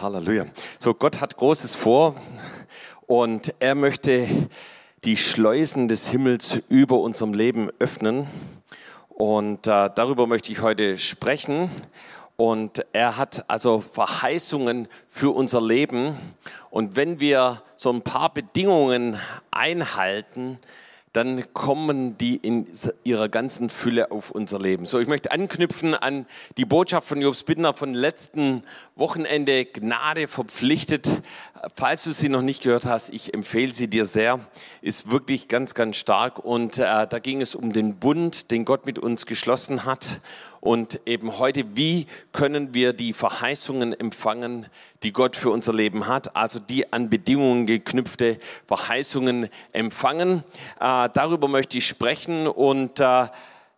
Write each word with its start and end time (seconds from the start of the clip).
Halleluja. 0.00 0.46
So, 0.78 0.94
Gott 0.94 1.20
hat 1.20 1.36
Großes 1.36 1.74
vor 1.74 2.14
und 3.06 3.54
er 3.58 3.74
möchte 3.74 4.28
die 5.04 5.16
Schleusen 5.16 5.88
des 5.88 6.08
Himmels 6.08 6.60
über 6.68 7.00
unserem 7.00 7.34
Leben 7.34 7.70
öffnen. 7.78 8.26
Und 9.08 9.66
äh, 9.66 9.90
darüber 9.94 10.26
möchte 10.26 10.52
ich 10.52 10.60
heute 10.60 10.98
sprechen. 10.98 11.70
Und 12.36 12.84
er 12.92 13.16
hat 13.16 13.44
also 13.48 13.80
Verheißungen 13.80 14.86
für 15.08 15.34
unser 15.34 15.60
Leben. 15.60 16.16
Und 16.70 16.94
wenn 16.94 17.18
wir 17.18 17.62
so 17.74 17.90
ein 17.90 18.02
paar 18.02 18.32
Bedingungen 18.32 19.18
einhalten, 19.50 20.58
dann 21.18 21.52
kommen 21.52 22.16
die 22.16 22.36
in 22.36 22.68
ihrer 23.02 23.28
ganzen 23.28 23.70
Fülle 23.70 24.12
auf 24.12 24.30
unser 24.30 24.60
Leben. 24.60 24.86
So, 24.86 25.00
ich 25.00 25.08
möchte 25.08 25.32
anknüpfen 25.32 25.96
an 25.96 26.26
die 26.56 26.64
Botschaft 26.64 27.08
von 27.08 27.20
Jobs 27.20 27.42
Bittner 27.42 27.74
von 27.74 27.92
letzten 27.92 28.62
Wochenende, 28.94 29.64
Gnade 29.64 30.28
verpflichtet. 30.28 31.08
Falls 31.74 32.04
du 32.04 32.12
sie 32.12 32.28
noch 32.28 32.42
nicht 32.42 32.62
gehört 32.62 32.86
hast, 32.86 33.12
ich 33.12 33.34
empfehle 33.34 33.74
sie 33.74 33.90
dir 33.90 34.06
sehr. 34.06 34.38
Ist 34.80 35.10
wirklich 35.10 35.48
ganz, 35.48 35.74
ganz 35.74 35.96
stark. 35.96 36.38
Und 36.38 36.78
äh, 36.78 37.08
da 37.08 37.18
ging 37.18 37.40
es 37.40 37.56
um 37.56 37.72
den 37.72 37.96
Bund, 37.96 38.52
den 38.52 38.64
Gott 38.64 38.86
mit 38.86 39.00
uns 39.00 39.26
geschlossen 39.26 39.84
hat 39.84 40.20
und 40.60 41.00
eben 41.06 41.38
heute, 41.38 41.64
wie 41.76 42.06
können 42.32 42.74
wir 42.74 42.92
die 42.92 43.12
Verheißungen 43.12 43.98
empfangen, 43.98 44.66
die 45.02 45.12
Gott 45.12 45.36
für 45.36 45.50
unser 45.50 45.72
Leben 45.72 46.06
hat, 46.06 46.34
also 46.36 46.58
die 46.58 46.92
an 46.92 47.10
Bedingungen 47.10 47.66
geknüpfte 47.66 48.38
Verheißungen 48.66 49.48
empfangen. 49.72 50.44
Äh, 50.80 51.08
darüber 51.12 51.48
möchte 51.48 51.78
ich 51.78 51.86
sprechen 51.86 52.46
und 52.46 53.00
äh, 53.00 53.26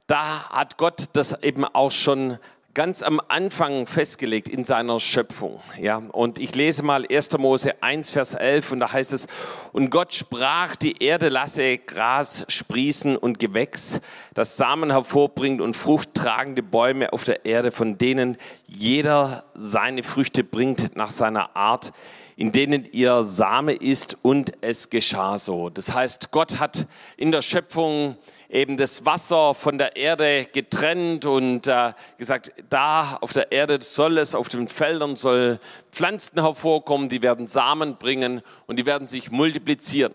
da 0.06 0.48
hat 0.50 0.76
Gott 0.76 1.04
das 1.12 1.40
eben 1.42 1.64
auch 1.64 1.92
schon 1.92 2.38
ganz 2.74 3.02
am 3.02 3.20
Anfang 3.28 3.86
festgelegt 3.86 4.48
in 4.48 4.64
seiner 4.64 5.00
Schöpfung. 5.00 5.60
Ja, 5.80 5.96
und 5.96 6.38
ich 6.38 6.54
lese 6.54 6.82
mal 6.82 7.04
1. 7.10 7.36
Mose 7.38 7.82
1, 7.82 8.10
Vers 8.10 8.34
11 8.34 8.72
und 8.72 8.80
da 8.80 8.92
heißt 8.92 9.12
es, 9.12 9.26
und 9.72 9.90
Gott 9.90 10.14
sprach, 10.14 10.76
die 10.76 11.02
Erde 11.02 11.28
lasse 11.28 11.78
Gras 11.78 12.44
sprießen 12.48 13.16
und 13.16 13.38
Gewächs, 13.38 14.00
das 14.34 14.56
Samen 14.56 14.90
hervorbringt 14.90 15.60
und 15.60 15.74
fruchttragende 15.74 16.62
Bäume 16.62 17.12
auf 17.12 17.24
der 17.24 17.44
Erde, 17.44 17.72
von 17.72 17.98
denen 17.98 18.36
jeder 18.66 19.44
seine 19.54 20.02
Früchte 20.02 20.44
bringt 20.44 20.96
nach 20.96 21.10
seiner 21.10 21.56
Art 21.56 21.92
in 22.40 22.52
denen 22.52 22.88
ihr 22.92 23.22
Same 23.22 23.74
ist 23.74 24.16
und 24.22 24.54
es 24.62 24.88
geschah 24.88 25.36
so. 25.36 25.68
Das 25.68 25.92
heißt, 25.92 26.30
Gott 26.30 26.58
hat 26.58 26.86
in 27.18 27.32
der 27.32 27.42
Schöpfung 27.42 28.16
eben 28.48 28.78
das 28.78 29.04
Wasser 29.04 29.52
von 29.52 29.76
der 29.76 29.94
Erde 29.94 30.46
getrennt 30.50 31.26
und 31.26 31.66
äh, 31.66 31.92
gesagt, 32.16 32.50
da 32.70 33.18
auf 33.20 33.34
der 33.34 33.52
Erde 33.52 33.78
soll 33.82 34.16
es, 34.16 34.34
auf 34.34 34.48
den 34.48 34.68
Feldern 34.68 35.16
soll 35.16 35.60
Pflanzen 35.92 36.40
hervorkommen, 36.40 37.10
die 37.10 37.20
werden 37.20 37.46
Samen 37.46 37.98
bringen 37.98 38.40
und 38.66 38.78
die 38.78 38.86
werden 38.86 39.06
sich 39.06 39.30
multiplizieren. 39.30 40.14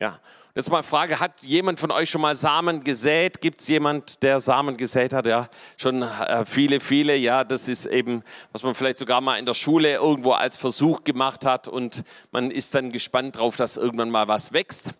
Ja. 0.00 0.18
Jetzt 0.56 0.68
mal 0.68 0.82
Frage, 0.82 1.20
hat 1.20 1.42
jemand 1.42 1.78
von 1.78 1.92
euch 1.92 2.10
schon 2.10 2.22
mal 2.22 2.34
Samen 2.34 2.82
gesät? 2.82 3.40
Gibt 3.40 3.60
es 3.60 3.68
jemand, 3.68 4.24
der 4.24 4.40
Samen 4.40 4.76
gesät 4.76 5.12
hat? 5.12 5.24
Ja, 5.26 5.48
schon 5.76 6.02
äh, 6.02 6.44
viele, 6.44 6.80
viele. 6.80 7.14
Ja, 7.14 7.44
das 7.44 7.68
ist 7.68 7.86
eben, 7.86 8.24
was 8.50 8.64
man 8.64 8.74
vielleicht 8.74 8.98
sogar 8.98 9.20
mal 9.20 9.38
in 9.38 9.46
der 9.46 9.54
Schule 9.54 9.92
irgendwo 9.94 10.32
als 10.32 10.56
Versuch 10.56 11.04
gemacht 11.04 11.46
hat 11.46 11.68
und 11.68 12.02
man 12.32 12.50
ist 12.50 12.74
dann 12.74 12.90
gespannt 12.90 13.38
drauf, 13.38 13.54
dass 13.54 13.76
irgendwann 13.76 14.10
mal 14.10 14.26
was 14.26 14.52
wächst 14.52 14.90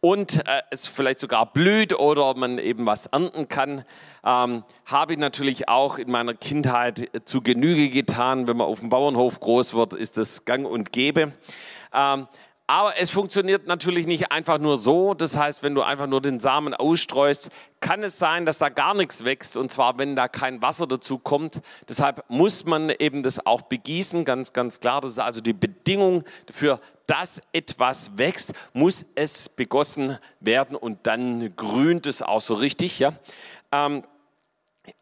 und 0.00 0.44
äh, 0.44 0.62
es 0.70 0.88
vielleicht 0.88 1.20
sogar 1.20 1.52
blüht 1.52 1.96
oder 1.96 2.34
man 2.34 2.58
eben 2.58 2.84
was 2.84 3.06
ernten 3.06 3.46
kann. 3.46 3.84
Ähm, 4.24 4.64
habe 4.86 5.12
ich 5.12 5.18
natürlich 5.20 5.68
auch 5.68 5.98
in 5.98 6.10
meiner 6.10 6.34
Kindheit 6.34 7.10
zu 7.26 7.42
Genüge 7.42 7.90
getan. 7.90 8.48
Wenn 8.48 8.56
man 8.56 8.66
auf 8.66 8.80
dem 8.80 8.88
Bauernhof 8.88 9.38
groß 9.38 9.74
wird, 9.74 9.94
ist 9.94 10.16
das 10.16 10.44
gang 10.44 10.66
und 10.66 10.90
gäbe. 10.92 11.32
Ähm, 11.94 12.26
aber 12.68 12.98
es 12.98 13.10
funktioniert 13.10 13.68
natürlich 13.68 14.06
nicht 14.06 14.32
einfach 14.32 14.58
nur 14.58 14.76
so. 14.76 15.14
Das 15.14 15.36
heißt, 15.36 15.62
wenn 15.62 15.76
du 15.76 15.82
einfach 15.82 16.08
nur 16.08 16.20
den 16.20 16.40
Samen 16.40 16.74
ausstreust, 16.74 17.50
kann 17.80 18.02
es 18.02 18.18
sein, 18.18 18.44
dass 18.44 18.58
da 18.58 18.70
gar 18.70 18.92
nichts 18.94 19.24
wächst. 19.24 19.56
Und 19.56 19.70
zwar, 19.70 19.98
wenn 19.98 20.16
da 20.16 20.26
kein 20.26 20.60
Wasser 20.62 20.88
dazu 20.88 21.18
kommt. 21.18 21.60
Deshalb 21.88 22.24
muss 22.28 22.64
man 22.64 22.90
eben 22.90 23.22
das 23.22 23.46
auch 23.46 23.62
begießen. 23.62 24.24
Ganz, 24.24 24.52
ganz 24.52 24.80
klar. 24.80 25.00
Das 25.00 25.12
ist 25.12 25.20
also 25.20 25.40
die 25.40 25.52
Bedingung 25.52 26.24
dafür, 26.46 26.80
dass 27.06 27.40
etwas 27.52 28.18
wächst, 28.18 28.52
muss 28.72 29.06
es 29.14 29.48
begossen 29.48 30.18
werden. 30.40 30.74
Und 30.74 31.06
dann 31.06 31.54
grünt 31.54 32.06
es 32.06 32.20
auch 32.20 32.40
so 32.40 32.54
richtig. 32.54 32.98
Ja? 32.98 33.12
Ähm, 33.70 34.02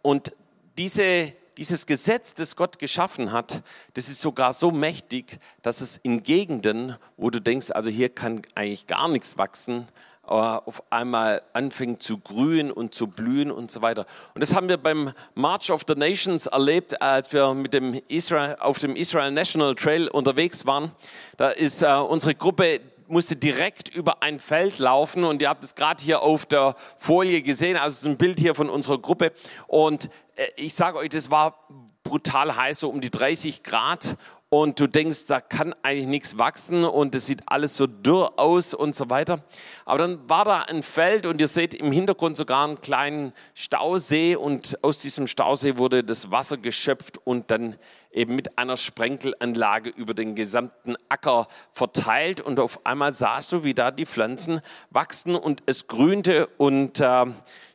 und 0.03 0.35
diese 0.77 1.33
dieses 1.57 1.87
Gesetz, 1.87 2.35
das 2.35 2.57
Gott 2.57 2.79
geschaffen 2.79 3.33
hat, 3.33 3.63
das 3.95 4.09
ist 4.09 4.21
sogar 4.21 4.53
so 4.53 4.71
mächtig, 4.71 5.39
dass 5.63 5.81
es 5.81 5.97
in 5.99 6.23
Gegenden, 6.23 6.97
wo 7.17 7.31
du 7.31 7.41
denkst, 7.41 7.71
also 7.71 7.91
hier 7.91 8.09
kann 8.09 8.43
eigentlich 8.55 8.87
gar 8.87 9.09
nichts 9.09 9.39
wachsen, 9.39 9.87
äh, 10.27 10.31
auf 10.31 10.83
einmal 10.91 11.43
anfängt 11.53 12.03
zu 12.03 12.19
grünen 12.19 12.71
und 12.71 12.95
zu 12.95 13.09
blühen 13.09 13.51
und 13.51 13.71
so 13.71 13.83
weiter. 13.83 14.07
Und 14.35 14.41
das 14.41 14.55
haben 14.55 14.71
wir 14.71 14.79
beim 14.79 15.13
March 15.35 15.71
of 15.71 15.83
the 15.87 15.95
Nations 15.95 16.47
erlebt, 16.47 17.03
als 17.03 17.33
wir 17.33 17.53
mit 17.53 17.75
dem 17.75 18.01
Israel, 18.09 18.57
auf 18.59 18.79
dem 18.79 18.97
Israel 18.97 19.31
National 19.31 19.75
Trail 19.75 20.09
unterwegs 20.09 20.65
waren. 20.65 20.93
Da 21.37 21.51
ist 21.51 21.83
äh, 21.83 21.87
unsere 21.87 22.35
Gruppe 22.35 22.81
musste 23.09 23.37
direkt 23.37 23.95
über 23.95 24.23
ein 24.23 24.39
Feld 24.39 24.79
laufen 24.79 25.25
und 25.25 25.43
ihr 25.43 25.49
habt 25.49 25.65
es 25.65 25.75
gerade 25.75 26.03
hier 26.03 26.23
auf 26.23 26.47
der 26.47 26.75
Folie 26.97 27.43
gesehen, 27.43 27.77
also 27.77 28.09
ein 28.09 28.17
Bild 28.17 28.41
hier 28.41 28.55
von 28.55 28.71
unserer 28.71 28.99
Gruppe. 28.99 29.33
Und 29.67 30.11
äh, 30.37 30.47
ich 30.57 30.75
sage 30.75 30.99
euch, 30.99 31.11
das 31.11 31.31
war 31.31 31.67
brutal 32.03 32.55
heiß, 32.55 32.81
so 32.81 32.89
um 32.91 33.01
die 33.01 33.11
30 33.11 33.63
Grad. 33.63 34.17
Und 34.51 34.79
du 34.79 34.87
denkst, 34.87 35.27
da 35.27 35.41
kann 35.41 35.75
eigentlich 35.83 36.07
nichts 36.07 36.39
wachsen 36.39 36.85
und 36.85 37.17
es 37.17 37.27
sieht 37.27 37.43
alles 37.47 37.77
so 37.77 37.89
dürr 37.89 38.35
aus 38.37 38.73
und 38.73 38.95
so 38.95 39.11
weiter. 39.11 39.43
Aber 39.85 39.99
dann 39.99 40.29
war 40.29 40.45
da 40.45 40.61
ein 40.69 40.85
Feld 40.85 41.27
und 41.27 41.41
ihr 41.41 41.49
seht 41.49 41.75
im 41.75 41.91
Hintergrund 41.91 42.37
sogar 42.37 42.63
einen 42.63 42.81
kleinen 42.81 43.33
Stausee. 43.55 44.37
Und 44.37 44.79
aus 44.83 44.99
diesem 44.99 45.27
Stausee 45.27 45.77
wurde 45.77 46.05
das 46.05 46.31
Wasser 46.31 46.57
geschöpft 46.57 47.19
und 47.25 47.51
dann 47.51 47.77
eben 48.15 48.35
mit 48.37 48.59
einer 48.59 48.77
Sprenkelanlage 48.77 49.91
über 49.91 50.15
den 50.15 50.35
gesamten 50.35 50.97
Acker 51.09 51.49
verteilt 51.71 52.41
und 52.41 52.61
auf 52.61 52.87
einmal 52.87 53.13
sahst 53.13 53.53
du, 53.53 53.65
wie 53.65 53.75
da 53.75 53.91
die 53.91 54.07
Pflanzen 54.07 54.61
wachsen 54.91 55.35
und 55.37 55.63
es 55.67 55.87
grünte 55.87 56.47
und 56.57 57.01
äh, 57.01 57.27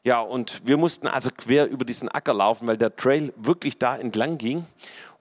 ja, 0.03 0.21
und 0.21 0.65
wir 0.65 0.77
mussten 0.77 1.07
also 1.07 1.29
quer 1.35 1.69
über 1.69 1.85
diesen 1.85 2.09
Acker 2.09 2.33
laufen, 2.33 2.67
weil 2.67 2.77
der 2.77 2.95
Trail 2.95 3.33
wirklich 3.35 3.77
da 3.77 3.95
entlang 3.97 4.37
ging. 4.37 4.65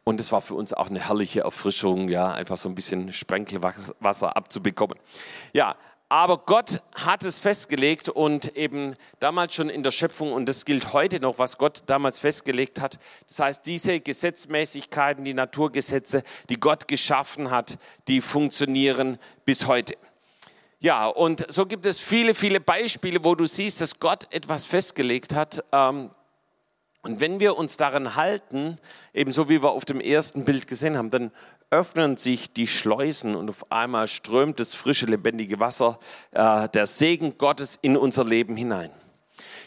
Und 0.04 0.20
es 0.20 0.32
war 0.32 0.40
für 0.40 0.54
uns 0.54 0.72
auch 0.72 0.88
eine 0.88 1.00
herrliche 1.06 1.40
Erfrischung, 1.40 2.08
ja, 2.08 2.32
einfach 2.32 2.56
so 2.56 2.68
ein 2.68 2.74
bisschen 2.74 3.12
Sprenkelwasser 3.12 4.36
abzubekommen. 4.36 4.98
Ja, 5.52 5.76
aber 6.08 6.38
Gott 6.38 6.82
hat 6.94 7.22
es 7.22 7.38
festgelegt 7.38 8.08
und 8.08 8.56
eben 8.56 8.94
damals 9.20 9.54
schon 9.54 9.68
in 9.68 9.82
der 9.82 9.90
Schöpfung, 9.90 10.32
und 10.32 10.48
das 10.48 10.64
gilt 10.64 10.92
heute 10.92 11.20
noch, 11.20 11.38
was 11.38 11.58
Gott 11.58 11.82
damals 11.86 12.18
festgelegt 12.18 12.80
hat. 12.80 12.98
Das 13.26 13.38
heißt, 13.38 13.66
diese 13.66 14.00
Gesetzmäßigkeiten, 14.00 15.24
die 15.24 15.34
Naturgesetze, 15.34 16.22
die 16.48 16.58
Gott 16.58 16.88
geschaffen 16.88 17.50
hat, 17.50 17.78
die 18.08 18.22
funktionieren 18.22 19.18
bis 19.44 19.66
heute. 19.66 19.94
Ja, 20.80 21.08
und 21.08 21.44
so 21.52 21.66
gibt 21.66 21.84
es 21.86 21.98
viele, 21.98 22.34
viele 22.34 22.60
Beispiele, 22.60 23.24
wo 23.24 23.34
du 23.34 23.46
siehst, 23.46 23.80
dass 23.80 23.98
Gott 23.98 24.28
etwas 24.30 24.64
festgelegt 24.64 25.34
hat. 25.34 25.62
Ähm, 25.72 26.10
und 27.02 27.20
wenn 27.20 27.40
wir 27.40 27.58
uns 27.58 27.76
daran 27.76 28.16
halten, 28.16 28.78
ebenso 29.12 29.48
wie 29.48 29.62
wir 29.62 29.70
auf 29.70 29.84
dem 29.84 30.00
ersten 30.00 30.44
Bild 30.44 30.66
gesehen 30.66 30.96
haben, 30.96 31.10
dann 31.10 31.32
öffnen 31.70 32.16
sich 32.16 32.52
die 32.52 32.66
Schleusen 32.66 33.36
und 33.36 33.50
auf 33.50 33.70
einmal 33.70 34.08
strömt 34.08 34.58
das 34.58 34.74
frische, 34.74 35.06
lebendige 35.06 35.58
Wasser, 35.60 35.98
äh, 36.32 36.68
der 36.68 36.86
Segen 36.86 37.36
Gottes 37.36 37.78
in 37.82 37.96
unser 37.96 38.24
Leben 38.24 38.56
hinein. 38.56 38.90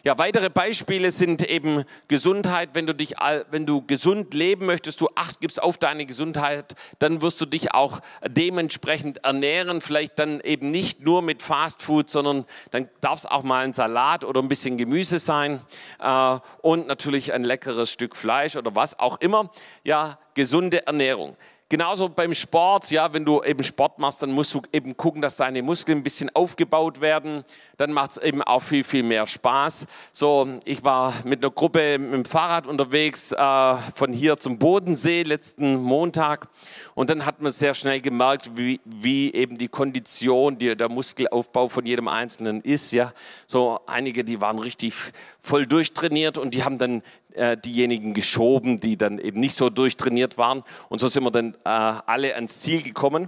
Ja, 0.03 0.17
weitere 0.17 0.49
Beispiele 0.49 1.11
sind 1.11 1.47
eben 1.47 1.83
Gesundheit. 2.07 2.69
Wenn 2.73 2.87
du 2.87 2.95
dich, 2.95 3.13
wenn 3.51 3.67
du 3.67 3.85
gesund 3.85 4.33
leben 4.33 4.65
möchtest, 4.65 4.99
du 4.99 5.07
Acht 5.13 5.39
gibst 5.41 5.61
auf 5.61 5.77
deine 5.77 6.07
Gesundheit, 6.07 6.73
dann 6.97 7.21
wirst 7.21 7.39
du 7.39 7.45
dich 7.45 7.75
auch 7.75 7.99
dementsprechend 8.27 9.23
ernähren. 9.23 9.79
Vielleicht 9.79 10.17
dann 10.17 10.41
eben 10.41 10.71
nicht 10.71 11.01
nur 11.01 11.21
mit 11.21 11.43
Fast 11.43 11.83
Food, 11.83 12.09
sondern 12.09 12.45
dann 12.71 12.89
darf 13.01 13.19
es 13.19 13.25
auch 13.27 13.43
mal 13.43 13.63
ein 13.63 13.73
Salat 13.73 14.25
oder 14.25 14.41
ein 14.41 14.47
bisschen 14.47 14.79
Gemüse 14.79 15.19
sein 15.19 15.61
äh, 15.99 16.39
und 16.63 16.87
natürlich 16.87 17.31
ein 17.33 17.43
leckeres 17.43 17.91
Stück 17.91 18.15
Fleisch 18.15 18.55
oder 18.55 18.75
was 18.75 18.97
auch 18.97 19.21
immer. 19.21 19.51
Ja, 19.83 20.17
gesunde 20.33 20.87
Ernährung. 20.87 21.37
Genauso 21.71 22.09
beim 22.09 22.33
Sport, 22.33 22.91
ja, 22.91 23.13
wenn 23.13 23.23
du 23.23 23.41
eben 23.43 23.63
Sport 23.63 23.97
machst, 23.97 24.21
dann 24.21 24.31
musst 24.31 24.53
du 24.53 24.61
eben 24.73 24.97
gucken, 24.97 25.21
dass 25.21 25.37
deine 25.37 25.63
Muskeln 25.63 25.99
ein 25.99 26.03
bisschen 26.03 26.29
aufgebaut 26.35 26.99
werden. 26.99 27.45
Dann 27.77 27.93
macht 27.93 28.11
es 28.11 28.17
eben 28.17 28.41
auch 28.41 28.61
viel, 28.61 28.83
viel 28.83 29.03
mehr 29.03 29.25
Spaß. 29.25 29.85
So, 30.11 30.59
ich 30.65 30.83
war 30.83 31.13
mit 31.23 31.41
einer 31.41 31.49
Gruppe 31.49 31.97
mit 31.97 32.11
dem 32.11 32.25
Fahrrad 32.25 32.67
unterwegs 32.67 33.31
äh, 33.31 33.75
von 33.95 34.11
hier 34.11 34.35
zum 34.35 34.59
Bodensee 34.59 35.23
letzten 35.23 35.75
Montag 35.81 36.49
und 36.93 37.09
dann 37.09 37.25
hat 37.25 37.41
man 37.41 37.53
sehr 37.53 37.73
schnell 37.73 38.01
gemerkt, 38.01 38.51
wie, 38.57 38.81
wie 38.83 39.33
eben 39.33 39.57
die 39.57 39.69
Kondition, 39.69 40.57
die, 40.57 40.75
der 40.75 40.89
Muskelaufbau 40.89 41.69
von 41.69 41.85
jedem 41.85 42.09
Einzelnen 42.09 42.59
ist. 42.59 42.91
Ja, 42.91 43.13
so 43.47 43.79
einige, 43.87 44.25
die 44.25 44.41
waren 44.41 44.59
richtig 44.59 44.93
voll 45.41 45.65
durchtrainiert 45.65 46.37
und 46.37 46.53
die 46.53 46.63
haben 46.63 46.77
dann 46.77 47.01
äh, 47.33 47.57
diejenigen 47.57 48.13
geschoben, 48.13 48.77
die 48.77 48.95
dann 48.95 49.17
eben 49.17 49.39
nicht 49.39 49.57
so 49.57 49.69
durchtrainiert 49.69 50.37
waren. 50.37 50.63
Und 50.87 50.99
so 50.99 51.09
sind 51.09 51.23
wir 51.23 51.31
dann 51.31 51.55
äh, 51.65 51.69
alle 51.69 52.35
ans 52.35 52.59
Ziel 52.59 52.83
gekommen. 52.83 53.27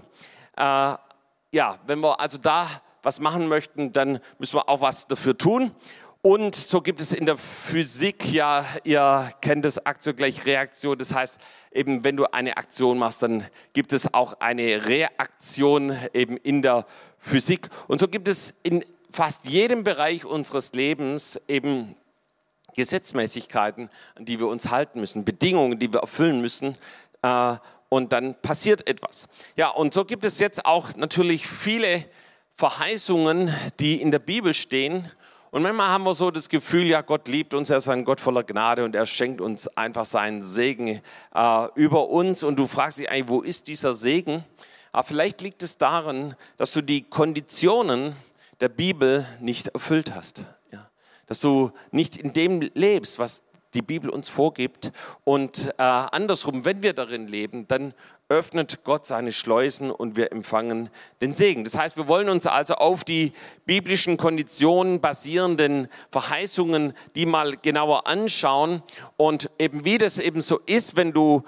Äh, 0.56 0.62
ja, 1.52 1.80
wenn 1.88 2.00
wir 2.00 2.20
also 2.20 2.38
da 2.38 2.70
was 3.02 3.20
machen 3.20 3.48
möchten, 3.50 3.92
dann 3.92 4.20
müssen 4.38 4.56
wir 4.56 4.70
auch 4.70 4.80
was 4.80 5.08
dafür 5.08 5.38
tun. 5.38 5.72
Und 6.22 6.56
so 6.56 6.80
gibt 6.80 7.02
es 7.02 7.12
in 7.12 7.26
der 7.26 7.36
Physik, 7.36 8.32
ja, 8.32 8.66
ihr 8.86 9.30
kennt 9.42 9.66
das 9.66 9.86
Aktion 9.86 10.16
gleich 10.16 10.46
Reaktion. 10.46 10.98
Das 10.98 11.14
heißt, 11.14 11.38
eben 11.74 12.06
wenn 12.06 12.16
du 12.16 12.32
eine 12.32 12.56
Aktion 12.56 12.98
machst, 12.98 13.24
dann 13.24 13.46
gibt 13.74 13.92
es 13.92 14.14
auch 14.14 14.40
eine 14.40 14.88
Reaktion 14.88 15.98
eben 16.14 16.38
in 16.38 16.62
der 16.62 16.86
Physik. 17.18 17.68
Und 17.88 18.00
so 18.00 18.08
gibt 18.08 18.30
es 18.30 18.54
in 18.64 18.86
fast 19.10 19.46
jedem 19.46 19.84
Bereich 19.84 20.24
unseres 20.24 20.72
Lebens 20.72 21.42
eben 21.50 21.96
Gesetzmäßigkeiten, 22.74 23.90
an 24.16 24.26
die 24.26 24.40
wir 24.40 24.48
uns 24.48 24.70
halten 24.72 25.00
müssen, 25.00 25.26
Bedingungen, 25.26 25.80
die 25.80 25.92
wir 25.92 26.02
erfüllen 26.02 26.42
müssen. 26.42 26.78
Äh, 27.22 27.56
und 27.90 28.12
dann 28.12 28.36
passiert 28.42 28.88
etwas. 28.88 29.28
Ja, 29.56 29.70
und 29.70 29.94
so 29.94 30.04
gibt 30.04 30.24
es 30.24 30.40
jetzt 30.40 30.66
auch 30.66 30.96
natürlich 30.96 31.48
viele 31.48 32.04
Verheißungen, 32.54 33.54
die 33.80 34.02
in 34.02 34.12
der 34.12 34.20
Bibel 34.20 34.54
stehen 34.54 35.10
und 35.54 35.62
manchmal 35.62 35.90
haben 35.90 36.04
wir 36.04 36.16
so 36.16 36.32
das 36.32 36.50
Gefühl, 36.50 36.88
ja, 36.88 37.02
Gott 37.02 37.28
liebt 37.28 37.54
uns, 37.54 37.70
er 37.70 37.78
ist 37.78 37.88
ein 37.88 38.06
Gott 38.06 38.20
voller 38.20 38.42
Gnade 38.42 38.84
und 38.84 38.96
er 38.96 39.06
schenkt 39.06 39.40
uns 39.40 39.68
einfach 39.78 40.04
seinen 40.04 40.42
Segen 40.42 41.00
äh, 41.36 41.68
über 41.76 42.10
uns. 42.10 42.42
Und 42.42 42.58
du 42.58 42.66
fragst 42.66 42.98
dich 42.98 43.08
eigentlich, 43.08 43.30
wo 43.30 43.42
ist 43.42 43.68
dieser 43.68 43.94
Segen? 43.94 44.44
Aber 44.92 45.04
vielleicht 45.04 45.42
liegt 45.42 45.62
es 45.62 45.78
darin, 45.78 46.34
dass 46.58 46.72
du 46.72 46.82
die 46.82 47.04
Konditionen 47.04 48.16
der 48.62 48.70
Bibel 48.70 49.28
nicht 49.42 49.68
erfüllt 49.68 50.16
hast. 50.16 50.46
Dass 51.28 51.40
du 51.40 51.72
nicht 51.92 52.18
in 52.18 52.34
dem 52.34 52.62
lebst, 52.74 53.20
was 53.20 53.44
die 53.74 53.82
Bibel 53.82 54.10
uns 54.10 54.30
vorgibt. 54.30 54.92
Und 55.24 55.74
äh, 55.78 55.84
andersrum, 55.84 56.66
wenn 56.66 56.82
wir 56.82 56.94
darin 56.94 57.28
leben, 57.28 57.68
dann 57.68 57.94
öffnet 58.30 58.84
Gott 58.84 59.06
seine 59.06 59.32
Schleusen 59.32 59.92
und 59.92 60.16
wir 60.16 60.32
empfangen 60.32 60.90
den 61.22 61.36
Segen. 61.36 61.64
Das 61.64 61.78
heißt, 61.78 61.98
wir 61.98 62.08
wollen 62.08 62.30
uns 62.30 62.48
also 62.48 62.76
auf 62.76 63.04
die 63.04 63.34
biblischen 63.66 64.18
Konditionen 64.18 65.02
basierenden 65.02 65.88
Verheißungen 66.10 66.94
die 67.16 67.26
mal 67.26 67.58
genauer 67.58 68.08
anschauen 68.08 68.82
und 69.18 69.50
eben 69.60 69.86
wie 69.86 69.98
das 69.98 70.18
eben 70.18 70.42
so 70.42 70.60
ist, 70.66 70.96
wenn 70.96 71.12
du 71.12 71.44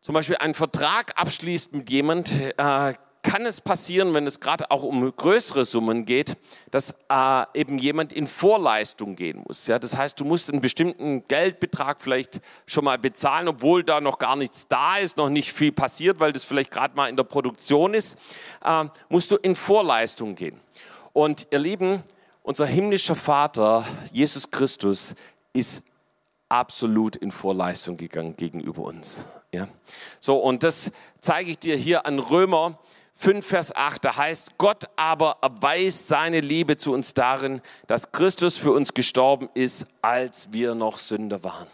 zum 0.00 0.14
Beispiel 0.14 0.36
einen 0.36 0.54
Vertrag 0.54 1.12
abschließt 1.20 1.74
mit 1.74 1.90
jemand, 1.90 2.32
äh, 2.32 2.94
kann 3.22 3.44
es 3.44 3.60
passieren, 3.60 4.14
wenn 4.14 4.26
es 4.26 4.40
gerade 4.40 4.70
auch 4.70 4.82
um 4.82 5.14
größere 5.14 5.64
Summen 5.64 6.04
geht, 6.06 6.36
dass 6.70 6.94
äh, 7.10 7.44
eben 7.54 7.78
jemand 7.78 8.12
in 8.12 8.26
Vorleistung 8.26 9.16
gehen 9.16 9.42
muss. 9.46 9.66
Ja? 9.66 9.78
Das 9.78 9.96
heißt, 9.96 10.18
du 10.20 10.24
musst 10.24 10.50
einen 10.50 10.60
bestimmten 10.60 11.26
Geldbetrag 11.28 12.00
vielleicht 12.00 12.40
schon 12.66 12.84
mal 12.84 12.98
bezahlen, 12.98 13.48
obwohl 13.48 13.84
da 13.84 14.00
noch 14.00 14.18
gar 14.18 14.36
nichts 14.36 14.66
da 14.68 14.98
ist, 14.98 15.16
noch 15.16 15.28
nicht 15.28 15.52
viel 15.52 15.72
passiert, 15.72 16.20
weil 16.20 16.32
das 16.32 16.44
vielleicht 16.44 16.70
gerade 16.70 16.96
mal 16.96 17.08
in 17.08 17.16
der 17.16 17.24
Produktion 17.24 17.94
ist, 17.94 18.16
äh, 18.64 18.84
musst 19.08 19.30
du 19.30 19.36
in 19.36 19.54
Vorleistung 19.54 20.34
gehen. 20.34 20.58
Und 21.12 21.46
ihr 21.50 21.58
Lieben, 21.58 22.02
unser 22.42 22.66
himmlischer 22.66 23.16
Vater, 23.16 23.84
Jesus 24.12 24.50
Christus, 24.50 25.14
ist 25.52 25.82
absolut 26.48 27.16
in 27.16 27.30
Vorleistung 27.30 27.96
gegangen 27.96 28.34
gegenüber 28.36 28.82
uns. 28.82 29.24
Ja? 29.52 29.68
So, 30.20 30.36
und 30.38 30.62
das 30.62 30.90
zeige 31.20 31.50
ich 31.50 31.58
dir 31.58 31.76
hier 31.76 32.06
an 32.06 32.18
Römer 32.18 32.78
5, 33.20 33.46
Vers 33.46 33.76
8, 33.76 34.02
da 34.02 34.16
heißt, 34.16 34.56
Gott 34.56 34.84
aber 34.96 35.36
erweist 35.42 36.08
seine 36.08 36.40
Liebe 36.40 36.78
zu 36.78 36.94
uns 36.94 37.12
darin, 37.12 37.60
dass 37.86 38.12
Christus 38.12 38.56
für 38.56 38.72
uns 38.72 38.94
gestorben 38.94 39.50
ist, 39.52 39.86
als 40.00 40.48
wir 40.52 40.74
noch 40.74 40.96
Sünder 40.96 41.44
waren. 41.44 41.66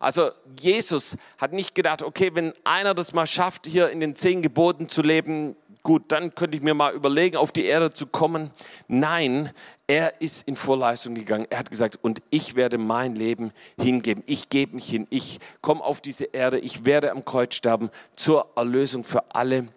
Also 0.00 0.32
Jesus 0.60 1.16
hat 1.40 1.52
nicht 1.52 1.76
gedacht, 1.76 2.02
okay, 2.02 2.32
wenn 2.34 2.52
einer 2.64 2.94
das 2.94 3.14
mal 3.14 3.28
schafft, 3.28 3.66
hier 3.66 3.90
in 3.90 4.00
den 4.00 4.16
zehn 4.16 4.42
Geboten 4.42 4.88
zu 4.88 5.02
leben, 5.02 5.54
gut, 5.84 6.10
dann 6.10 6.34
könnte 6.34 6.56
ich 6.56 6.64
mir 6.64 6.74
mal 6.74 6.92
überlegen, 6.94 7.36
auf 7.36 7.52
die 7.52 7.64
Erde 7.64 7.94
zu 7.94 8.08
kommen. 8.08 8.50
Nein, 8.88 9.52
er 9.86 10.20
ist 10.20 10.48
in 10.48 10.56
Vorleistung 10.56 11.14
gegangen. 11.14 11.46
Er 11.48 11.60
hat 11.60 11.70
gesagt, 11.70 12.00
und 12.02 12.22
ich 12.30 12.56
werde 12.56 12.78
mein 12.78 13.14
Leben 13.14 13.52
hingeben. 13.78 14.24
Ich 14.26 14.48
gebe 14.48 14.74
mich 14.74 14.88
hin. 14.88 15.06
Ich 15.10 15.38
komme 15.60 15.84
auf 15.84 16.00
diese 16.00 16.24
Erde. 16.24 16.58
Ich 16.58 16.84
werde 16.84 17.12
am 17.12 17.24
Kreuz 17.24 17.54
sterben 17.54 17.88
zur 18.16 18.50
Erlösung 18.56 19.04
für 19.04 19.32
alle 19.32 19.68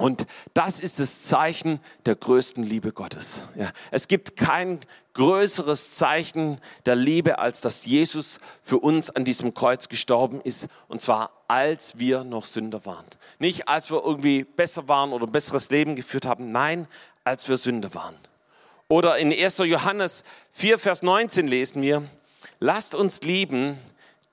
und 0.00 0.26
das 0.54 0.80
ist 0.80 0.98
das 0.98 1.20
Zeichen 1.20 1.78
der 2.06 2.14
größten 2.14 2.64
Liebe 2.64 2.90
Gottes. 2.90 3.42
Ja, 3.54 3.70
es 3.90 4.08
gibt 4.08 4.34
kein 4.34 4.80
größeres 5.12 5.90
Zeichen 5.90 6.58
der 6.86 6.96
Liebe, 6.96 7.38
als 7.38 7.60
dass 7.60 7.84
Jesus 7.84 8.38
für 8.62 8.78
uns 8.78 9.10
an 9.10 9.26
diesem 9.26 9.52
Kreuz 9.52 9.90
gestorben 9.90 10.40
ist. 10.40 10.68
Und 10.88 11.02
zwar, 11.02 11.32
als 11.48 11.98
wir 11.98 12.24
noch 12.24 12.44
Sünder 12.44 12.86
waren. 12.86 13.04
Nicht, 13.40 13.68
als 13.68 13.90
wir 13.90 14.02
irgendwie 14.02 14.44
besser 14.44 14.88
waren 14.88 15.12
oder 15.12 15.26
ein 15.26 15.32
besseres 15.32 15.68
Leben 15.68 15.96
geführt 15.96 16.24
haben. 16.24 16.50
Nein, 16.50 16.88
als 17.24 17.50
wir 17.50 17.58
Sünder 17.58 17.92
waren. 17.92 18.14
Oder 18.88 19.18
in 19.18 19.30
1. 19.30 19.58
Johannes 19.58 20.24
4, 20.52 20.78
Vers 20.78 21.02
19 21.02 21.46
lesen 21.46 21.82
wir, 21.82 22.04
lasst 22.58 22.94
uns 22.94 23.20
lieben, 23.20 23.78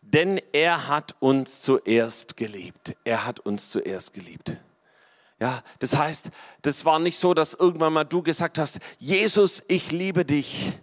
denn 0.01 0.39
er 0.53 0.87
hat 0.87 1.15
uns 1.19 1.61
zuerst 1.61 2.37
geliebt. 2.37 2.95
Er 3.03 3.25
hat 3.25 3.41
uns 3.41 3.69
zuerst 3.69 4.13
geliebt. 4.13 4.55
Ja, 5.39 5.63
das 5.79 5.95
heißt, 5.95 6.29
das 6.63 6.83
war 6.85 6.99
nicht 6.99 7.19
so, 7.19 7.33
dass 7.33 7.53
irgendwann 7.53 7.93
mal 7.93 8.03
du 8.03 8.23
gesagt 8.23 8.57
hast, 8.57 8.79
Jesus, 8.97 9.61
ich 9.67 9.91
liebe 9.91 10.25
dich. 10.25 10.73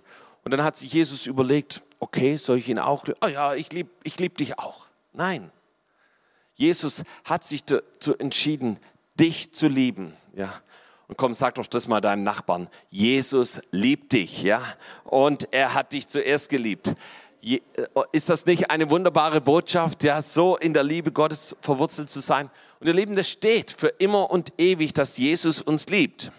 Und 0.45 0.53
dann 0.53 0.63
hat 0.63 0.77
sich 0.77 0.93
Jesus 0.93 1.27
überlegt, 1.27 1.83
okay, 1.99 2.37
soll 2.37 2.59
ich 2.59 2.69
ihn 2.69 2.79
auch? 2.79 3.05
Oh 3.21 3.27
ja, 3.27 3.55
ich 3.55 3.73
liebe 3.73 3.91
ich 4.05 4.19
lieb 4.19 4.37
dich 4.37 4.59
auch. 4.59 4.87
Nein. 5.13 5.51
Jesus 6.55 7.03
hat 7.25 7.43
sich 7.45 7.65
dazu 7.65 8.17
entschieden, 8.17 8.79
dich 9.19 9.53
zu 9.53 9.67
lieben. 9.67 10.15
Ja. 10.37 10.53
Und 11.09 11.17
komm, 11.17 11.35
sag 11.35 11.57
doch 11.57 11.67
das 11.67 11.89
mal 11.89 12.01
deinem 12.01 12.23
Nachbarn. 12.23 12.69
Jesus 12.91 13.61
liebt 13.71 14.13
dich, 14.13 14.43
ja. 14.43 14.63
Und 15.05 15.53
er 15.53 15.75
hat 15.75 15.93
dich 15.93 16.07
zuerst 16.07 16.49
geliebt. 16.49 16.95
Äh, 17.43 17.61
ist 18.13 18.29
das 18.29 18.47
nicht 18.47 18.71
eine 18.71 18.89
wunderbare 18.89 19.41
Botschaft, 19.41 20.03
ja, 20.05 20.23
so 20.23 20.57
in 20.57 20.73
der 20.73 20.85
Liebe 20.85 21.13
Gottes 21.13 21.55
verwurzelt 21.61 22.09
zu 22.09 22.21
sein? 22.21 22.51
Und 22.85 22.89
ihr 22.89 22.97
Lieben, 22.97 23.17
das 23.17 23.31
steht 23.31 23.71
für 23.71 23.89
immer 23.89 24.31
und 24.31 24.53
ewig, 24.59 24.93
dass 24.93 25.17
Jesus 25.17 25.63
uns 25.63 25.87
liebt. 25.87 26.31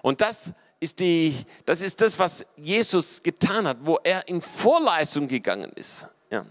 Und 0.00 0.22
das 0.22 0.52
ist, 0.80 1.00
die, 1.00 1.36
das 1.66 1.82
ist 1.82 2.00
das, 2.00 2.18
was 2.18 2.46
Jesus 2.56 3.22
getan 3.22 3.68
hat, 3.68 3.76
wo 3.82 3.98
er 4.02 4.26
in 4.26 4.40
Vorleistung 4.40 5.28
gegangen 5.28 5.70
ist. 5.74 6.06
Ja. 6.30 6.46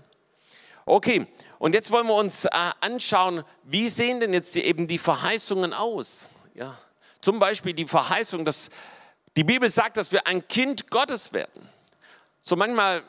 Okay, 0.85 1.25
und 1.57 1.73
jetzt 1.73 1.89
wollen 1.89 2.05
wir 2.05 2.13
uns 2.13 2.45
äh, 2.45 2.49
anschauen, 2.81 3.43
wie 3.63 3.89
sehen 3.89 4.19
denn 4.19 4.31
jetzt 4.31 4.55
eben 4.57 4.85
die 4.85 4.99
Verheißungen 4.99 5.73
aus? 5.73 6.27
Ja. 6.53 6.77
Zum 7.19 7.39
Beispiel 7.39 7.73
die 7.73 7.87
Verheißung, 7.87 8.45
dass 8.45 8.69
die 9.35 9.43
Bibel 9.43 9.67
sagt, 9.69 9.97
dass 9.97 10.11
wir 10.11 10.27
ein 10.27 10.47
Kind 10.47 10.91
Gottes 10.91 11.33
werden. 11.33 11.67
So 12.43 12.55
manchmal 12.55 13.01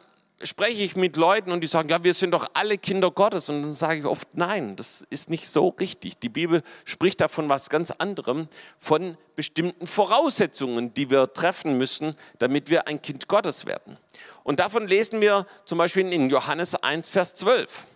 spreche 0.43 0.83
ich 0.83 0.97
mit 0.97 1.17
Leuten 1.17 1.51
und 1.51 1.63
die 1.63 1.67
sagen, 1.67 1.89
ja, 1.89 2.05
wir 2.05 2.13
sind 2.13 2.33
doch 2.33 2.51
alle 2.55 2.77
Kinder 2.79 3.11
Gottes. 3.11 3.49
Und 3.49 3.63
dann 3.63 3.73
sage 3.73 4.01
ich 4.01 4.05
oft, 4.05 4.29
nein, 4.35 4.77
das 4.77 5.07
ist 5.09 5.31
nicht 5.31 5.49
so 5.49 5.69
richtig. 5.69 6.19
Die 6.19 6.29
Bibel 6.29 6.63
spricht 6.85 7.21
davon 7.21 7.49
was 7.49 7.71
ganz 7.71 7.91
anderem, 7.91 8.49
von 8.77 9.17
bestimmten 9.35 9.87
Voraussetzungen, 9.87 10.93
die 10.93 11.11
wir 11.11 11.33
treffen 11.33 11.79
müssen, 11.79 12.15
damit 12.39 12.69
wir 12.69 12.87
ein 12.87 13.01
Kind 13.01 13.29
Gottes 13.29 13.67
werden. 13.67 13.97
Und 14.45 14.61
davon 14.61 14.87
lesen 14.87 15.21
wir 15.21 15.47
zum 15.65 15.79
Beispiel 15.79 16.13
in 16.13 16.29
Johannes 16.29 16.75
1, 16.75 17.09
Vers 17.09 17.35
12. 17.35 17.87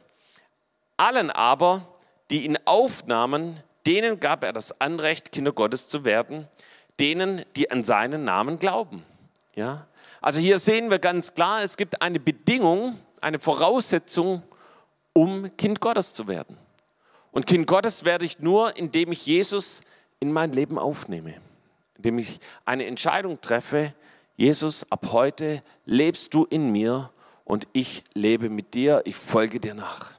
Allen 0.97 1.31
aber, 1.31 1.87
die 2.31 2.45
ihn 2.45 2.59
aufnahmen, 2.65 3.61
denen 3.87 4.21
gab 4.21 4.45
er 4.45 4.53
das 4.53 4.81
Anrecht, 4.81 5.33
Kinder 5.33 5.53
Gottes 5.53 5.89
zu 5.89 6.05
werden, 6.05 6.49
denen, 6.99 7.43
die 7.57 7.71
an 7.71 7.85
seinen 7.85 8.25
Namen 8.25 8.59
glauben. 8.59 9.05
Ja, 9.55 9.87
also 10.21 10.41
hier 10.41 10.59
sehen 10.59 10.91
wir 10.91 10.99
ganz 10.99 11.35
klar, 11.35 11.63
es 11.63 11.77
gibt 11.77 12.03
eine 12.03 12.21
Bedingung, 12.21 12.99
eine 13.21 13.41
Voraussetzung, 13.41 14.43
um 15.13 15.55
Kind 15.57 15.81
Gottes 15.81 16.13
zu 16.13 16.29
werden. 16.29 16.59
Und 17.33 17.47
Kind 17.47 17.67
Gottes 17.67 18.05
werde 18.05 18.25
ich 18.25 18.41
nur, 18.41 18.77
indem 18.77 19.13
ich 19.13 19.25
Jesus 19.27 19.81
in 20.19 20.33
mein 20.33 20.53
Leben 20.53 20.79
aufnehme, 20.79 21.35
indem 21.97 22.19
ich 22.19 22.41
eine 22.65 22.87
Entscheidung 22.87 23.41
treffe, 23.41 23.95
Jesus, 24.37 24.91
ab 24.91 25.09
heute 25.13 25.61
lebst 25.85 26.33
du 26.33 26.45
in 26.45 26.73
mir 26.73 27.11
und 27.45 27.69
ich 27.73 28.03
lebe 28.15 28.49
mit 28.49 28.75
dir, 28.75 29.03
ich 29.05 29.17
folge 29.17 29.61
dir 29.61 29.75
nach. 29.75 30.13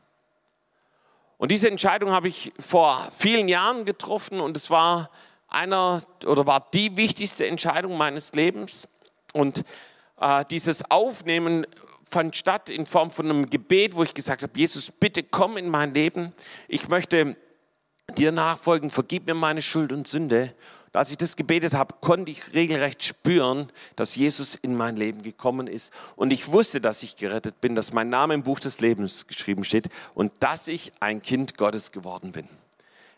Und 1.38 1.50
diese 1.50 1.68
Entscheidung 1.68 2.12
habe 2.12 2.28
ich 2.28 2.54
vor 2.60 3.08
vielen 3.18 3.48
Jahren 3.48 3.84
getroffen 3.84 4.40
und 4.40 4.56
es 4.56 4.70
war 4.70 5.10
einer 5.48 6.02
oder 6.26 6.46
war 6.46 6.68
die 6.72 6.96
wichtigste 6.98 7.48
Entscheidung 7.48 7.98
meines 7.98 8.34
Lebens. 8.34 8.88
Und 9.34 9.64
dieses 10.50 10.90
Aufnehmen 10.92 11.66
fand 12.12 12.36
statt 12.36 12.70
in 12.70 12.86
Form 12.86 13.10
von 13.10 13.26
einem 13.30 13.50
Gebet, 13.50 13.96
wo 13.96 14.04
ich 14.04 14.14
gesagt 14.14 14.44
habe, 14.44 14.58
Jesus, 14.58 14.92
bitte 14.92 15.24
komm 15.24 15.58
in 15.58 15.70
mein 15.70 15.94
Leben. 15.94 16.34
Ich 16.68 16.90
möchte 16.90 17.38
dir 18.18 18.32
nachfolgen, 18.32 18.90
vergib 18.90 19.26
mir 19.26 19.34
meine 19.34 19.62
Schuld 19.62 19.94
und 19.94 20.08
Sünde. 20.08 20.54
Und 20.88 21.00
als 21.00 21.10
ich 21.10 21.18
das 21.18 21.38
gebetet 21.38 21.74
habe, 21.74 21.96
konnte 22.02 22.32
ich 22.32 22.54
regelrecht 22.54 23.02
spüren, 23.02 23.72
dass 23.96 24.16
Jesus 24.16 24.56
in 24.56 24.76
mein 24.76 24.98
Leben 24.98 25.24
gekommen 25.24 25.68
ist. 25.68 25.94
Und 26.18 26.34
ich 26.34 26.52
wusste, 26.52 26.82
dass 26.82 27.02
ich 27.02 27.16
gerettet 27.16 27.62
bin, 27.62 27.76
dass 27.76 27.94
mein 27.94 28.10
Name 28.10 28.34
im 28.34 28.44
Buch 28.44 28.60
des 28.60 28.82
Lebens 28.82 29.26
geschrieben 29.26 29.64
steht 29.64 29.88
und 30.14 30.34
dass 30.42 30.68
ich 30.68 30.92
ein 31.00 31.22
Kind 31.22 31.56
Gottes 31.56 31.94
geworden 31.94 32.34
bin. 32.34 32.48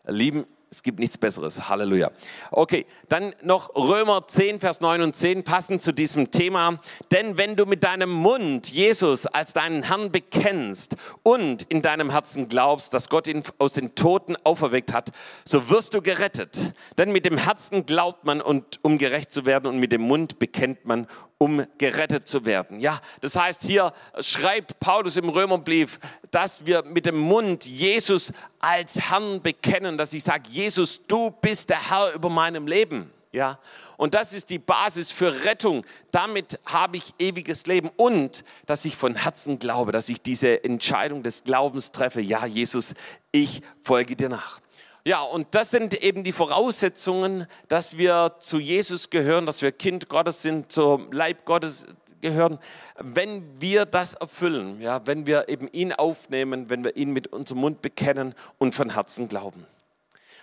Lieben, 0.05 0.45
es 0.73 0.81
gibt 0.81 0.97
nichts 0.97 1.19
Besseres. 1.19 1.69
Halleluja. 1.69 2.11
Okay, 2.49 2.87
dann 3.07 3.35
noch 3.43 3.75
Römer 3.75 4.27
10, 4.27 4.59
Vers 4.59 4.81
9 4.81 5.03
und 5.03 5.15
10 5.15 5.43
passen 5.43 5.79
zu 5.79 5.91
diesem 5.91 6.31
Thema. 6.31 6.79
Denn 7.11 7.37
wenn 7.37 7.55
du 7.55 7.65
mit 7.65 7.83
deinem 7.83 8.09
Mund 8.09 8.71
Jesus 8.71 9.27
als 9.27 9.53
deinen 9.53 9.83
Herrn 9.83 10.11
bekennst 10.11 10.95
und 11.21 11.63
in 11.63 11.83
deinem 11.83 12.09
Herzen 12.09 12.49
glaubst, 12.49 12.93
dass 12.93 13.09
Gott 13.09 13.27
ihn 13.27 13.43
aus 13.59 13.73
den 13.73 13.93
Toten 13.93 14.35
auferweckt 14.43 14.93
hat, 14.93 15.11
so 15.45 15.69
wirst 15.69 15.93
du 15.93 16.01
gerettet. 16.01 16.57
Denn 16.97 17.11
mit 17.11 17.25
dem 17.25 17.37
Herzen 17.37 17.85
glaubt 17.85 18.25
man, 18.25 18.41
und, 18.41 18.79
um 18.81 18.97
gerecht 18.97 19.31
zu 19.31 19.45
werden, 19.45 19.67
und 19.67 19.77
mit 19.77 19.91
dem 19.91 20.01
Mund 20.01 20.39
bekennt 20.39 20.85
man, 20.85 21.07
um 21.37 21.65
gerettet 21.77 22.27
zu 22.27 22.45
werden. 22.45 22.79
Ja, 22.79 22.99
das 23.21 23.35
heißt, 23.35 23.63
hier 23.63 23.91
schreibt 24.21 24.79
Paulus 24.79 25.17
im 25.17 25.29
Römerbrief, 25.29 25.99
dass 26.31 26.65
wir 26.65 26.83
mit 26.83 27.05
dem 27.05 27.17
Mund 27.17 27.65
Jesus 27.65 28.31
als 28.63 28.95
Herrn 28.95 29.41
bekennen, 29.41 29.97
dass 29.97 30.13
ich 30.13 30.23
sage, 30.23 30.49
Jesus, 30.49 31.01
du 31.05 31.31
bist 31.31 31.69
der 31.69 31.89
Herr 31.89 32.13
über 32.13 32.29
meinem 32.29 32.65
Leben. 32.65 33.11
Ja, 33.33 33.59
und 33.97 34.13
das 34.13 34.31
ist 34.31 34.49
die 34.51 34.59
Basis 34.59 35.11
für 35.11 35.43
Rettung. 35.43 35.85
Damit 36.11 36.59
habe 36.65 36.97
ich 36.97 37.13
ewiges 37.19 37.65
Leben 37.65 37.89
und 37.97 38.43
dass 38.65 38.85
ich 38.85 38.95
von 38.95 39.15
Herzen 39.15 39.59
glaube, 39.59 39.91
dass 39.91 40.07
ich 40.07 40.21
diese 40.21 40.63
Entscheidung 40.63 41.23
des 41.23 41.43
Glaubens 41.43 41.91
treffe. 41.91 42.21
Ja, 42.21 42.45
Jesus, 42.45 42.93
ich 43.31 43.61
folge 43.81 44.15
dir 44.15 44.29
nach. 44.29 44.61
Ja, 45.05 45.21
und 45.21 45.47
das 45.51 45.71
sind 45.71 46.01
eben 46.01 46.23
die 46.23 46.31
Voraussetzungen, 46.31 47.47
dass 47.67 47.97
wir 47.97 48.35
zu 48.39 48.59
Jesus 48.59 49.09
gehören, 49.09 49.45
dass 49.45 49.61
wir 49.61 49.73
Kind 49.73 50.07
Gottes 50.07 50.41
sind, 50.41 50.71
zum 50.71 51.11
Leib 51.11 51.43
Gottes 51.43 51.85
gehören, 52.23 52.57
wenn 52.97 53.61
wir 53.61 53.85
das 53.85 54.15
erfüllen, 54.15 54.81
ja, 54.81 55.05
wenn 55.05 55.27
wir 55.27 55.49
eben 55.49 55.67
ihn 55.71 55.93
aufnehmen, 55.93 56.69
wenn 56.69 56.83
wir 56.83 56.95
ihn 56.95 57.11
mit 57.11 57.27
unserem 57.27 57.61
Mund 57.61 57.83
bekennen 57.83 58.33
und 58.57 58.73
von 58.73 58.93
Herzen 58.93 59.27
glauben. 59.27 59.67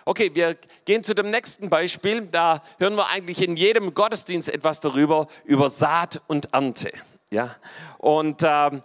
Okay, 0.05 0.31
wir 0.33 0.55
gehen 0.85 1.03
zu 1.03 1.13
dem 1.13 1.29
nächsten 1.29 1.69
Beispiel. 1.69 2.21
Da 2.21 2.61
hören 2.79 2.95
wir 2.95 3.09
eigentlich 3.09 3.41
in 3.41 3.55
jedem 3.55 3.93
Gottesdienst 3.93 4.49
etwas 4.49 4.79
darüber, 4.79 5.27
über 5.43 5.69
Saat 5.69 6.21
und 6.27 6.53
Ernte. 6.53 6.91
Ja, 7.29 7.55
und 7.97 8.41
äh, 8.41 8.81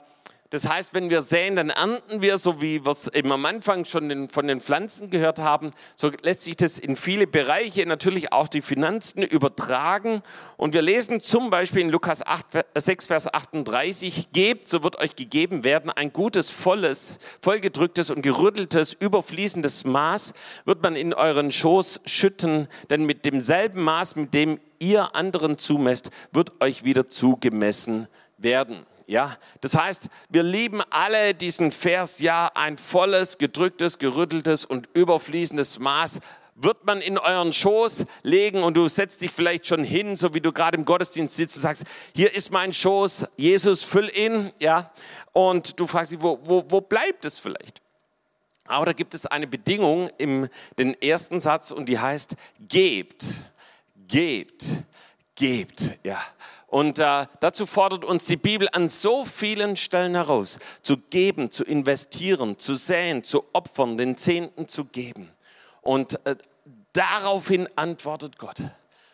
das 0.50 0.68
heißt, 0.68 0.94
wenn 0.94 1.10
wir 1.10 1.22
säen, 1.22 1.56
dann 1.56 1.70
ernten 1.70 2.22
wir, 2.22 2.38
so 2.38 2.60
wie 2.62 2.84
wir 2.84 2.92
es 2.92 3.08
eben 3.08 3.32
am 3.32 3.44
Anfang 3.46 3.84
schon 3.84 4.28
von 4.28 4.46
den 4.46 4.60
Pflanzen 4.60 5.10
gehört 5.10 5.40
haben. 5.40 5.72
So 5.96 6.10
lässt 6.22 6.42
sich 6.42 6.54
das 6.54 6.78
in 6.78 6.94
viele 6.94 7.26
Bereiche, 7.26 7.84
natürlich 7.86 8.32
auch 8.32 8.46
die 8.46 8.62
Finanzen 8.62 9.22
übertragen. 9.22 10.22
Und 10.56 10.72
wir 10.72 10.82
lesen 10.82 11.20
zum 11.20 11.50
Beispiel 11.50 11.82
in 11.82 11.88
Lukas 11.88 12.24
8, 12.24 12.64
6, 12.76 13.06
Vers 13.08 13.34
38, 13.34 14.32
gebt, 14.32 14.68
so 14.68 14.84
wird 14.84 14.98
euch 14.98 15.16
gegeben 15.16 15.64
werden, 15.64 15.90
ein 15.90 16.12
gutes, 16.12 16.50
volles, 16.50 17.18
vollgedrücktes 17.40 18.10
und 18.10 18.22
gerütteltes, 18.22 18.92
überfließendes 18.92 19.84
Maß 19.84 20.32
wird 20.64 20.80
man 20.82 20.94
in 20.94 21.12
euren 21.12 21.50
Schoß 21.50 22.00
schütten, 22.04 22.68
denn 22.88 23.04
mit 23.04 23.24
demselben 23.24 23.82
Maß, 23.82 24.14
mit 24.14 24.32
dem 24.32 24.60
ihr 24.78 25.16
anderen 25.16 25.58
zumesst, 25.58 26.10
wird 26.32 26.60
euch 26.60 26.84
wieder 26.84 27.08
zugemessen 27.08 28.06
werden. 28.38 28.86
Ja, 29.06 29.36
das 29.60 29.74
heißt, 29.74 30.08
wir 30.30 30.42
lieben 30.42 30.82
alle 30.90 31.32
diesen 31.32 31.70
Vers, 31.70 32.18
ja, 32.18 32.50
ein 32.54 32.76
volles, 32.76 33.38
gedrücktes, 33.38 33.98
gerütteltes 33.98 34.64
und 34.64 34.88
überfließendes 34.94 35.78
Maß 35.78 36.18
wird 36.56 36.84
man 36.86 37.00
in 37.00 37.18
euren 37.18 37.52
Schoß 37.52 38.06
legen 38.22 38.62
und 38.62 38.76
du 38.76 38.88
setzt 38.88 39.20
dich 39.20 39.30
vielleicht 39.30 39.66
schon 39.66 39.84
hin, 39.84 40.16
so 40.16 40.34
wie 40.34 40.40
du 40.40 40.52
gerade 40.52 40.76
im 40.76 40.84
Gottesdienst 40.84 41.36
sitzt 41.36 41.56
und 41.56 41.62
sagst, 41.62 41.84
hier 42.14 42.34
ist 42.34 42.50
mein 42.50 42.72
Schoß, 42.72 43.28
Jesus, 43.36 43.82
füll 43.82 44.10
ihn, 44.16 44.50
ja, 44.58 44.90
und 45.32 45.78
du 45.78 45.86
fragst 45.86 46.12
dich, 46.12 46.20
wo, 46.20 46.40
wo, 46.42 46.64
wo 46.68 46.80
bleibt 46.80 47.24
es 47.24 47.38
vielleicht? 47.38 47.82
Aber 48.64 48.86
da 48.86 48.92
gibt 48.92 49.14
es 49.14 49.26
eine 49.26 49.46
Bedingung 49.46 50.10
im 50.18 50.48
den 50.78 51.00
ersten 51.00 51.40
Satz 51.40 51.70
und 51.70 51.88
die 51.88 51.98
heißt, 51.98 52.34
gebt, 52.68 53.24
gebt, 54.08 54.64
gebt, 55.36 55.92
ja. 56.02 56.20
Und 56.76 56.98
äh, 56.98 57.26
dazu 57.40 57.64
fordert 57.64 58.04
uns 58.04 58.26
die 58.26 58.36
Bibel 58.36 58.68
an 58.70 58.90
so 58.90 59.24
vielen 59.24 59.78
Stellen 59.78 60.14
heraus, 60.14 60.58
zu 60.82 60.98
geben, 60.98 61.50
zu 61.50 61.64
investieren, 61.64 62.58
zu 62.58 62.74
säen, 62.74 63.24
zu 63.24 63.46
opfern, 63.54 63.96
den 63.96 64.18
Zehnten 64.18 64.68
zu 64.68 64.84
geben. 64.84 65.32
Und 65.80 66.20
äh, 66.26 66.36
daraufhin 66.92 67.66
antwortet 67.76 68.36
Gott. 68.36 68.58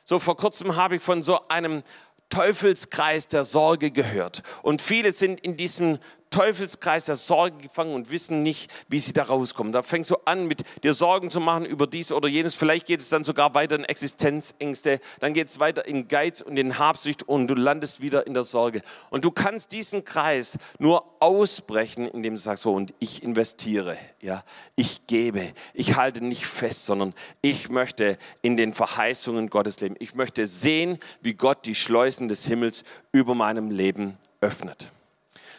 So 0.04 0.18
vor 0.18 0.36
kurzem 0.36 0.74
habe 0.74 0.96
ich 0.96 1.02
von 1.02 1.22
so 1.22 1.46
einem 1.46 1.84
Teufelskreis 2.30 3.28
der 3.28 3.44
Sorge 3.44 3.92
gehört. 3.92 4.42
Und 4.62 4.82
viele 4.82 5.12
sind 5.12 5.38
in 5.38 5.56
diesem 5.56 6.00
Teufelskreis 6.32 7.04
der 7.04 7.14
Sorge 7.14 7.56
gefangen 7.58 7.94
und 7.94 8.10
wissen 8.10 8.42
nicht, 8.42 8.72
wie 8.88 8.98
sie 8.98 9.12
da 9.12 9.22
rauskommen. 9.22 9.72
Da 9.72 9.82
fängst 9.82 10.10
du 10.10 10.16
an, 10.24 10.48
mit 10.48 10.64
dir 10.82 10.94
Sorgen 10.94 11.30
zu 11.30 11.38
machen 11.38 11.64
über 11.64 11.86
dies 11.86 12.10
oder 12.10 12.28
jenes. 12.28 12.54
Vielleicht 12.56 12.86
geht 12.86 13.00
es 13.00 13.08
dann 13.08 13.22
sogar 13.22 13.54
weiter 13.54 13.76
in 13.76 13.84
Existenzängste. 13.84 14.98
Dann 15.20 15.34
geht 15.34 15.46
es 15.46 15.60
weiter 15.60 15.86
in 15.86 16.08
Geiz 16.08 16.40
und 16.40 16.56
in 16.56 16.78
Habsucht 16.78 17.22
und 17.22 17.46
du 17.46 17.54
landest 17.54 18.00
wieder 18.00 18.26
in 18.26 18.34
der 18.34 18.42
Sorge. 18.42 18.82
Und 19.10 19.24
du 19.24 19.30
kannst 19.30 19.70
diesen 19.70 20.02
Kreis 20.02 20.58
nur 20.80 21.04
ausbrechen, 21.20 22.08
indem 22.08 22.34
du 22.34 22.40
sagst, 22.40 22.64
so, 22.64 22.72
und 22.72 22.92
ich 22.98 23.22
investiere, 23.22 23.96
ja, 24.20 24.42
ich 24.74 25.06
gebe, 25.06 25.52
ich 25.74 25.96
halte 25.96 26.24
nicht 26.24 26.46
fest, 26.46 26.86
sondern 26.86 27.14
ich 27.42 27.68
möchte 27.68 28.18
in 28.40 28.56
den 28.56 28.72
Verheißungen 28.72 29.50
Gottes 29.50 29.78
leben. 29.80 29.94
Ich 29.98 30.14
möchte 30.14 30.46
sehen, 30.46 30.98
wie 31.20 31.34
Gott 31.34 31.66
die 31.66 31.74
Schleusen 31.74 32.28
des 32.28 32.46
Himmels 32.46 32.82
über 33.12 33.34
meinem 33.34 33.70
Leben 33.70 34.16
öffnet. 34.40 34.90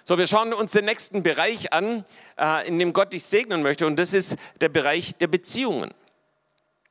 So, 0.05 0.17
wir 0.17 0.27
schauen 0.27 0.53
uns 0.53 0.73
den 0.73 0.83
nächsten 0.83 1.23
Bereich 1.23 1.71
an, 1.71 2.03
äh, 2.37 2.67
in 2.67 2.77
dem 2.77 2.91
Gott 2.91 3.13
dich 3.13 3.23
segnen 3.23 3.61
möchte, 3.61 3.87
und 3.87 3.97
das 3.97 4.11
ist 4.11 4.35
der 4.59 4.67
Bereich 4.67 5.15
der 5.15 5.27
Beziehungen. 5.27 5.93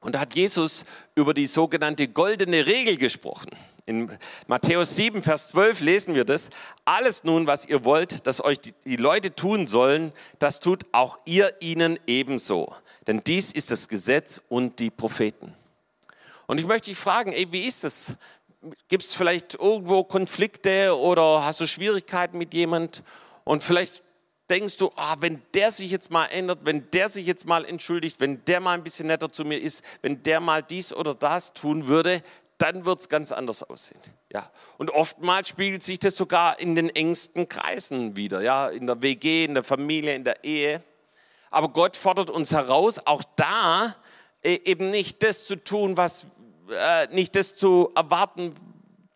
Und 0.01 0.15
da 0.15 0.21
hat 0.21 0.35
Jesus 0.35 0.85
über 1.15 1.35
die 1.35 1.45
sogenannte 1.45 2.09
goldene 2.09 2.65
Regel 2.65 2.97
gesprochen. 2.97 3.51
In 3.85 4.11
Matthäus 4.47 4.97
7, 4.97 5.23
Vers 5.23 5.49
12 5.49 5.81
lesen 5.81 6.15
wir 6.15 6.25
das. 6.25 6.49
Alles 6.87 7.23
nun, 7.23 7.47
was 7.47 7.67
ihr 7.67 7.85
wollt, 7.85 8.27
dass 8.27 8.43
euch 8.43 8.59
die 8.59 8.97
Leute 8.97 9.35
tun 9.35 9.67
sollen, 9.67 10.13
das 10.39 10.61
tut 10.61 10.87
auch 10.93 11.19
ihr 11.27 11.55
ihnen 11.61 11.99
ebenso. 12.07 12.75
Denn 13.07 13.21
dies 13.27 13.53
ist 13.53 13.71
das 13.71 13.89
Gesetz 13.89 14.41
und 14.49 14.79
die 14.79 14.91
Propheten. 14.91 15.55
Und 16.47 16.59
ich 16.59 16.67
möchte 16.67 16.91
dich 16.91 16.99
fragen, 16.99 17.33
ey, 17.33 17.47
wie 17.51 17.67
ist 17.67 17.85
es? 17.85 18.13
Gibt 18.89 19.03
es 19.03 19.15
vielleicht 19.15 19.55
irgendwo 19.55 20.05
Konflikte 20.05 20.97
oder 20.97 21.45
hast 21.45 21.61
du 21.61 21.67
Schwierigkeiten 21.67 22.39
mit 22.39 22.55
jemand? 22.55 23.03
Und 23.45 23.63
vielleicht 23.63 24.03
denkst 24.51 24.77
du, 24.77 24.91
ah, 24.97 25.17
wenn 25.21 25.43
der 25.55 25.73
sich 25.73 25.91
jetzt 25.91 26.11
mal 26.11 26.27
ändert, 26.27 26.61
wenn 26.65 26.91
der 26.91 27.09
sich 27.09 27.27
jetzt 27.27 27.47
mal 27.47 27.65
entschuldigt, 27.65 28.21
wenn 28.21 28.45
der 28.45 28.61
mal 28.61 28.75
ein 28.75 28.85
bisschen 28.85 29.07
netter 29.07 29.33
zu 29.33 29.45
mir 29.45 29.59
ist, 29.59 29.83
wenn 30.03 30.23
der 30.23 30.41
mal 30.41 30.63
dies 30.63 30.93
oder 30.93 31.15
das 31.15 31.55
tun 31.55 31.89
würde, 31.89 32.23
dann 32.59 32.85
wird 32.85 33.01
es 33.01 33.09
ganz 33.09 33.33
anders 33.33 33.63
aussehen. 33.65 34.01
Ja. 34.33 34.51
Und 34.79 34.91
oftmals 34.91 35.49
spiegelt 35.49 35.83
sich 35.83 35.99
das 35.99 36.17
sogar 36.17 36.61
in 36.61 36.77
den 36.77 36.91
engsten 36.91 37.49
Kreisen 37.49 38.15
wieder, 38.15 38.41
ja, 38.43 38.69
in 38.69 38.87
der 38.87 39.03
WG, 39.03 39.45
in 39.45 39.55
der 39.55 39.65
Familie, 39.65 40.15
in 40.15 40.23
der 40.23 40.45
Ehe. 40.45 40.83
Aber 41.51 41.71
Gott 41.71 41.97
fordert 41.97 42.31
uns 42.31 42.53
heraus, 42.53 43.01
auch 43.05 43.25
da 43.37 43.97
äh, 44.43 44.61
eben 44.65 44.91
nicht 44.91 45.23
das 45.23 45.45
zu 45.45 45.57
tun, 45.57 45.97
was 45.97 46.27
äh, 46.73 47.09
nicht 47.13 47.37
das 47.37 47.57
zu 47.57 47.91
erwarten 47.95 48.55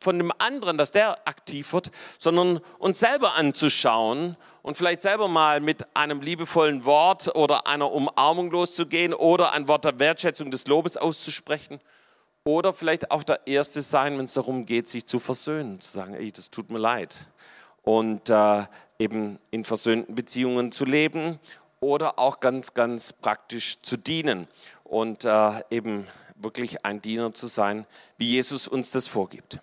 von 0.01 0.19
dem 0.19 0.33
anderen, 0.39 0.79
dass 0.79 0.93
der 0.93 1.27
aktiv 1.27 1.73
wird, 1.73 1.91
sondern 2.19 2.61
uns 2.79 3.01
selber 3.01 3.35
anzuschauen 3.35 4.37
und 4.63 4.77
vielleicht 4.77 5.01
selber 5.01 5.27
mal 5.27 5.61
mit 5.61 5.85
einem 5.97 6.21
liebevollen 6.21 6.85
Wort 6.85 7.35
oder 7.35 7.67
einer 7.67 7.91
Umarmung 7.91 8.51
loszugehen 8.51 9.15
oder 9.15 9.53
ein 9.53 9.67
Wort 9.69 9.85
der 9.85 9.99
Wertschätzung 9.99 10.51
des 10.51 10.67
Lobes 10.67 10.97
auszusprechen 10.97 11.81
oder 12.45 12.73
vielleicht 12.73 13.11
auch 13.11 13.25
der 13.25 13.47
Erste 13.49 13.83
sein, 13.83 14.17
wenn 14.17 14.27
es 14.27 14.35
darum 14.35 14.67
geht, 14.67 14.87
sich 14.87 15.07
zu 15.07 15.19
versöhnen, 15.19 15.81
zu 15.81 15.91
sagen, 15.91 16.15
ey, 16.15 16.31
das 16.31 16.51
tut 16.51 16.71
mir 16.71 16.79
leid. 16.79 17.17
Und 17.83 18.31
äh, 18.31 18.65
eben 19.01 19.41
in 19.51 19.65
versöhnten 19.65 20.15
Beziehungen 20.15 20.71
zu 20.71 20.85
leben 20.85 21.41
oder 21.81 22.21
auch 22.21 22.39
ganz, 22.39 22.75
ganz 22.75 23.13
praktisch 23.13 23.83
zu 23.83 23.97
dienen. 23.97 24.47
Und 24.85 25.25
äh, 25.25 25.61
eben 25.71 26.07
wirklich 26.39 26.85
ein 26.85 27.01
Diener 27.01 27.33
zu 27.33 27.47
sein, 27.47 27.87
wie 28.19 28.31
Jesus 28.31 28.69
uns 28.69 28.91
das 28.91 29.07
vorgibt. 29.07 29.61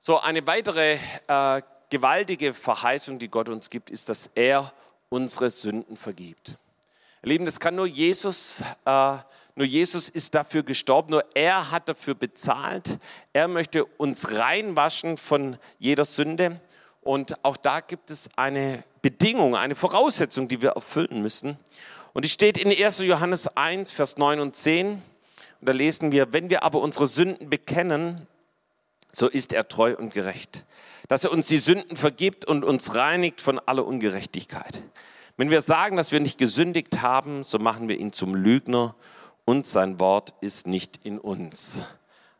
So, 0.00 0.20
eine 0.20 0.46
weitere 0.46 0.98
äh, 1.26 1.62
gewaltige 1.90 2.54
Verheißung, 2.54 3.18
die 3.18 3.28
Gott 3.28 3.48
uns 3.48 3.70
gibt, 3.70 3.90
ist, 3.90 4.08
dass 4.08 4.30
er 4.34 4.72
unsere 5.08 5.50
Sünden 5.50 5.96
vergibt. 5.96 6.58
Ihr 7.22 7.30
Lieben, 7.30 7.44
das 7.44 7.58
kann 7.58 7.74
nur 7.74 7.86
Jesus, 7.86 8.62
äh, 8.84 9.16
nur 9.56 9.66
Jesus 9.66 10.08
ist 10.08 10.36
dafür 10.36 10.62
gestorben, 10.62 11.10
nur 11.10 11.24
er 11.34 11.72
hat 11.72 11.88
dafür 11.88 12.14
bezahlt. 12.14 12.98
Er 13.32 13.48
möchte 13.48 13.84
uns 13.84 14.30
reinwaschen 14.30 15.18
von 15.18 15.58
jeder 15.80 16.04
Sünde. 16.04 16.60
Und 17.00 17.42
auch 17.44 17.56
da 17.56 17.80
gibt 17.80 18.10
es 18.10 18.28
eine 18.36 18.84
Bedingung, 19.02 19.56
eine 19.56 19.74
Voraussetzung, 19.74 20.46
die 20.46 20.62
wir 20.62 20.70
erfüllen 20.70 21.22
müssen. 21.22 21.56
Und 22.12 22.24
die 22.24 22.28
steht 22.28 22.56
in 22.56 22.70
1. 22.70 22.98
Johannes 22.98 23.48
1, 23.56 23.90
Vers 23.90 24.16
9 24.16 24.38
und 24.38 24.54
10. 24.54 25.02
Und 25.60 25.68
da 25.68 25.72
lesen 25.72 26.12
wir, 26.12 26.32
wenn 26.32 26.50
wir 26.50 26.62
aber 26.62 26.80
unsere 26.80 27.06
Sünden 27.06 27.50
bekennen, 27.50 28.26
so 29.12 29.28
ist 29.28 29.52
er 29.52 29.68
treu 29.68 29.96
und 29.96 30.12
gerecht, 30.12 30.64
dass 31.08 31.24
er 31.24 31.32
uns 31.32 31.46
die 31.46 31.58
Sünden 31.58 31.96
vergibt 31.96 32.44
und 32.44 32.64
uns 32.64 32.94
reinigt 32.94 33.40
von 33.40 33.58
aller 33.58 33.86
Ungerechtigkeit. 33.86 34.82
Wenn 35.36 35.50
wir 35.50 35.62
sagen, 35.62 35.96
dass 35.96 36.12
wir 36.12 36.20
nicht 36.20 36.38
gesündigt 36.38 37.00
haben, 37.02 37.44
so 37.44 37.58
machen 37.58 37.88
wir 37.88 37.98
ihn 37.98 38.12
zum 38.12 38.34
Lügner 38.34 38.94
und 39.44 39.66
sein 39.66 39.98
Wort 39.98 40.34
ist 40.40 40.66
nicht 40.66 41.04
in 41.04 41.18
uns. 41.18 41.80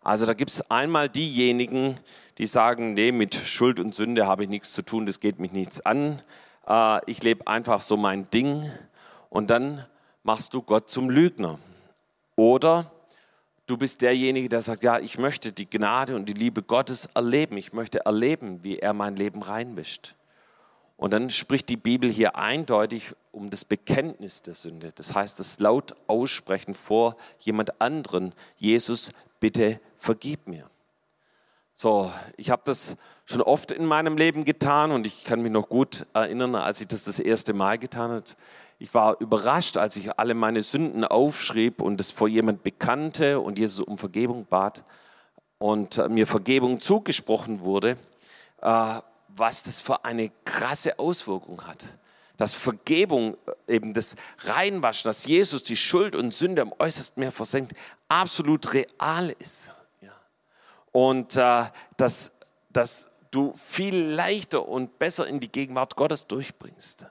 Also 0.02 0.26
da 0.26 0.34
gibt 0.34 0.50
es 0.50 0.70
einmal 0.70 1.08
diejenigen, 1.08 1.98
die 2.38 2.46
sagen, 2.46 2.94
nee, 2.94 3.12
mit 3.12 3.34
Schuld 3.34 3.80
und 3.80 3.94
Sünde 3.94 4.26
habe 4.26 4.44
ich 4.44 4.48
nichts 4.48 4.72
zu 4.72 4.82
tun, 4.82 5.06
das 5.06 5.20
geht 5.20 5.38
mich 5.38 5.52
nichts 5.52 5.84
an. 5.84 6.22
Äh, 6.66 7.00
ich 7.06 7.22
lebe 7.22 7.46
einfach 7.46 7.80
so 7.80 7.96
mein 7.96 8.30
Ding. 8.30 8.70
Und 9.28 9.50
dann 9.50 9.84
machst 10.22 10.54
du 10.54 10.62
Gott 10.62 10.88
zum 10.88 11.10
Lügner. 11.10 11.58
Oder 12.36 12.90
du 13.68 13.76
bist 13.76 14.02
derjenige, 14.02 14.48
der 14.48 14.62
sagt, 14.62 14.82
ja, 14.82 14.98
ich 14.98 15.18
möchte 15.18 15.52
die 15.52 15.70
Gnade 15.70 16.16
und 16.16 16.26
die 16.26 16.32
Liebe 16.32 16.62
Gottes 16.62 17.08
erleben. 17.14 17.56
Ich 17.56 17.72
möchte 17.72 18.04
erleben, 18.04 18.64
wie 18.64 18.78
er 18.78 18.94
mein 18.94 19.14
Leben 19.14 19.42
reinmischt. 19.42 20.16
Und 20.96 21.12
dann 21.12 21.30
spricht 21.30 21.68
die 21.68 21.76
Bibel 21.76 22.10
hier 22.10 22.34
eindeutig 22.34 23.12
um 23.30 23.50
das 23.50 23.64
Bekenntnis 23.64 24.42
der 24.42 24.54
Sünde. 24.54 24.90
Das 24.96 25.14
heißt, 25.14 25.38
das 25.38 25.60
laut 25.60 25.94
aussprechen 26.08 26.74
vor 26.74 27.16
jemand 27.38 27.80
anderen. 27.80 28.34
Jesus, 28.56 29.10
bitte 29.38 29.78
vergib 29.96 30.48
mir. 30.48 30.68
So, 31.72 32.10
ich 32.36 32.50
habe 32.50 32.62
das 32.64 32.96
schon 33.24 33.42
oft 33.42 33.70
in 33.70 33.86
meinem 33.86 34.16
Leben 34.16 34.42
getan 34.42 34.90
und 34.90 35.06
ich 35.06 35.24
kann 35.24 35.42
mich 35.42 35.52
noch 35.52 35.68
gut 35.68 36.06
erinnern, 36.14 36.56
als 36.56 36.80
ich 36.80 36.88
das 36.88 37.04
das 37.04 37.20
erste 37.20 37.52
Mal 37.52 37.78
getan 37.78 38.10
habe. 38.10 38.24
Ich 38.80 38.94
war 38.94 39.20
überrascht, 39.20 39.76
als 39.76 39.96
ich 39.96 40.18
alle 40.18 40.34
meine 40.34 40.62
Sünden 40.62 41.04
aufschrieb 41.04 41.82
und 41.82 42.00
es 42.00 42.12
vor 42.12 42.28
jemand 42.28 42.62
bekannte 42.62 43.40
und 43.40 43.58
Jesus 43.58 43.84
um 43.84 43.98
Vergebung 43.98 44.46
bat 44.46 44.84
und 45.58 46.08
mir 46.08 46.28
Vergebung 46.28 46.80
zugesprochen 46.80 47.60
wurde, 47.60 47.96
äh, 48.62 49.00
was 49.28 49.64
das 49.64 49.80
für 49.80 50.04
eine 50.04 50.30
krasse 50.44 50.98
Auswirkung 51.00 51.66
hat. 51.66 51.84
Dass 52.36 52.54
Vergebung, 52.54 53.36
äh, 53.66 53.74
eben 53.74 53.94
das 53.94 54.14
Reinwaschen, 54.44 55.08
dass 55.08 55.24
Jesus 55.26 55.64
die 55.64 55.76
Schuld 55.76 56.14
und 56.14 56.32
Sünde 56.32 56.62
am 56.62 56.72
äußersten 56.78 57.20
Meer 57.20 57.32
versenkt, 57.32 57.72
absolut 58.06 58.72
real 58.72 59.34
ist. 59.40 59.72
Und 60.92 61.36
äh, 61.36 61.64
dass, 61.96 62.32
dass 62.70 63.08
du 63.30 63.52
viel 63.54 63.96
leichter 63.96 64.66
und 64.66 64.98
besser 64.98 65.26
in 65.26 65.40
die 65.40 65.50
Gegenwart 65.50 65.96
Gottes 65.96 66.26
durchbringst. 66.26 67.06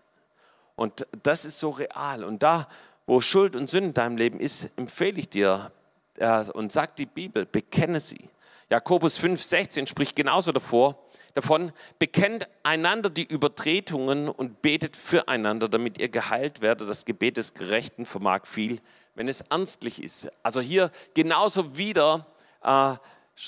Und 0.78 1.08
das 1.24 1.44
ist 1.44 1.60
so 1.60 1.72
real. 1.72 2.24
Und 2.24 2.44
da, 2.44 2.68
wo 3.08 3.20
Schuld 3.20 3.56
und 3.56 3.70
Sünde 3.70 3.90
in 3.90 3.94
deinem 3.94 4.16
Leben 4.16 4.40
ist, 4.40 4.70
empfehle 4.78 5.20
ich 5.20 5.28
dir 5.28 5.72
äh, 6.18 6.46
und 6.52 6.72
sagt 6.72 7.00
die 7.00 7.08
Bibel, 7.08 7.46
bekenne 7.46 8.00
sie. 8.00 8.30
Jakobus 8.70 9.18
5, 9.18 9.42
16 9.42 9.88
spricht 9.88 10.16
genauso 10.16 10.52
davor, 10.52 11.00
davon, 11.34 11.72
bekennt 12.00 12.48
einander 12.64 13.10
die 13.10 13.26
Übertretungen 13.26 14.30
und 14.30 14.62
betet 14.62 14.96
füreinander, 14.96 15.68
damit 15.68 15.98
ihr 15.98 16.10
geheilt 16.10 16.62
werdet. 16.62 16.88
Das 16.88 17.06
Gebet 17.06 17.38
des 17.38 17.54
Gerechten 17.54 18.06
vermag 18.06 18.46
viel, 18.46 18.80
wenn 19.16 19.28
es 19.28 19.42
ernstlich 19.42 20.04
ist. 20.04 20.28
Also 20.44 20.62
hier 20.62 20.92
genauso 21.16 21.76
wieder 21.76 22.28
äh, 22.62 22.94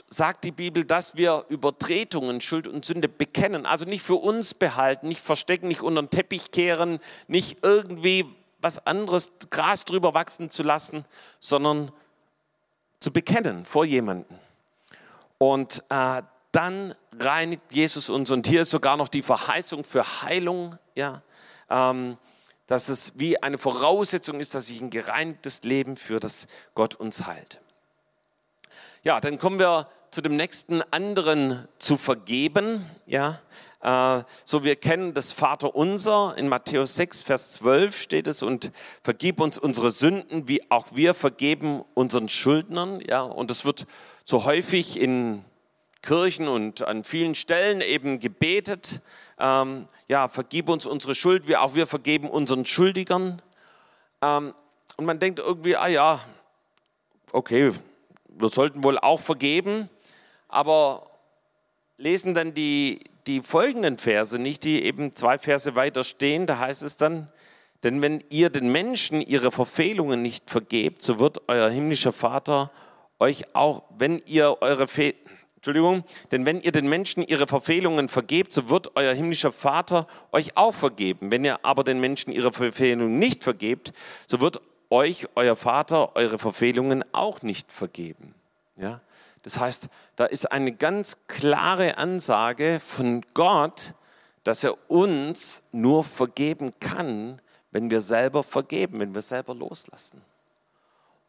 sagt 0.07 0.43
die 0.43 0.51
Bibel, 0.51 0.85
dass 0.85 1.17
wir 1.17 1.45
Übertretungen, 1.49 2.41
Schuld 2.41 2.67
und 2.67 2.85
Sünde 2.85 3.09
bekennen. 3.09 3.65
Also 3.65 3.85
nicht 3.85 4.03
für 4.03 4.15
uns 4.15 4.53
behalten, 4.53 5.07
nicht 5.07 5.21
verstecken, 5.21 5.67
nicht 5.67 5.81
unter 5.81 6.03
den 6.03 6.09
Teppich 6.09 6.51
kehren, 6.51 6.99
nicht 7.27 7.59
irgendwie 7.63 8.25
was 8.61 8.85
anderes, 8.85 9.31
Gras 9.49 9.85
drüber 9.85 10.13
wachsen 10.13 10.51
zu 10.51 10.63
lassen, 10.63 11.05
sondern 11.39 11.91
zu 12.99 13.11
bekennen 13.11 13.65
vor 13.65 13.85
jemanden. 13.85 14.37
Und 15.37 15.83
äh, 15.89 16.21
dann 16.51 16.93
reinigt 17.17 17.71
Jesus 17.71 18.09
uns. 18.09 18.29
Und 18.29 18.45
hier 18.45 18.63
ist 18.63 18.71
sogar 18.71 18.97
noch 18.97 19.07
die 19.07 19.21
Verheißung 19.23 19.83
für 19.83 20.03
Heilung, 20.21 20.77
ja, 20.95 21.21
ähm, 21.69 22.17
dass 22.67 22.89
es 22.89 23.13
wie 23.15 23.41
eine 23.41 23.57
Voraussetzung 23.57 24.39
ist, 24.39 24.53
dass 24.53 24.69
ich 24.69 24.81
ein 24.81 24.91
gereinigtes 24.91 25.63
Leben 25.63 25.95
für 25.95 26.19
das 26.19 26.45
Gott 26.75 26.95
uns 26.95 27.25
heilt. 27.25 27.61
Ja, 29.03 29.21
dann 29.21 29.37
kommen 29.37 29.59
wir 29.59 29.87
zu 30.11 30.19
dem 30.21 30.35
nächsten 30.35 30.81
anderen 30.91 31.69
zu 31.79 31.95
vergeben. 31.95 32.85
Ja, 33.05 33.39
äh, 33.81 34.23
so 34.43 34.65
wir 34.65 34.75
kennen 34.75 35.13
das 35.13 35.31
Vater 35.31 35.73
unser 35.73 36.35
in 36.37 36.49
Matthäus 36.49 36.95
6, 36.95 37.23
Vers 37.23 37.51
12 37.51 37.97
steht 37.97 38.27
es 38.27 38.41
und 38.41 38.73
vergib 39.01 39.39
uns 39.39 39.57
unsere 39.57 39.91
Sünden, 39.91 40.49
wie 40.49 40.69
auch 40.69 40.87
wir 40.95 41.13
vergeben 41.13 41.85
unseren 41.93 42.27
Schuldnern. 42.27 42.99
Ja, 43.07 43.21
und 43.21 43.49
das 43.49 43.63
wird 43.63 43.85
so 44.25 44.43
häufig 44.43 44.99
in 44.99 45.45
Kirchen 46.01 46.49
und 46.49 46.81
an 46.81 47.05
vielen 47.05 47.35
Stellen 47.35 47.79
eben 47.79 48.19
gebetet. 48.19 48.99
Ähm, 49.39 49.87
ja, 50.09 50.27
vergib 50.27 50.67
uns 50.67 50.85
unsere 50.85 51.15
Schuld, 51.15 51.47
wie 51.47 51.55
auch 51.55 51.73
wir 51.73 51.87
vergeben 51.87 52.29
unseren 52.29 52.65
Schuldigern. 52.65 53.41
Ähm, 54.21 54.53
und 54.97 55.05
man 55.05 55.19
denkt 55.19 55.39
irgendwie, 55.39 55.77
ah 55.77 55.87
ja, 55.87 56.19
okay, 57.31 57.71
wir 58.39 58.49
sollten 58.49 58.83
wohl 58.83 58.97
auch 58.97 59.19
vergeben, 59.19 59.89
aber 60.47 61.09
lesen 61.97 62.33
dann 62.33 62.53
die, 62.53 63.01
die 63.27 63.41
folgenden 63.41 63.97
Verse 63.97 64.39
nicht, 64.39 64.63
die 64.63 64.83
eben 64.83 65.13
zwei 65.13 65.37
Verse 65.37 65.75
weiter 65.75 66.03
stehen, 66.03 66.45
da 66.45 66.59
heißt 66.59 66.81
es 66.81 66.95
dann, 66.95 67.27
denn 67.83 68.01
wenn 68.01 68.23
ihr 68.29 68.49
den 68.49 68.71
Menschen 68.71 69.21
ihre 69.21 69.51
Verfehlungen 69.51 70.21
nicht 70.21 70.49
vergebt, 70.49 71.01
so 71.01 71.19
wird 71.19 71.41
euer 71.47 71.69
himmlischer 71.69 72.13
Vater 72.13 72.71
euch 73.19 73.55
auch, 73.55 73.83
wenn 73.97 74.21
ihr 74.25 74.57
eure 74.61 74.87
Fe 74.87 75.15
Entschuldigung, 75.55 76.05
denn 76.31 76.45
wenn 76.45 76.61
ihr 76.61 76.71
den 76.71 76.87
Menschen 76.87 77.21
ihre 77.21 77.45
Verfehlungen 77.45 78.07
vergebt, 78.07 78.53
so 78.53 78.69
wird 78.69 78.95
euer 78.95 79.13
himmlischer 79.13 79.51
Vater 79.51 80.07
euch 80.31 80.55
auch 80.55 80.73
vergeben. 80.73 81.31
Wenn 81.31 81.43
ihr 81.43 81.65
aber 81.65 81.83
den 81.83 81.99
Menschen 81.99 82.31
ihre 82.31 82.53
Verfehlungen 82.53 83.19
nicht 83.19 83.43
vergebt, 83.43 83.91
so 84.25 84.39
wird 84.39 84.61
euch 84.89 85.27
euer 85.35 85.55
Vater 85.55 86.15
eure 86.15 86.39
Verfehlungen 86.39 87.03
auch 87.11 87.41
nicht 87.41 87.71
vergeben. 87.71 88.33
Ja? 88.77 89.01
Das 89.43 89.59
heißt, 89.59 89.89
da 90.15 90.25
ist 90.25 90.51
eine 90.51 90.71
ganz 90.71 91.17
klare 91.27 91.97
Ansage 91.97 92.79
von 92.83 93.25
Gott, 93.33 93.93
dass 94.43 94.63
er 94.63 94.89
uns 94.89 95.61
nur 95.71 96.03
vergeben 96.03 96.73
kann, 96.79 97.41
wenn 97.71 97.89
wir 97.89 98.01
selber 98.01 98.43
vergeben, 98.43 98.99
wenn 98.99 99.13
wir 99.13 99.21
selber 99.21 99.53
loslassen. 99.53 100.21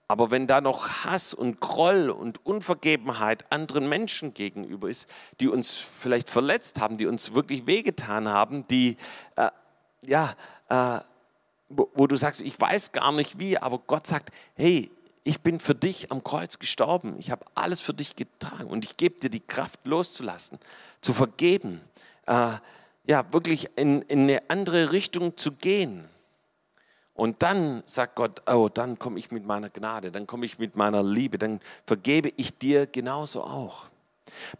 Aber 0.08 0.32
wenn 0.32 0.48
da 0.48 0.60
noch 0.60 1.04
Hass 1.04 1.34
und 1.34 1.60
Groll 1.60 2.10
und 2.10 2.44
Unvergebenheit 2.44 3.44
anderen 3.52 3.88
Menschen 3.88 4.34
gegenüber 4.34 4.88
ist, 4.88 5.08
die 5.38 5.48
uns 5.48 5.76
vielleicht 5.76 6.28
verletzt 6.28 6.80
haben, 6.80 6.96
die 6.96 7.06
uns 7.06 7.32
wirklich 7.32 7.66
wehgetan 7.66 8.28
haben, 8.28 8.66
die, 8.66 8.96
äh, 9.36 9.50
ja, 10.02 10.34
äh, 10.68 10.98
wo, 11.70 12.06
du 12.06 12.16
sagst, 12.16 12.40
ich 12.40 12.60
weiß 12.60 12.92
gar 12.92 13.12
nicht 13.12 13.38
wie, 13.38 13.56
aber 13.56 13.78
Gott 13.78 14.06
sagt, 14.06 14.30
hey, 14.54 14.90
ich 15.22 15.40
bin 15.40 15.60
für 15.60 15.74
dich 15.74 16.10
am 16.10 16.24
Kreuz 16.24 16.58
gestorben. 16.58 17.14
Ich 17.18 17.30
habe 17.30 17.44
alles 17.54 17.80
für 17.80 17.94
dich 17.94 18.16
getragen 18.16 18.68
und 18.68 18.84
ich 18.84 18.96
gebe 18.96 19.20
dir 19.20 19.30
die 19.30 19.40
Kraft 19.40 19.86
loszulassen, 19.86 20.58
zu 21.00 21.12
vergeben, 21.12 21.80
äh, 22.26 22.52
ja, 23.06 23.32
wirklich 23.32 23.70
in, 23.76 24.02
in 24.02 24.22
eine 24.22 24.42
andere 24.48 24.92
Richtung 24.92 25.36
zu 25.36 25.52
gehen. 25.52 26.08
Und 27.14 27.42
dann 27.42 27.82
sagt 27.86 28.16
Gott, 28.16 28.42
oh, 28.48 28.68
dann 28.72 28.98
komme 28.98 29.18
ich 29.18 29.30
mit 29.30 29.44
meiner 29.44 29.68
Gnade, 29.68 30.10
dann 30.10 30.26
komme 30.26 30.46
ich 30.46 30.58
mit 30.58 30.74
meiner 30.76 31.02
Liebe, 31.02 31.38
dann 31.38 31.60
vergebe 31.86 32.32
ich 32.36 32.56
dir 32.56 32.86
genauso 32.86 33.42
auch. 33.42 33.86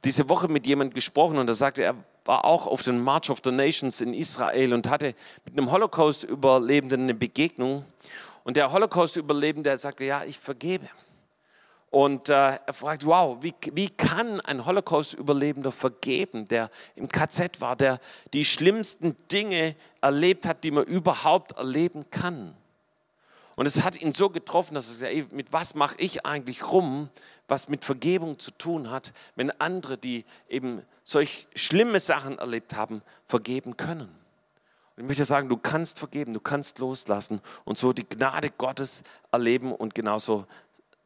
Diese 0.05 0.29
Woche 0.29 0.49
mit 0.49 0.67
jemandem 0.67 0.95
gesprochen 0.95 1.39
und 1.39 1.49
er 1.49 1.55
sagte, 1.55 1.83
er 1.83 1.95
war 2.25 2.45
auch 2.45 2.67
auf 2.67 2.83
den 2.83 3.01
March 3.01 3.31
of 3.31 3.39
the 3.45 3.51
Nations 3.51 4.01
in 4.01 4.15
Israel 4.15 4.73
und 4.73 4.89
hatte 4.89 5.15
mit 5.45 5.57
einem 5.57 5.71
Holocaust-Überlebenden 5.71 7.03
eine 7.03 7.15
Begegnung. 7.15 7.85
Und 8.45 8.57
der 8.57 8.73
Holocaust-Überlebende 8.73 9.77
sagte, 9.77 10.05
ja, 10.05 10.25
ich 10.25 10.39
vergebe. 10.39 10.89
Und 11.91 12.29
äh, 12.29 12.59
er 12.65 12.73
fragt, 12.73 13.05
wow, 13.05 13.39
wie, 13.41 13.53
wie 13.73 13.89
kann 13.89 14.41
ein 14.43 14.65
Holocaust-Überlebender 14.65 15.73
vergeben, 15.73 16.47
der 16.47 16.71
im 16.95 17.09
KZ 17.09 17.61
war, 17.61 17.75
der 17.75 17.99
die 18.33 18.45
schlimmsten 18.45 19.17
Dinge 19.33 19.75
erlebt 20.01 20.47
hat, 20.47 20.63
die 20.63 20.71
man 20.71 20.85
überhaupt 20.85 21.59
erleben 21.59 22.09
kann? 22.11 22.55
Und 23.61 23.67
es 23.67 23.85
hat 23.85 24.01
ihn 24.01 24.15
so 24.15 24.31
getroffen, 24.31 24.75
dass 24.75 24.89
er 24.89 24.95
sagt, 24.95 25.13
ey, 25.13 25.27
mit 25.33 25.53
was 25.53 25.75
mache 25.75 25.95
ich 25.99 26.25
eigentlich 26.25 26.73
rum, 26.73 27.11
was 27.47 27.69
mit 27.69 27.85
Vergebung 27.85 28.39
zu 28.39 28.53
tun 28.53 28.91
hat, 28.91 29.13
wenn 29.37 29.51
andere, 29.61 29.99
die 29.99 30.25
eben 30.49 30.83
solch 31.05 31.47
schlimme 31.55 32.01
Sachen 32.01 32.39
erlebt 32.39 32.75
haben, 32.75 33.03
vergeben 33.27 33.77
können. 33.77 34.09
Und 34.97 35.03
ich 35.03 35.05
möchte 35.05 35.27
sagen, 35.27 35.51
du 35.51 35.59
kannst 35.59 35.99
vergeben, 35.99 36.33
du 36.33 36.41
kannst 36.41 36.79
loslassen 36.79 37.43
und 37.67 37.77
so 37.77 37.93
die 37.93 38.09
Gnade 38.09 38.49
Gottes 38.49 39.03
erleben 39.31 39.75
und 39.75 39.95
genauso 39.95 40.47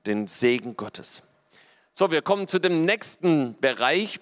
den 0.07 0.29
Segen 0.29 0.77
Gottes. 0.77 1.25
So, 1.93 2.13
wir 2.13 2.23
kommen 2.23 2.47
zu 2.47 2.61
dem 2.61 2.85
nächsten 2.85 3.59
Bereich. 3.59 4.21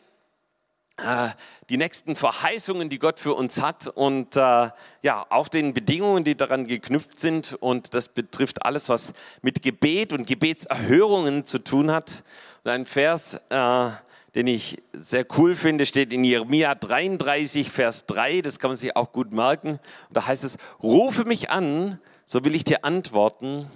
Äh, 0.98 1.31
die 1.70 1.78
nächsten 1.78 2.16
Verheißungen, 2.16 2.88
die 2.88 2.98
Gott 2.98 3.18
für 3.18 3.35
uns 3.35 3.61
hat 3.61 3.88
und 3.88 4.37
äh, 4.37 4.68
ja, 5.02 5.26
auch 5.31 5.48
den 5.48 5.72
Bedingungen, 5.72 6.22
die 6.24 6.37
daran 6.37 6.66
geknüpft 6.66 7.18
sind. 7.18 7.57
Und 7.61 7.94
das 7.94 8.09
betrifft 8.09 8.64
alles, 8.64 8.88
was 8.88 9.14
mit 9.40 9.62
Gebet 9.62 10.12
und 10.12 10.26
Gebetserhörungen 10.26 11.46
zu 11.46 11.59
tun 11.59 11.90
hat. 11.90 12.24
Und 12.64 12.70
ein 12.70 12.87
Vers, 12.87 13.40
äh, 13.48 13.90
den 14.35 14.46
ich 14.46 14.83
sehr 14.92 15.26
cool 15.37 15.55
finde, 15.55 15.87
steht 15.87 16.12
in 16.12 16.24
Jeremia 16.24 16.74
33, 16.74 17.70
Vers 17.70 18.07
3. 18.07 18.42
Das 18.42 18.59
kann 18.59 18.70
man 18.70 18.76
sich 18.76 18.94
auch 18.94 19.12
gut 19.12 19.33
merken. 19.33 19.72
Und 20.09 20.16
da 20.16 20.26
heißt 20.26 20.44
es, 20.44 20.59
rufe 20.83 21.24
mich 21.24 21.50
an, 21.50 21.98
so 22.26 22.44
will 22.44 22.55
ich 22.55 22.64
dir 22.64 22.85
antworten 22.85 23.66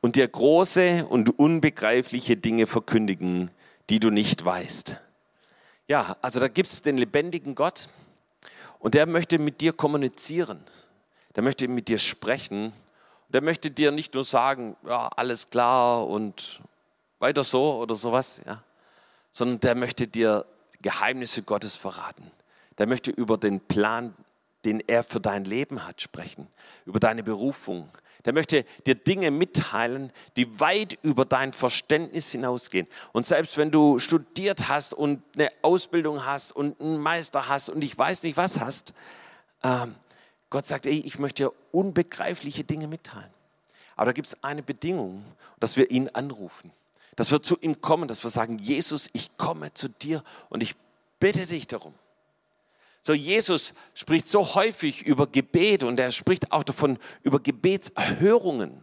und 0.00 0.16
dir 0.16 0.26
große 0.26 1.06
und 1.06 1.38
unbegreifliche 1.38 2.36
Dinge 2.36 2.66
verkündigen, 2.66 3.50
die 3.90 4.00
du 4.00 4.10
nicht 4.10 4.44
weißt. 4.44 4.98
Ja, 5.88 6.16
also 6.22 6.40
da 6.40 6.48
gibt 6.48 6.68
es 6.68 6.82
den 6.82 6.96
lebendigen 6.96 7.54
Gott 7.54 7.88
und 8.78 8.94
der 8.94 9.06
möchte 9.06 9.38
mit 9.38 9.60
dir 9.60 9.72
kommunizieren. 9.72 10.62
Der 11.34 11.42
möchte 11.42 11.66
mit 11.68 11.88
dir 11.88 11.98
sprechen. 11.98 12.72
Der 13.28 13.42
möchte 13.42 13.70
dir 13.70 13.90
nicht 13.92 14.14
nur 14.14 14.24
sagen, 14.24 14.76
ja, 14.86 15.08
alles 15.16 15.50
klar 15.50 16.06
und 16.06 16.60
weiter 17.18 17.44
so 17.44 17.76
oder 17.76 17.94
sowas, 17.94 18.42
ja, 18.44 18.62
sondern 19.30 19.60
der 19.60 19.74
möchte 19.74 20.06
dir 20.06 20.44
Geheimnisse 20.82 21.42
Gottes 21.42 21.76
verraten. 21.76 22.30
Der 22.78 22.86
möchte 22.86 23.10
über 23.10 23.38
den 23.38 23.60
Plan, 23.60 24.14
den 24.64 24.80
er 24.80 25.04
für 25.04 25.20
dein 25.20 25.44
Leben 25.44 25.86
hat, 25.86 26.00
sprechen, 26.00 26.46
über 26.86 27.00
deine 27.00 27.22
Berufung, 27.22 27.88
der 28.24 28.32
möchte 28.32 28.64
dir 28.86 28.94
Dinge 28.94 29.30
mitteilen, 29.30 30.12
die 30.36 30.60
weit 30.60 30.98
über 31.02 31.24
dein 31.24 31.52
Verständnis 31.52 32.30
hinausgehen. 32.30 32.86
Und 33.12 33.26
selbst 33.26 33.56
wenn 33.56 33.70
du 33.70 33.98
studiert 33.98 34.68
hast 34.68 34.94
und 34.94 35.22
eine 35.34 35.50
Ausbildung 35.62 36.24
hast 36.24 36.52
und 36.52 36.80
einen 36.80 37.00
Meister 37.00 37.48
hast 37.48 37.68
und 37.68 37.82
ich 37.82 37.96
weiß 37.98 38.22
nicht 38.22 38.36
was 38.36 38.60
hast, 38.60 38.94
ähm, 39.64 39.96
Gott 40.50 40.66
sagt, 40.66 40.86
ey, 40.86 41.00
ich 41.00 41.18
möchte 41.18 41.44
dir 41.44 41.52
unbegreifliche 41.72 42.62
Dinge 42.62 42.86
mitteilen. 42.86 43.30
Aber 43.96 44.06
da 44.06 44.12
gibt 44.12 44.28
es 44.28 44.44
eine 44.44 44.62
Bedingung, 44.62 45.24
dass 45.58 45.76
wir 45.76 45.90
ihn 45.90 46.08
anrufen, 46.10 46.70
dass 47.16 47.30
wir 47.30 47.42
zu 47.42 47.58
ihm 47.60 47.80
kommen, 47.80 48.06
dass 48.06 48.22
wir 48.22 48.30
sagen, 48.30 48.58
Jesus, 48.58 49.08
ich 49.12 49.36
komme 49.36 49.74
zu 49.74 49.88
dir 49.88 50.22
und 50.48 50.62
ich 50.62 50.76
bitte 51.18 51.46
dich 51.46 51.66
darum. 51.66 51.94
So 53.02 53.12
Jesus 53.12 53.74
spricht 53.94 54.28
so 54.28 54.54
häufig 54.54 55.02
über 55.02 55.26
Gebet 55.26 55.82
und 55.82 55.98
er 55.98 56.12
spricht 56.12 56.52
auch 56.52 56.62
davon 56.62 56.98
über 57.22 57.40
Gebetserhörungen. 57.40 58.82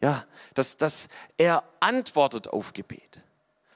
Ja, 0.00 0.24
dass, 0.54 0.76
dass 0.76 1.08
er 1.36 1.64
antwortet 1.80 2.48
auf 2.48 2.72
Gebet. 2.72 3.22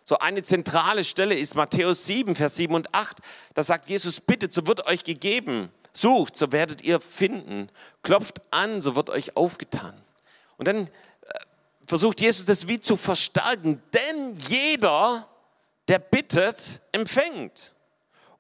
So 0.05 0.19
eine 0.19 0.43
zentrale 0.43 1.03
Stelle 1.03 1.35
ist 1.35 1.55
Matthäus 1.55 2.07
7, 2.07 2.35
Vers 2.35 2.57
7 2.57 2.75
und 2.75 2.95
8. 2.95 3.19
Da 3.53 3.63
sagt 3.63 3.89
Jesus, 3.89 4.21
bittet, 4.21 4.55
so 4.55 4.67
wird 4.67 4.87
euch 4.87 5.05
gegeben. 5.05 5.71
Sucht, 5.93 6.37
so 6.37 6.53
werdet 6.53 6.83
ihr 6.83 7.01
finden. 7.01 7.69
Klopft 8.03 8.41
an, 8.51 8.81
so 8.81 8.97
wird 8.97 9.11
euch 9.11 9.37
aufgetan. 9.37 9.95
Und 10.57 10.69
dann 10.69 10.87
äh, 10.87 10.91
versucht 11.87 12.21
Jesus 12.21 12.45
das 12.45 12.69
wie 12.69 12.81
zu 12.81 12.97
verstärken, 12.97 13.83
denn 13.93 14.35
jeder, 14.49 15.29
der 15.89 15.99
bittet, 15.99 16.81
empfängt. 16.93 17.74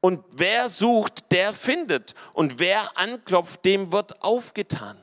Und 0.05 0.23
wer 0.37 0.69
sucht, 0.69 1.33
der 1.33 1.55
findet. 1.55 2.15
Und 2.35 2.59
wer 2.59 2.99
anklopft, 2.99 3.65
dem 3.65 3.91
wird 3.91 4.23
aufgetan. 4.23 4.99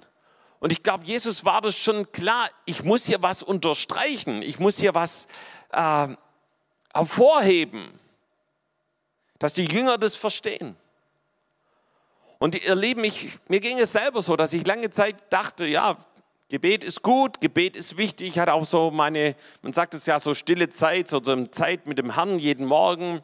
Und 0.60 0.72
ich 0.72 0.84
glaube, 0.84 1.06
Jesus 1.06 1.44
war 1.44 1.60
das 1.60 1.76
schon 1.76 2.12
klar. 2.12 2.48
Ich 2.68 2.84
muss 2.84 3.08
hier 3.08 3.24
was 3.24 3.42
unterstreichen. 3.42 4.44
Ich 4.44 4.60
muss 4.60 4.78
hier 4.78 4.94
was 4.94 5.26
äh, 5.72 6.08
hervorheben, 6.94 8.00
dass 9.40 9.54
die 9.54 9.66
Jünger 9.66 9.98
das 9.98 10.16
verstehen. 10.16 10.76
Und 12.38 12.64
ihr 12.64 12.76
Lieben, 12.76 13.04
ich, 13.04 13.40
mir 13.48 13.60
ging 13.60 13.80
es 13.80 13.94
selber 13.94 14.22
so, 14.22 14.36
dass 14.36 14.54
ich 14.54 14.68
lange 14.68 14.92
Zeit 14.92 15.16
dachte, 15.32 15.66
ja, 15.66 15.98
Gebet 16.50 16.84
ist 16.84 17.02
gut, 17.02 17.42
Gebet 17.42 17.76
ist 17.76 17.98
wichtig. 17.98 18.28
Ich 18.28 18.38
hatte 18.38 18.54
auch 18.54 18.68
so 18.68 18.92
meine, 18.92 19.36
man 19.64 19.74
sagt 19.74 19.96
es 19.96 20.06
ja 20.06 20.20
so 20.20 20.36
stille 20.36 20.70
Zeit, 20.70 21.08
so 21.08 21.20
eine 21.26 21.50
Zeit 21.50 21.88
mit 21.88 21.98
dem 21.98 22.14
Herrn 22.14 22.38
jeden 22.38 22.68
Morgen. 22.68 23.24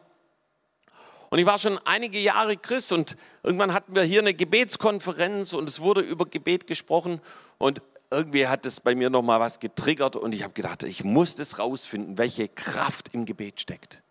Und 1.29 1.39
ich 1.39 1.45
war 1.45 1.57
schon 1.57 1.77
einige 1.85 2.19
Jahre 2.19 2.55
Christ 2.55 2.91
und 2.91 3.17
irgendwann 3.43 3.73
hatten 3.73 3.95
wir 3.95 4.03
hier 4.03 4.21
eine 4.21 4.33
Gebetskonferenz 4.33 5.53
und 5.53 5.67
es 5.67 5.81
wurde 5.81 6.01
über 6.01 6.25
Gebet 6.25 6.67
gesprochen 6.67 7.19
und 7.57 7.81
irgendwie 8.09 8.47
hat 8.47 8.65
es 8.65 8.79
bei 8.79 8.95
mir 8.95 9.09
noch 9.09 9.21
mal 9.21 9.39
was 9.39 9.59
getriggert 9.59 10.15
und 10.15 10.33
ich 10.33 10.43
habe 10.43 10.53
gedacht, 10.53 10.83
ich 10.83 11.03
muss 11.03 11.35
das 11.35 11.59
rausfinden, 11.59 12.17
welche 12.17 12.47
Kraft 12.47 13.09
im 13.13 13.25
Gebet 13.25 13.59
steckt. 13.59 14.01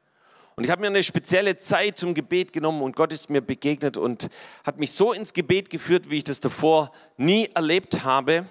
Und 0.57 0.65
ich 0.65 0.71
habe 0.71 0.81
mir 0.81 0.87
eine 0.89 1.03
spezielle 1.03 1.59
Zeit 1.59 1.99
zum 1.99 2.15
Gebet 2.15 2.53
genommen 2.53 2.83
und 2.83 2.97
Gott 2.97 3.13
ist 3.13 3.29
mir 3.29 3.43
begegnet 3.43 3.97
und 3.97 4.29
hat 4.65 4.79
mich 4.79 4.93
so 4.93 5.13
ins 5.13 5.33
Gebet 5.33 5.71
geführt, 5.71 6.11
wie 6.11 6.19
ich 6.19 6.25
das 6.25 6.41
davor 6.41 6.93
nie 7.17 7.49
erlebt 7.55 8.05
habe. 8.05 8.47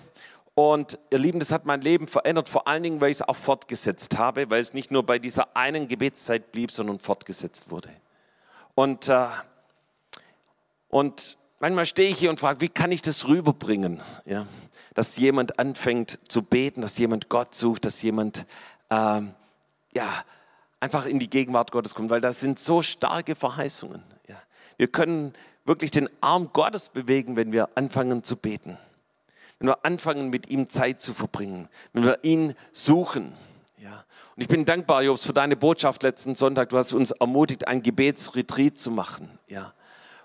Und 0.54 1.00
ihr 1.10 1.18
Lieben, 1.18 1.40
das 1.40 1.52
hat 1.52 1.66
mein 1.66 1.82
Leben 1.82 2.08
verändert, 2.08 2.48
vor 2.48 2.68
allen 2.68 2.84
Dingen, 2.84 3.02
weil 3.02 3.10
ich 3.10 3.18
es 3.18 3.22
auch 3.28 3.36
fortgesetzt 3.36 4.18
habe, 4.18 4.50
weil 4.50 4.62
es 4.62 4.74
nicht 4.74 4.92
nur 4.92 5.04
bei 5.04 5.20
dieser 5.20 5.56
einen 5.56 5.88
Gebetszeit 5.88 6.52
blieb, 6.52 6.72
sondern 6.72 7.00
fortgesetzt 7.00 7.72
wurde. 7.72 7.90
Und, 8.76 9.08
äh, 9.08 9.28
und 10.90 11.38
manchmal 11.60 11.86
stehe 11.86 12.10
ich 12.10 12.18
hier 12.18 12.30
und 12.30 12.40
frage, 12.40 12.62
wie 12.62 12.70
kann 12.70 12.92
ich 12.92 13.02
das 13.02 13.28
rüberbringen? 13.28 14.02
Ja? 14.26 14.46
Dass 14.94 15.16
jemand 15.18 15.60
anfängt 15.60 16.20
zu 16.28 16.42
beten, 16.42 16.82
dass 16.82 16.98
jemand 16.98 17.30
Gott 17.30 17.56
sucht, 17.56 17.86
dass 17.86 18.02
jemand 18.02 18.46
äh, 18.90 19.22
ja, 19.94 20.24
einfach 20.82 21.06
in 21.06 21.20
die 21.20 21.30
Gegenwart 21.30 21.72
Gottes 21.72 21.96
kommt, 21.96 22.10
weil 22.10 22.22
das 22.22 22.42
sind 22.42 22.60
so 22.60 22.82
starke 22.82 23.36
Verheißungen. 23.36 24.04
Ja? 24.28 24.36
Wir 24.78 24.88
können 24.88 25.34
wirklich 25.64 25.92
den 25.92 26.10
Arm 26.22 26.52
Gottes 26.54 26.90
bewegen, 26.90 27.38
wenn 27.38 27.52
wir 27.52 27.70
anfangen 27.76 28.24
zu 28.24 28.36
beten. 28.36 28.78
Wenn 29.60 29.70
wir 29.70 29.86
anfangen, 29.86 30.30
mit 30.30 30.50
ihm 30.50 30.70
Zeit 30.70 31.02
zu 31.02 31.14
verbringen. 31.14 31.70
Wenn 31.94 32.04
wir 32.04 32.20
ihn 32.24 32.54
suchen. 32.72 33.34
Ja. 33.78 34.04
Und 34.36 34.42
ich 34.42 34.50
bin 34.50 34.66
dankbar, 34.66 35.02
Jobs, 35.02 35.26
für 35.26 35.32
deine 35.32 35.56
Botschaft 35.56 36.04
letzten 36.04 36.36
Sonntag. 36.36 36.70
Du 36.70 36.78
hast 36.78 36.92
uns 36.92 37.12
ermutigt, 37.12 37.70
ein 37.70 37.82
Gebetsretreat 37.82 38.78
zu 38.78 38.92
machen. 38.92 39.40
Ja. 39.48 39.74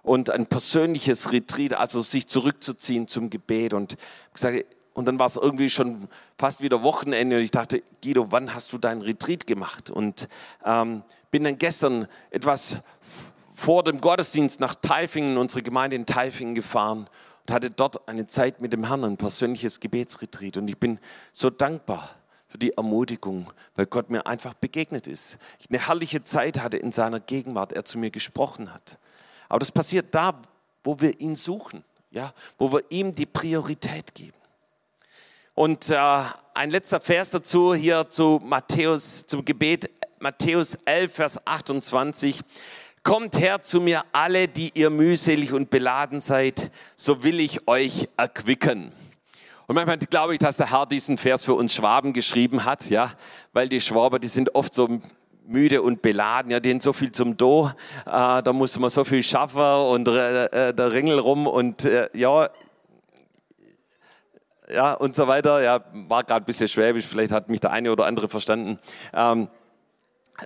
Und 0.02 0.30
ein 0.30 0.46
persönliches 0.46 1.30
Retreat, 1.30 1.74
also 1.74 2.02
sich 2.02 2.26
zurückzuziehen 2.26 3.06
zum 3.06 3.30
Gebet. 3.30 3.72
Und, 3.72 3.96
gesagt, 4.32 4.64
und 4.94 5.06
dann 5.06 5.20
war 5.20 5.26
es 5.26 5.36
irgendwie 5.36 5.70
schon 5.70 6.08
fast 6.36 6.60
wieder 6.60 6.82
Wochenende. 6.82 7.36
Und 7.36 7.42
ich 7.42 7.52
dachte, 7.52 7.84
Guido, 8.02 8.32
wann 8.32 8.52
hast 8.52 8.72
du 8.72 8.78
dein 8.78 9.00
Retreat 9.00 9.46
gemacht? 9.46 9.90
Und 9.90 10.28
ähm, 10.64 11.04
bin 11.30 11.44
dann 11.44 11.58
gestern 11.58 12.08
etwas 12.30 12.76
vor 13.54 13.84
dem 13.84 14.00
Gottesdienst 14.00 14.58
nach 14.58 14.74
Taifingen, 14.74 15.38
unsere 15.38 15.62
Gemeinde 15.62 15.94
in 15.94 16.06
Taifingen 16.06 16.56
gefahren 16.56 17.08
und 17.46 17.54
hatte 17.54 17.70
dort 17.70 18.08
eine 18.08 18.26
Zeit 18.26 18.60
mit 18.60 18.72
dem 18.72 18.88
Herrn, 18.88 19.04
ein 19.04 19.16
persönliches 19.18 19.78
Gebetsretreat. 19.78 20.56
Und 20.56 20.66
ich 20.66 20.78
bin 20.78 20.98
so 21.32 21.48
dankbar 21.48 22.16
für 22.50 22.58
die 22.58 22.72
Ermutigung, 22.76 23.46
weil 23.76 23.86
Gott 23.86 24.10
mir 24.10 24.26
einfach 24.26 24.54
begegnet 24.54 25.06
ist. 25.06 25.38
Ich 25.60 25.70
eine 25.70 25.86
herrliche 25.86 26.24
Zeit 26.24 26.60
hatte 26.60 26.76
in 26.76 26.90
seiner 26.90 27.20
Gegenwart, 27.20 27.72
er 27.72 27.84
zu 27.84 27.96
mir 27.96 28.10
gesprochen 28.10 28.74
hat. 28.74 28.98
Aber 29.48 29.60
das 29.60 29.70
passiert 29.70 30.06
da, 30.10 30.34
wo 30.82 31.00
wir 31.00 31.20
ihn 31.20 31.36
suchen, 31.36 31.84
ja, 32.10 32.34
wo 32.58 32.72
wir 32.72 32.82
ihm 32.90 33.12
die 33.12 33.26
Priorität 33.26 34.14
geben. 34.16 34.36
Und 35.54 35.90
äh, 35.90 36.22
ein 36.54 36.70
letzter 36.70 37.00
Vers 37.00 37.30
dazu 37.30 37.72
hier 37.72 38.10
zu 38.10 38.40
Matthäus, 38.42 39.26
zum 39.26 39.44
Gebet, 39.44 39.88
Matthäus 40.18 40.76
11, 40.86 41.14
Vers 41.14 41.46
28. 41.46 42.40
Kommt 43.04 43.38
her 43.38 43.62
zu 43.62 43.80
mir 43.80 44.04
alle, 44.10 44.48
die 44.48 44.72
ihr 44.74 44.90
mühselig 44.90 45.52
und 45.52 45.70
beladen 45.70 46.20
seid, 46.20 46.72
so 46.96 47.22
will 47.22 47.38
ich 47.38 47.68
euch 47.68 48.08
erquicken. 48.16 48.92
Und 49.70 49.76
manchmal 49.76 49.98
glaube 49.98 50.32
ich, 50.32 50.40
dass 50.40 50.56
der 50.56 50.72
Herr 50.72 50.84
diesen 50.84 51.16
Vers 51.16 51.44
für 51.44 51.54
uns 51.54 51.72
Schwaben 51.72 52.12
geschrieben 52.12 52.64
hat, 52.64 52.90
ja, 52.90 53.12
weil 53.52 53.68
die 53.68 53.80
Schwaber, 53.80 54.18
die 54.18 54.26
sind 54.26 54.56
oft 54.56 54.74
so 54.74 54.98
müde 55.46 55.82
und 55.82 56.02
beladen, 56.02 56.50
ja, 56.50 56.58
denen 56.58 56.80
so 56.80 56.92
viel 56.92 57.12
zum 57.12 57.36
Do, 57.36 57.70
äh, 58.04 58.42
da 58.42 58.52
muss 58.52 58.76
man 58.80 58.90
so 58.90 59.04
viel 59.04 59.22
schaffen 59.22 59.60
und 59.60 60.08
äh, 60.08 60.74
der 60.74 60.92
Ringel 60.92 61.20
rum 61.20 61.46
und 61.46 61.84
äh, 61.84 62.08
ja, 62.14 62.50
ja 64.74 64.94
und 64.94 65.14
so 65.14 65.28
weiter. 65.28 65.62
Ja, 65.62 65.84
war 65.92 66.24
gerade 66.24 66.42
ein 66.42 66.46
bisschen 66.46 66.66
schwäbisch, 66.66 67.06
vielleicht 67.06 67.30
hat 67.30 67.48
mich 67.48 67.60
der 67.60 67.70
eine 67.70 67.92
oder 67.92 68.06
andere 68.06 68.28
verstanden. 68.28 68.76
Ähm, 69.14 69.46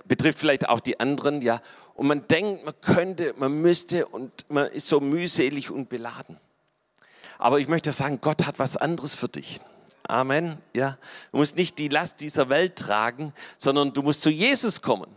betrifft 0.07 0.37
vielleicht 0.37 0.69
auch 0.69 0.81
die 0.81 0.99
anderen, 0.99 1.41
ja. 1.41 1.61
Und 1.95 2.05
man 2.05 2.27
denkt, 2.27 2.63
man 2.63 2.75
könnte, 2.79 3.33
man 3.37 3.59
müsste 3.59 4.05
und 4.05 4.45
man 4.49 4.67
ist 4.67 4.87
so 4.87 4.99
mühselig 4.99 5.71
und 5.71 5.89
beladen. 5.89 6.39
Aber 7.37 7.59
ich 7.59 7.67
möchte 7.67 7.91
sagen, 7.91 8.19
Gott 8.21 8.45
hat 8.45 8.59
was 8.59 8.77
anderes 8.77 9.15
für 9.15 9.27
dich. 9.27 9.59
Amen. 10.07 10.57
Ja, 10.75 10.97
du 11.31 11.37
musst 11.39 11.55
nicht 11.55 11.79
die 11.79 11.87
Last 11.87 12.19
dieser 12.19 12.49
Welt 12.49 12.75
tragen, 12.75 13.33
sondern 13.57 13.93
du 13.93 14.01
musst 14.01 14.21
zu 14.21 14.29
Jesus 14.29 14.81
kommen. 14.81 15.09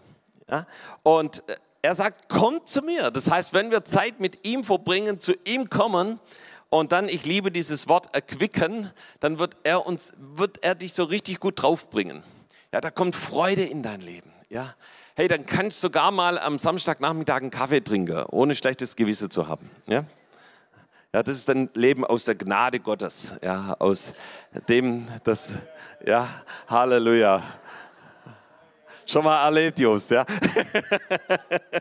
Ja, 0.51 0.67
und 1.03 1.47
äh, 1.49 1.57
er 1.83 1.95
sagt, 1.95 2.29
kommt 2.29 2.69
zu 2.69 2.83
mir. 2.83 3.11
Das 3.11 3.31
heißt, 3.31 3.53
wenn 3.53 3.71
wir 3.71 3.85
Zeit 3.85 4.21
mit 4.21 4.47
ihm 4.47 4.65
verbringen, 4.65 5.21
zu 5.21 5.35
ihm 5.47 5.71
kommen 5.71 6.19
und 6.71 6.93
dann, 6.93 7.09
ich 7.09 7.25
liebe 7.25 7.53
dieses 7.53 7.89
Wort 7.89 8.15
erquicken, 8.15 8.91
dann 9.21 9.39
wird 9.39 9.57
er 9.63 9.87
uns, 9.87 10.13
wird 10.17 10.65
er 10.65 10.75
dich 10.75 10.93
so 10.93 11.05
richtig 11.05 11.39
gut 11.41 11.63
draufbringen. 11.63 12.23
Ja, 12.73 12.81
da 12.81 12.91
kommt 12.91 13.15
Freude 13.15 13.63
in 13.63 13.83
dein 13.83 14.01
Leben. 14.01 14.31
ja, 14.49 14.75
hey, 15.15 15.29
dann 15.29 15.47
kannst 15.47 15.79
du 15.79 15.89
sogar 15.89 16.11
mal 16.11 16.39
am 16.39 16.59
Samstagnachmittag 16.59 17.41
einen 17.41 17.51
Kaffee 17.51 17.81
trinken, 17.81 18.25
ohne 18.31 18.55
schlechtes 18.55 18.95
Gewissen 18.95 19.31
zu 19.31 19.49
haben. 19.49 19.71
Ja? 19.87 20.05
Ja, 21.15 21.23
das 21.23 21.37
ist 21.37 21.49
dann 21.49 21.71
Leben 21.73 22.05
aus 22.05 22.25
der 22.25 22.35
Gnade 22.35 22.81
Gottes, 22.81 23.33
ja, 23.43 23.75
aus 23.79 24.13
dem, 24.69 25.09
das, 25.25 25.53
ja, 26.05 26.29
Halleluja. 26.69 27.43
Schon 29.07 29.25
mal 29.25 29.43
erlebt, 29.43 29.79
Jost, 29.79 30.11
ja? 30.11 30.27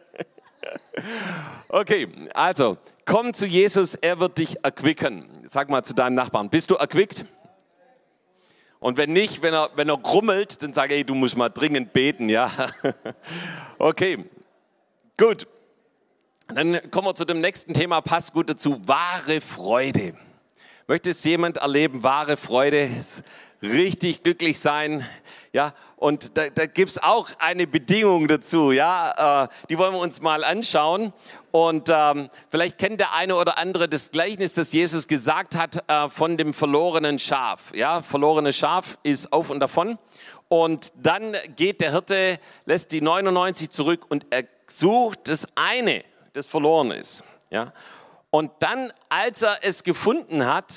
okay, 1.68 2.08
also, 2.34 2.78
komm 3.04 3.34
zu 3.34 3.46
Jesus, 3.46 3.96
er 3.96 4.18
wird 4.22 4.38
dich 4.38 4.64
erquicken. 4.64 5.46
Sag 5.50 5.68
mal 5.68 5.84
zu 5.84 5.94
deinem 5.94 6.16
Nachbarn, 6.16 6.50
bist 6.50 6.72
du 6.72 6.76
erquickt? 6.76 7.26
Und 8.80 8.96
wenn 8.96 9.12
nicht, 9.12 9.42
wenn 9.44 9.54
er, 9.54 9.72
wenn 9.76 9.90
er 9.90 9.98
grummelt, 9.98 10.64
dann 10.64 10.74
sage 10.74 10.96
ich, 10.96 11.06
du 11.06 11.16
musst 11.16 11.36
mal 11.36 11.50
dringend 11.50 11.92
beten, 11.92 12.30
ja? 12.30 12.50
okay, 13.78 14.24
gut. 15.18 15.48
Dann 16.54 16.80
kommen 16.92 17.08
wir 17.10 17.14
zu 17.14 17.26
dem 17.26 17.42
nächsten 17.42 17.74
Thema, 17.74 18.00
passt 18.00 18.32
gut 18.32 18.50
dazu, 18.50 18.78
wahre 18.86 19.42
Freude. 19.42 20.14
Möchtest 20.88 21.26
jemand 21.26 21.58
erleben, 21.58 22.04
wahre 22.04 22.38
Freude, 22.38 22.90
richtig 23.62 24.24
glücklich 24.24 24.58
sein? 24.58 25.06
Ja, 25.52 25.74
und 25.98 26.38
da, 26.38 26.50
da 26.50 26.66
gibt 26.66 26.92
es 26.92 27.04
auch 27.04 27.30
eine 27.40 27.68
Bedingung 27.68 28.30
dazu, 28.30 28.72
ja, 28.72 29.44
äh, 29.44 29.48
die 29.70 29.78
wollen 29.78 29.92
wir 29.94 30.00
uns 30.00 30.22
mal 30.22 30.46
anschauen. 30.46 31.12
Und 31.52 31.90
ähm, 31.94 32.30
vielleicht 32.48 32.78
kennt 32.78 33.02
der 33.02 33.14
eine 33.16 33.36
oder 33.36 33.58
andere 33.58 33.90
das 33.90 34.12
Gleichnis, 34.12 34.54
das 34.54 34.72
Jesus 34.72 35.08
gesagt 35.08 35.54
hat 35.58 35.84
äh, 35.90 36.08
von 36.08 36.38
dem 36.38 36.54
verlorenen 36.54 37.20
Schaf. 37.20 37.74
Ja, 37.76 38.02
verlorene 38.02 38.54
Schaf 38.54 38.98
ist 39.04 39.34
auf 39.34 39.50
und 39.50 39.60
davon. 39.60 39.98
Und 40.48 40.94
dann 40.96 41.36
geht 41.58 41.82
der 41.82 41.92
Hirte, 41.92 42.40
lässt 42.66 42.94
die 42.94 43.02
99 43.02 43.70
zurück 43.70 44.06
und 44.08 44.26
er 44.30 44.46
sucht 44.66 45.28
das 45.28 45.46
eine 45.56 46.06
das 46.38 46.48
verloren 46.48 46.92
ist. 46.92 47.24
Ja? 47.50 47.74
Und 48.30 48.52
dann, 48.60 48.94
als 49.10 49.42
er 49.42 49.58
es 49.64 49.84
gefunden 49.84 50.46
hat, 50.46 50.74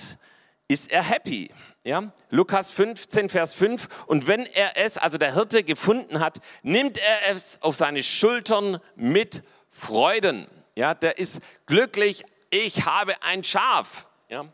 ist 0.68 0.90
er 0.90 1.02
happy. 1.02 1.50
Ja? 1.84 2.12
Lukas 2.30 2.70
15, 2.70 3.28
Vers 3.28 3.54
5. 3.54 4.06
Und 4.06 4.26
wenn 4.26 4.46
er 4.46 4.76
es, 4.76 4.96
also 4.96 5.18
der 5.18 5.34
Hirte, 5.34 5.62
gefunden 5.62 6.20
hat, 6.20 6.38
nimmt 6.62 6.98
er 6.98 7.34
es 7.34 7.60
auf 7.62 7.76
seine 7.76 8.02
Schultern 8.02 8.80
mit 8.96 9.42
Freuden. 9.68 10.46
Ja? 10.74 10.94
Der 10.94 11.18
ist 11.18 11.40
glücklich, 11.66 12.24
ich 12.50 12.86
habe 12.86 13.14
ein 13.22 13.44
Schaf 13.44 14.06
ja? 14.28 14.46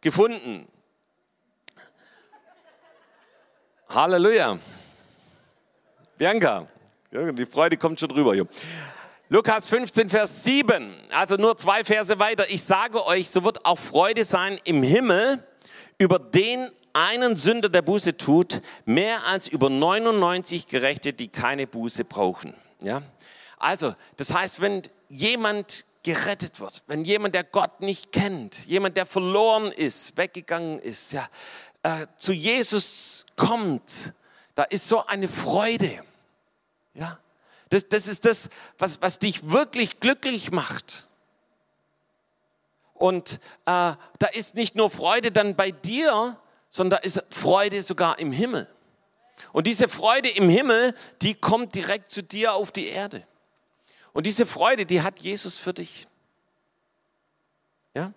gefunden. 0.00 0.66
Halleluja. 3.88 4.58
Bianca, 6.16 6.66
die 7.12 7.46
Freude 7.46 7.76
kommt 7.76 8.00
schon 8.00 8.08
drüber 8.08 8.34
hier. 8.34 8.46
Lukas 9.30 9.66
15, 9.68 10.10
Vers 10.10 10.44
7, 10.44 10.94
also 11.10 11.36
nur 11.36 11.56
zwei 11.56 11.82
Verse 11.82 12.18
weiter. 12.18 12.44
Ich 12.50 12.62
sage 12.62 13.06
euch, 13.06 13.30
so 13.30 13.42
wird 13.42 13.64
auch 13.64 13.78
Freude 13.78 14.22
sein 14.22 14.58
im 14.64 14.82
Himmel 14.82 15.42
über 15.98 16.18
den 16.18 16.68
einen 16.92 17.34
Sünder, 17.34 17.70
der 17.70 17.80
Buße 17.80 18.18
tut, 18.18 18.60
mehr 18.84 19.26
als 19.26 19.48
über 19.48 19.70
99 19.70 20.66
Gerechte, 20.66 21.14
die 21.14 21.28
keine 21.28 21.66
Buße 21.66 22.04
brauchen. 22.04 22.52
Ja? 22.82 23.00
Also, 23.58 23.94
das 24.18 24.34
heißt, 24.34 24.60
wenn 24.60 24.82
jemand 25.08 25.86
gerettet 26.02 26.60
wird, 26.60 26.82
wenn 26.86 27.02
jemand, 27.02 27.34
der 27.34 27.44
Gott 27.44 27.80
nicht 27.80 28.12
kennt, 28.12 28.66
jemand, 28.66 28.98
der 28.98 29.06
verloren 29.06 29.72
ist, 29.72 30.18
weggegangen 30.18 30.78
ist, 30.80 31.12
ja, 31.12 31.26
äh, 31.82 32.06
zu 32.18 32.34
Jesus 32.34 33.24
kommt, 33.36 34.12
da 34.54 34.64
ist 34.64 34.86
so 34.86 35.06
eine 35.06 35.28
Freude. 35.28 36.04
Ja? 36.92 37.18
Das, 37.74 37.88
das 37.88 38.06
ist 38.06 38.24
das, 38.24 38.50
was, 38.78 39.02
was 39.02 39.18
dich 39.18 39.50
wirklich 39.50 39.98
glücklich 39.98 40.52
macht. 40.52 41.08
Und 42.92 43.32
äh, 43.32 43.36
da 43.66 44.26
ist 44.32 44.54
nicht 44.54 44.76
nur 44.76 44.90
Freude 44.90 45.32
dann 45.32 45.56
bei 45.56 45.72
dir, 45.72 46.38
sondern 46.68 47.00
da 47.00 47.04
ist 47.04 47.20
Freude 47.30 47.82
sogar 47.82 48.20
im 48.20 48.30
Himmel. 48.30 48.72
Und 49.52 49.66
diese 49.66 49.88
Freude 49.88 50.28
im 50.28 50.48
Himmel, 50.48 50.94
die 51.20 51.34
kommt 51.34 51.74
direkt 51.74 52.12
zu 52.12 52.22
dir 52.22 52.54
auf 52.54 52.70
die 52.70 52.86
Erde. 52.86 53.26
Und 54.12 54.26
diese 54.26 54.46
Freude, 54.46 54.86
die 54.86 55.02
hat 55.02 55.18
Jesus 55.18 55.58
für 55.58 55.74
dich. 55.74 56.06
Ja? 57.92 58.12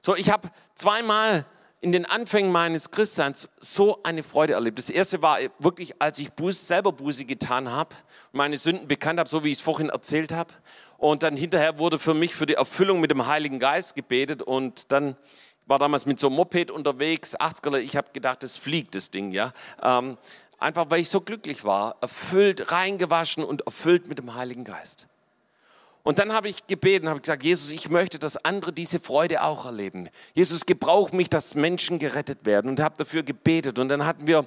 So, 0.00 0.16
ich 0.16 0.28
habe 0.28 0.50
zweimal 0.74 1.46
in 1.86 1.92
den 1.92 2.04
Anfängen 2.04 2.50
meines 2.50 2.90
Christseins 2.90 3.48
so 3.60 4.02
eine 4.02 4.24
Freude 4.24 4.54
erlebt. 4.54 4.76
Das 4.76 4.90
erste 4.90 5.22
war 5.22 5.38
wirklich, 5.60 6.02
als 6.02 6.18
ich 6.18 6.32
Buße, 6.32 6.64
selber 6.64 6.90
Buße 6.90 7.26
getan 7.26 7.70
habe, 7.70 7.94
meine 8.32 8.58
Sünden 8.58 8.88
bekannt 8.88 9.20
habe, 9.20 9.28
so 9.28 9.44
wie 9.44 9.52
ich 9.52 9.58
es 9.58 9.60
vorhin 9.60 9.90
erzählt 9.90 10.32
habe. 10.32 10.52
Und 10.98 11.22
dann 11.22 11.36
hinterher 11.36 11.78
wurde 11.78 12.00
für 12.00 12.12
mich 12.12 12.34
für 12.34 12.44
die 12.44 12.54
Erfüllung 12.54 12.98
mit 12.98 13.12
dem 13.12 13.28
Heiligen 13.28 13.60
Geist 13.60 13.94
gebetet 13.94 14.42
und 14.42 14.90
dann 14.90 15.14
war 15.66 15.78
damals 15.78 16.06
mit 16.06 16.18
so 16.18 16.26
einem 16.26 16.34
Moped 16.34 16.72
unterwegs, 16.72 17.36
80er, 17.36 17.78
ich 17.78 17.94
habe 17.94 18.10
gedacht, 18.12 18.42
das 18.42 18.56
fliegt, 18.56 18.96
das 18.96 19.12
Ding, 19.12 19.30
ja. 19.30 19.52
Ähm, 19.80 20.18
einfach 20.58 20.86
weil 20.88 21.02
ich 21.02 21.08
so 21.08 21.20
glücklich 21.20 21.62
war, 21.62 21.98
erfüllt, 22.00 22.72
reingewaschen 22.72 23.44
und 23.44 23.60
erfüllt 23.60 24.08
mit 24.08 24.18
dem 24.18 24.34
Heiligen 24.34 24.64
Geist. 24.64 25.06
Und 26.06 26.20
dann 26.20 26.32
habe 26.32 26.48
ich 26.48 26.68
gebeten, 26.68 27.08
habe 27.08 27.20
gesagt, 27.20 27.42
Jesus, 27.42 27.70
ich 27.70 27.88
möchte, 27.88 28.20
dass 28.20 28.36
andere 28.36 28.72
diese 28.72 29.00
Freude 29.00 29.42
auch 29.42 29.66
erleben. 29.66 30.08
Jesus, 30.34 30.64
gebrauch 30.64 31.10
mich, 31.10 31.28
dass 31.28 31.56
Menschen 31.56 31.98
gerettet 31.98 32.46
werden. 32.46 32.70
Und 32.70 32.78
habe 32.78 32.94
dafür 32.96 33.24
gebetet. 33.24 33.80
Und 33.80 33.88
dann 33.88 34.06
hatten 34.06 34.28
wir 34.28 34.46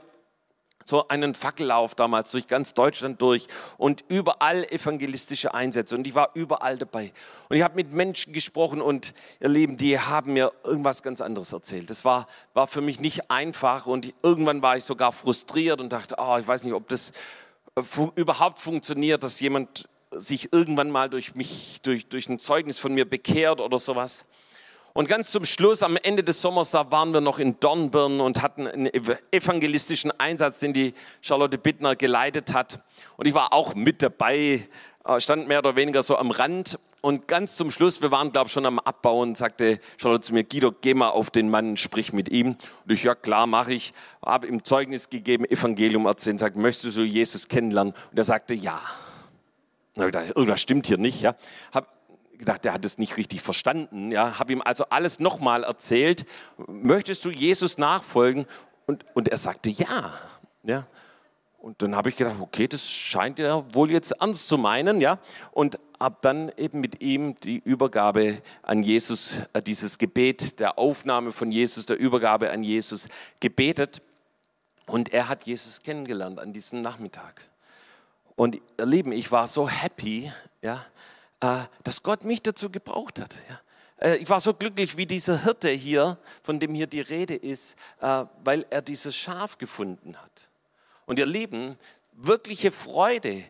so 0.86 1.10
einen 1.10 1.34
Fackellauf 1.34 1.96
damals 1.96 2.32
durch 2.32 2.48
ganz 2.48 2.74
Deutschland 2.74 3.22
durch 3.22 3.48
und 3.78 4.06
überall 4.08 4.64
evangelistische 4.72 5.54
Einsätze 5.54 5.96
und 5.96 6.08
ich 6.08 6.16
war 6.16 6.30
überall 6.34 6.78
dabei. 6.78 7.12
Und 7.50 7.58
ich 7.58 7.62
habe 7.62 7.76
mit 7.76 7.92
Menschen 7.92 8.32
gesprochen 8.32 8.82
und 8.82 9.14
ihr 9.42 9.50
Lieben, 9.50 9.76
die 9.76 10.00
haben 10.00 10.32
mir 10.34 10.54
irgendwas 10.64 11.04
ganz 11.04 11.20
anderes 11.20 11.52
erzählt. 11.52 11.90
Das 11.90 12.06
war, 12.06 12.26
war 12.54 12.68
für 12.68 12.82
mich 12.82 13.02
nicht 13.02 13.30
einfach 13.30 13.86
und 13.86 14.14
irgendwann 14.24 14.62
war 14.62 14.78
ich 14.78 14.86
sogar 14.86 15.12
frustriert 15.12 15.82
und 15.82 15.92
dachte, 15.92 16.16
oh, 16.18 16.38
ich 16.40 16.48
weiß 16.48 16.64
nicht, 16.64 16.74
ob 16.74 16.88
das 16.88 17.12
äh, 17.76 17.84
überhaupt 18.16 18.60
funktioniert, 18.60 19.24
dass 19.24 19.42
jemand 19.42 19.90
sich 20.12 20.52
irgendwann 20.52 20.90
mal 20.90 21.10
durch 21.10 21.36
mich, 21.36 21.80
durch, 21.84 22.08
durch 22.08 22.30
ein 22.30 22.40
Zeugnis 22.40 22.80
von 22.80 22.94
mir 22.94 23.06
bekehrt 23.06 23.62
oder 23.62 23.80
sowas. 23.80 24.26
Und 24.94 25.08
ganz 25.08 25.32
zum 25.32 25.46
Schluss, 25.46 25.84
am 25.84 25.98
Ende 25.98 26.24
des 26.24 26.42
Sommers, 26.42 26.72
da 26.72 26.92
waren 26.92 27.14
wir 27.14 27.22
noch 27.22 27.40
in 27.40 27.60
Dornbirn 27.60 28.20
und 28.20 28.42
hatten 28.42 28.68
einen 28.68 28.90
evangelistischen 29.32 30.12
Einsatz, 30.20 30.60
den 30.60 30.74
die 30.74 30.94
Charlotte 31.22 31.58
Bittner 31.58 31.96
geleitet 31.96 32.54
hat. 32.54 32.80
Und 33.16 33.28
ich 33.28 33.34
war 33.34 33.54
auch 33.54 33.76
mit 33.76 34.02
dabei, 34.02 34.68
äh, 35.06 35.20
stand 35.22 35.48
mehr 35.48 35.60
oder 35.60 35.76
weniger 35.76 36.02
so 36.02 36.18
am 36.18 36.32
Rand. 36.32 36.80
Und 37.02 37.28
ganz 37.28 37.56
zum 37.56 37.72
Schluss, 37.72 38.02
wir 38.02 38.12
waren, 38.12 38.32
glaube 38.32 38.48
ich, 38.48 38.54
schon 38.54 38.66
am 38.66 38.80
Abbauen, 38.80 39.36
sagte 39.36 39.80
Charlotte 39.98 40.22
zu 40.28 40.34
mir, 40.34 40.44
Guido, 40.44 40.74
geh 40.82 40.94
mal 40.94 41.10
auf 41.10 41.30
den 41.30 41.50
Mann, 41.50 41.78
sprich 41.78 42.12
mit 42.12 42.28
ihm. 42.30 42.58
Und 42.86 42.92
ich, 42.92 43.04
ja 43.04 43.16
klar, 43.16 43.48
mache 43.48 43.74
ich. 43.74 43.94
Habe 44.26 44.48
ihm 44.48 44.66
Zeugnis 44.66 45.10
gegeben, 45.10 45.46
Evangelium 45.46 46.08
erzählt, 46.08 46.40
sagt, 46.40 46.58
möchtest 46.58 46.98
du 46.98 47.04
Jesus 47.04 47.48
kennenlernen? 47.48 47.94
Und 48.12 48.18
er 48.18 48.26
sagte, 48.26 48.54
ja. 48.54 48.82
Und 50.02 50.08
ich 50.10 50.14
gedacht, 50.14 50.36
irgendwas 50.36 50.62
stimmt 50.62 50.88
hier 50.88 50.98
nicht. 50.98 51.22
Ja. 51.22 51.36
Hab 51.74 51.88
gedacht, 52.38 52.64
der 52.64 52.74
hat 52.74 52.86
es 52.86 52.98
nicht 52.98 53.18
richtig 53.18 53.42
verstanden. 53.42 54.12
Ja. 54.12 54.40
Habe 54.40 54.54
ihm 54.54 54.62
also 54.62 54.86
alles 54.90 55.20
nochmal 55.20 55.64
erzählt. 55.64 56.26
Möchtest 56.68 57.26
du 57.26 57.30
Jesus 57.30 57.78
nachfolgen? 57.78 58.46
Und, 58.86 59.06
und 59.14 59.28
er 59.28 59.38
sagte 59.38 59.70
ja. 59.70 60.14
ja. 60.64 60.88
Und 61.60 61.82
dann 61.82 61.96
habe 61.96 62.10
ich 62.10 62.16
gedacht, 62.16 62.38
okay, 62.40 62.68
das 62.68 62.90
scheint 62.90 63.38
er 63.38 63.66
wohl 63.76 63.92
jetzt 63.92 64.14
ernst 64.14 64.48
zu 64.48 64.58
meinen, 64.58 65.02
ja. 65.02 65.20
Und 65.52 65.78
habe 66.00 66.18
dann 66.22 66.52
eben 66.58 66.80
mit 66.80 67.04
ihm 67.04 67.36
die 67.42 67.58
Übergabe 67.58 68.42
an 68.64 68.82
Jesus, 68.82 69.34
äh, 69.52 69.62
dieses 69.62 69.98
Gebet 69.98 70.62
der 70.62 70.80
Aufnahme 70.80 71.32
von 71.34 71.52
Jesus, 71.52 71.86
der 71.86 72.00
Übergabe 72.00 72.52
an 72.52 72.64
Jesus 72.64 73.08
gebetet. 73.42 74.02
Und 74.86 75.14
er 75.14 75.28
hat 75.28 75.44
Jesus 75.44 75.82
kennengelernt 75.82 76.40
an 76.40 76.54
diesem 76.54 76.82
Nachmittag. 76.82 77.50
Und 78.40 78.56
ihr 78.56 78.86
Lieben, 78.86 79.12
ich 79.12 79.34
war 79.34 79.50
so 79.50 79.68
happy, 79.68 80.32
ja, 80.62 80.86
äh, 81.42 81.66
dass 81.84 82.04
Gott 82.04 82.24
mich 82.24 82.42
dazu 82.42 82.70
gebraucht 82.70 83.20
hat. 83.20 83.36
Ja. 83.50 84.12
Äh, 84.12 84.16
ich 84.16 84.30
war 84.30 84.40
so 84.40 84.54
glücklich 84.54 84.96
wie 84.96 85.06
dieser 85.06 85.44
Hirte 85.44 85.68
hier, 85.68 86.18
von 86.42 86.58
dem 86.58 86.74
hier 86.74 86.88
die 86.88 87.02
Rede 87.02 87.36
ist, 87.36 87.76
äh, 88.00 88.24
weil 88.46 88.66
er 88.70 88.82
dieses 88.82 89.14
Schaf 89.14 89.58
gefunden 89.58 90.16
hat. 90.16 90.50
Und 91.06 91.20
ihr 91.20 91.26
Lieben, 91.26 91.76
wirkliche 92.14 92.72
Freude 92.72 93.44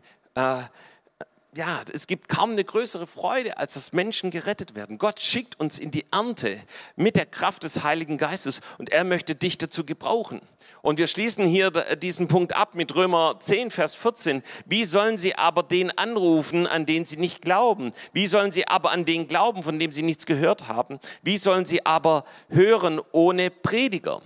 ja, 1.55 1.81
es 1.91 2.05
gibt 2.05 2.29
kaum 2.29 2.51
eine 2.51 2.63
größere 2.63 3.07
Freude, 3.07 3.57
als 3.57 3.73
dass 3.73 3.91
Menschen 3.91 4.29
gerettet 4.29 4.75
werden. 4.75 4.99
Gott 4.99 5.19
schickt 5.19 5.59
uns 5.59 5.79
in 5.79 5.89
die 5.89 6.05
Ernte 6.11 6.59
mit 6.95 7.15
der 7.15 7.25
Kraft 7.25 7.63
des 7.63 7.83
Heiligen 7.83 8.17
Geistes 8.17 8.61
und 8.77 8.91
er 8.91 9.03
möchte 9.03 9.33
dich 9.33 9.57
dazu 9.57 9.83
gebrauchen. 9.83 10.41
Und 10.83 10.99
wir 10.99 11.07
schließen 11.07 11.45
hier 11.45 11.71
diesen 11.95 12.27
Punkt 12.27 12.55
ab 12.55 12.75
mit 12.75 12.95
Römer 12.95 13.39
10, 13.39 13.71
Vers 13.71 13.95
14. 13.95 14.43
Wie 14.65 14.85
sollen 14.85 15.17
sie 15.17 15.35
aber 15.35 15.63
den 15.63 15.95
anrufen, 15.97 16.67
an 16.67 16.85
den 16.85 17.05
sie 17.05 17.17
nicht 17.17 17.41
glauben? 17.41 17.93
Wie 18.13 18.27
sollen 18.27 18.51
sie 18.51 18.67
aber 18.67 18.91
an 18.91 19.05
den 19.05 19.27
glauben, 19.27 19.63
von 19.63 19.79
dem 19.79 19.91
sie 19.91 20.03
nichts 20.03 20.27
gehört 20.27 20.67
haben? 20.67 20.99
Wie 21.23 21.37
sollen 21.37 21.65
sie 21.65 21.83
aber 21.83 22.25
hören 22.49 23.01
ohne 23.11 23.49
Prediger? 23.49 24.21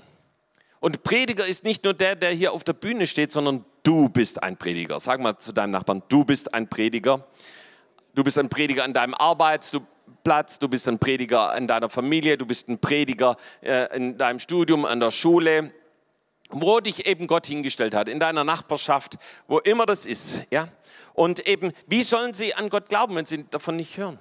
Und 0.81 1.03
Prediger 1.03 1.45
ist 1.45 1.63
nicht 1.63 1.85
nur 1.85 1.93
der, 1.93 2.17
der 2.17 2.31
hier 2.31 2.51
auf 2.51 2.65
der 2.65 2.73
Bühne 2.73 3.07
steht, 3.07 3.31
sondern 3.31 3.63
du 3.83 4.09
bist 4.09 4.41
ein 4.41 4.57
Prediger. 4.57 4.99
Sag 4.99 5.19
mal 5.19 5.37
zu 5.37 5.51
deinem 5.51 5.71
Nachbarn, 5.71 6.01
du 6.07 6.25
bist 6.25 6.53
ein 6.53 6.67
Prediger. 6.67 7.27
Du 8.15 8.23
bist 8.23 8.37
ein 8.39 8.49
Prediger 8.49 8.83
an 8.83 8.93
deinem 8.93 9.13
Arbeitsplatz, 9.15 10.59
du 10.59 10.67
bist 10.67 10.87
ein 10.87 10.99
Prediger 10.99 11.55
in 11.57 11.67
deiner 11.67 11.89
Familie, 11.89 12.37
du 12.37 12.45
bist 12.45 12.69
ein 12.69 12.79
Prediger 12.79 13.35
äh, 13.61 13.95
in 13.95 14.17
deinem 14.17 14.39
Studium, 14.39 14.85
an 14.85 14.99
der 14.99 15.11
Schule, 15.11 15.73
wo 16.49 16.79
dich 16.79 17.07
eben 17.07 17.27
Gott 17.27 17.47
hingestellt 17.47 17.95
hat, 17.95 18.07
in 18.07 18.19
deiner 18.19 18.43
Nachbarschaft, 18.43 19.17
wo 19.47 19.59
immer 19.59 19.85
das 19.85 20.05
ist. 20.05 20.45
Ja? 20.51 20.67
Und 21.13 21.47
eben, 21.47 21.73
wie 21.87 22.03
sollen 22.03 22.33
sie 22.33 22.53
an 22.53 22.69
Gott 22.69 22.87
glauben, 22.87 23.15
wenn 23.15 23.25
sie 23.25 23.45
davon 23.49 23.75
nicht 23.75 23.97
hören? 23.97 24.19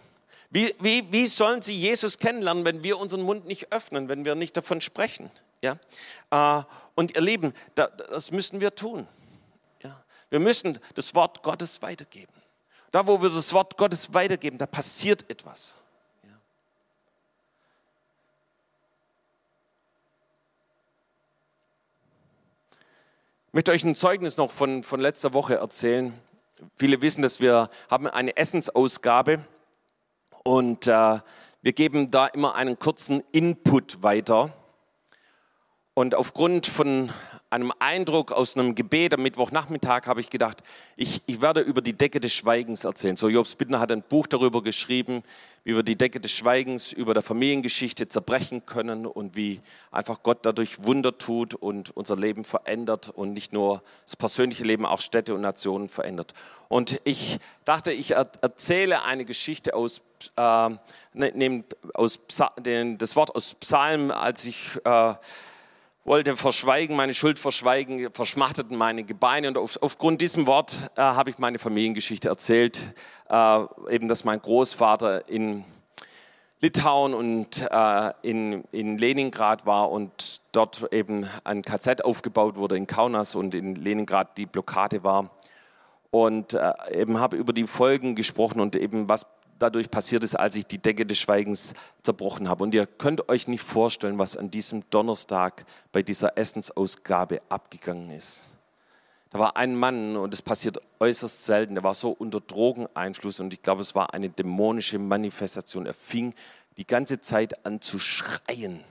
Wie, 0.50 0.74
wie, 0.80 1.10
wie 1.10 1.26
sollen 1.26 1.62
sie 1.62 1.72
Jesus 1.72 2.18
kennenlernen, 2.18 2.64
wenn 2.64 2.82
wir 2.82 2.98
unseren 2.98 3.22
Mund 3.22 3.46
nicht 3.46 3.72
öffnen, 3.72 4.08
wenn 4.08 4.24
wir 4.24 4.34
nicht 4.34 4.56
davon 4.56 4.80
sprechen? 4.80 5.30
Ja? 5.62 5.76
Äh, 6.30 6.62
und 6.94 7.14
ihr 7.14 7.22
Lieben, 7.22 7.52
das 7.74 8.30
müssen 8.30 8.62
wir 8.62 8.74
tun. 8.74 9.06
Wir 10.32 10.40
müssen 10.40 10.78
das 10.94 11.14
Wort 11.14 11.42
Gottes 11.42 11.82
weitergeben. 11.82 12.32
Da, 12.90 13.06
wo 13.06 13.20
wir 13.20 13.28
das 13.28 13.52
Wort 13.52 13.76
Gottes 13.76 14.14
weitergeben, 14.14 14.56
da 14.56 14.64
passiert 14.64 15.30
etwas. 15.30 15.76
Ich 23.48 23.52
möchte 23.52 23.72
euch 23.72 23.84
ein 23.84 23.94
Zeugnis 23.94 24.38
noch 24.38 24.50
von, 24.50 24.82
von 24.82 25.00
letzter 25.00 25.34
Woche 25.34 25.56
erzählen. 25.56 26.18
Viele 26.76 27.02
wissen, 27.02 27.20
dass 27.20 27.38
wir 27.38 27.68
haben 27.90 28.06
eine 28.06 28.34
Essensausgabe 28.34 29.44
und 30.44 30.86
äh, 30.86 31.18
wir 31.60 31.72
geben 31.74 32.10
da 32.10 32.26
immer 32.28 32.54
einen 32.54 32.78
kurzen 32.78 33.22
Input 33.32 34.02
weiter. 34.02 34.54
Und 35.92 36.14
aufgrund 36.14 36.66
von 36.66 37.12
einem 37.52 37.72
Eindruck 37.78 38.32
aus 38.32 38.56
einem 38.56 38.74
Gebet 38.74 39.12
am 39.12 39.22
Mittwochnachmittag 39.22 40.06
habe 40.06 40.20
ich 40.20 40.30
gedacht, 40.30 40.62
ich, 40.96 41.20
ich 41.26 41.42
werde 41.42 41.60
über 41.60 41.82
die 41.82 41.92
Decke 41.92 42.18
des 42.18 42.32
Schweigens 42.32 42.84
erzählen. 42.84 43.16
So, 43.16 43.28
Jobs 43.28 43.54
Bittner 43.54 43.78
hat 43.78 43.92
ein 43.92 44.02
Buch 44.02 44.26
darüber 44.26 44.62
geschrieben, 44.62 45.22
wie 45.62 45.76
wir 45.76 45.82
die 45.82 45.96
Decke 45.96 46.18
des 46.18 46.32
Schweigens 46.32 46.92
über 46.92 47.12
der 47.12 47.22
Familiengeschichte 47.22 48.08
zerbrechen 48.08 48.64
können 48.64 49.04
und 49.04 49.36
wie 49.36 49.60
einfach 49.90 50.22
Gott 50.22 50.38
dadurch 50.46 50.82
Wunder 50.84 51.18
tut 51.18 51.54
und 51.54 51.94
unser 51.94 52.16
Leben 52.16 52.44
verändert 52.44 53.10
und 53.10 53.34
nicht 53.34 53.52
nur 53.52 53.82
das 54.06 54.16
persönliche 54.16 54.64
Leben, 54.64 54.86
auch 54.86 55.00
Städte 55.00 55.34
und 55.34 55.42
Nationen 55.42 55.90
verändert. 55.90 56.32
Und 56.68 57.02
ich 57.04 57.38
dachte, 57.66 57.92
ich 57.92 58.12
erzähle 58.12 59.04
eine 59.04 59.26
Geschichte 59.26 59.74
aus, 59.74 60.00
äh, 60.36 60.70
ne, 61.12 61.64
aus 61.92 62.18
den, 62.58 62.96
das 62.96 63.14
Wort 63.14 63.36
aus 63.36 63.54
Psalm, 63.56 64.10
als 64.10 64.46
ich... 64.46 64.80
Äh, 64.84 65.14
wollte 66.04 66.36
verschweigen, 66.36 66.96
meine 66.96 67.14
Schuld 67.14 67.38
verschweigen, 67.38 68.12
verschmachteten 68.12 68.76
meine 68.76 69.04
Gebeine. 69.04 69.48
Und 69.48 69.58
auf, 69.58 69.78
aufgrund 69.80 70.20
diesem 70.20 70.46
Wort 70.46 70.90
äh, 70.96 71.00
habe 71.00 71.30
ich 71.30 71.38
meine 71.38 71.58
Familiengeschichte 71.58 72.28
erzählt. 72.28 72.80
Äh, 73.28 73.60
eben, 73.90 74.08
dass 74.08 74.24
mein 74.24 74.40
Großvater 74.40 75.28
in 75.28 75.64
Litauen 76.60 77.14
und 77.14 77.66
äh, 77.70 78.12
in, 78.22 78.64
in 78.70 78.98
Leningrad 78.98 79.66
war 79.66 79.90
und 79.90 80.40
dort 80.52 80.92
eben 80.92 81.28
ein 81.44 81.62
KZ 81.62 82.04
aufgebaut 82.04 82.56
wurde 82.56 82.76
in 82.76 82.86
Kaunas 82.86 83.34
und 83.34 83.54
in 83.54 83.74
Leningrad 83.74 84.38
die 84.38 84.46
Blockade 84.46 85.02
war. 85.02 85.30
Und 86.10 86.54
äh, 86.54 86.72
eben 86.92 87.18
habe 87.18 87.36
über 87.36 87.52
die 87.52 87.66
Folgen 87.66 88.14
gesprochen 88.14 88.60
und 88.60 88.76
eben 88.76 89.08
was 89.08 89.26
dadurch 89.62 89.90
passiert 89.90 90.24
ist, 90.24 90.34
als 90.34 90.56
ich 90.56 90.66
die 90.66 90.78
Decke 90.78 91.06
des 91.06 91.18
Schweigens 91.18 91.72
zerbrochen 92.02 92.48
habe. 92.48 92.64
Und 92.64 92.74
ihr 92.74 92.86
könnt 92.86 93.28
euch 93.28 93.48
nicht 93.48 93.62
vorstellen, 93.62 94.18
was 94.18 94.36
an 94.36 94.50
diesem 94.50 94.82
Donnerstag 94.90 95.64
bei 95.92 96.02
dieser 96.02 96.36
Essensausgabe 96.36 97.40
abgegangen 97.48 98.10
ist. 98.10 98.42
Da 99.30 99.38
war 99.38 99.56
ein 99.56 99.74
Mann, 99.74 100.16
und 100.16 100.34
es 100.34 100.42
passiert 100.42 100.78
äußerst 101.00 101.46
selten, 101.46 101.74
der 101.74 101.84
war 101.84 101.94
so 101.94 102.10
unter 102.10 102.40
Drogeneinfluss 102.40 103.40
und 103.40 103.54
ich 103.54 103.62
glaube, 103.62 103.80
es 103.80 103.94
war 103.94 104.12
eine 104.12 104.28
dämonische 104.28 104.98
Manifestation. 104.98 105.86
Er 105.86 105.94
fing 105.94 106.34
die 106.76 106.86
ganze 106.86 107.20
Zeit 107.20 107.64
an 107.64 107.80
zu 107.80 107.98
schreien 107.98 108.84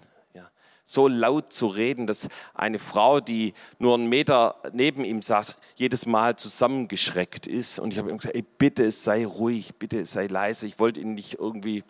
so 0.91 1.07
laut 1.07 1.53
zu 1.53 1.67
reden, 1.67 2.07
dass 2.07 2.27
eine 2.53 2.79
Frau, 2.79 3.19
die 3.19 3.53
nur 3.79 3.95
einen 3.95 4.07
Meter 4.07 4.55
neben 4.73 5.03
ihm 5.03 5.21
saß, 5.21 5.55
jedes 5.75 6.05
Mal 6.05 6.35
zusammengeschreckt 6.35 7.47
ist. 7.47 7.79
Und 7.79 7.91
ich 7.91 7.99
habe 7.99 8.09
ihm 8.09 8.17
gesagt, 8.17 8.35
ey, 8.35 8.43
bitte 8.57 8.91
sei 8.91 9.25
ruhig, 9.25 9.75
bitte 9.75 10.05
sei 10.05 10.27
leise. 10.27 10.67
Ich 10.67 10.79
wollte 10.79 10.99
ihn 10.99 11.13
nicht 11.13 11.39
irgendwie 11.39 11.83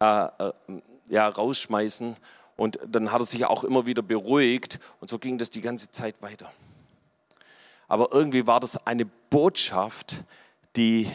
äh, 0.00 0.24
äh, 0.24 0.52
ja, 1.08 1.28
rausschmeißen. 1.28 2.14
Und 2.56 2.78
dann 2.86 3.10
hat 3.10 3.20
er 3.20 3.26
sich 3.26 3.44
auch 3.46 3.64
immer 3.64 3.86
wieder 3.86 4.02
beruhigt. 4.02 4.78
Und 5.00 5.10
so 5.10 5.18
ging 5.18 5.38
das 5.38 5.50
die 5.50 5.60
ganze 5.60 5.90
Zeit 5.90 6.22
weiter. 6.22 6.52
Aber 7.88 8.08
irgendwie 8.12 8.46
war 8.46 8.60
das 8.60 8.86
eine 8.86 9.04
Botschaft, 9.04 10.24
die 10.76 11.08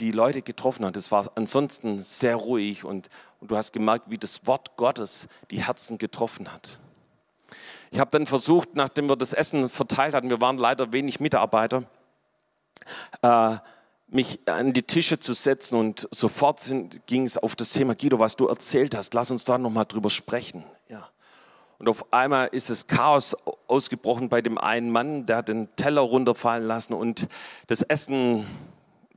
die 0.00 0.10
Leute 0.10 0.42
getroffen 0.42 0.84
hat. 0.84 0.96
Es 0.96 1.10
war 1.10 1.30
ansonsten 1.34 2.02
sehr 2.02 2.36
ruhig 2.36 2.84
und, 2.84 3.08
und 3.40 3.50
du 3.50 3.56
hast 3.56 3.72
gemerkt, 3.72 4.10
wie 4.10 4.18
das 4.18 4.46
Wort 4.46 4.76
Gottes 4.76 5.28
die 5.50 5.64
Herzen 5.64 5.98
getroffen 5.98 6.52
hat. 6.52 6.78
Ich 7.90 8.00
habe 8.00 8.10
dann 8.10 8.26
versucht, 8.26 8.74
nachdem 8.74 9.08
wir 9.08 9.16
das 9.16 9.32
Essen 9.32 9.68
verteilt 9.68 10.14
hatten, 10.14 10.30
wir 10.30 10.40
waren 10.40 10.58
leider 10.58 10.92
wenig 10.92 11.20
Mitarbeiter, 11.20 11.84
äh, 13.22 13.56
mich 14.08 14.40
an 14.46 14.72
die 14.72 14.82
Tische 14.82 15.18
zu 15.18 15.32
setzen 15.32 15.76
und 15.76 16.08
sofort 16.10 16.60
ging 17.06 17.24
es 17.24 17.38
auf 17.38 17.56
das 17.56 17.70
Thema, 17.70 17.94
Guido, 17.94 18.18
was 18.18 18.36
du 18.36 18.46
erzählt 18.46 18.96
hast, 18.96 19.14
lass 19.14 19.30
uns 19.30 19.44
da 19.44 19.58
nochmal 19.58 19.86
drüber 19.86 20.10
sprechen. 20.10 20.64
Ja. 20.88 21.08
Und 21.78 21.88
auf 21.88 22.12
einmal 22.12 22.48
ist 22.48 22.70
das 22.70 22.86
Chaos 22.86 23.36
ausgebrochen 23.66 24.28
bei 24.28 24.40
dem 24.40 24.58
einen 24.58 24.90
Mann, 24.90 25.26
der 25.26 25.38
hat 25.38 25.48
den 25.48 25.68
Teller 25.76 26.02
runterfallen 26.02 26.66
lassen 26.66 26.94
und 26.94 27.26
das 27.66 27.82
Essen 27.82 28.46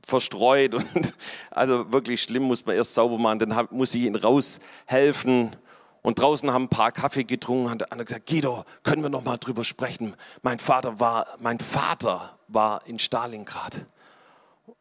verstreut 0.08 0.74
und 0.74 0.86
also 1.50 1.92
wirklich 1.92 2.22
schlimm, 2.22 2.44
muss 2.44 2.64
man 2.64 2.74
erst 2.74 2.94
sauber 2.94 3.18
machen, 3.18 3.38
dann 3.40 3.68
muss 3.70 3.94
ich 3.94 4.02
ihn 4.02 4.16
raushelfen. 4.16 5.54
Und 6.00 6.20
draußen 6.20 6.50
haben 6.50 6.64
ein 6.64 6.68
paar 6.68 6.92
Kaffee 6.92 7.24
getrunken, 7.24 7.70
hat 7.70 7.92
einer 7.92 8.04
gesagt, 8.04 8.26
Guido, 8.26 8.64
können 8.82 9.02
wir 9.02 9.10
noch 9.10 9.24
mal 9.24 9.36
drüber 9.36 9.64
sprechen? 9.64 10.14
Mein 10.42 10.58
Vater 10.58 11.00
war, 11.00 11.26
mein 11.40 11.58
Vater 11.58 12.38
war 12.46 12.86
in 12.86 12.98
Stalingrad. 12.98 13.84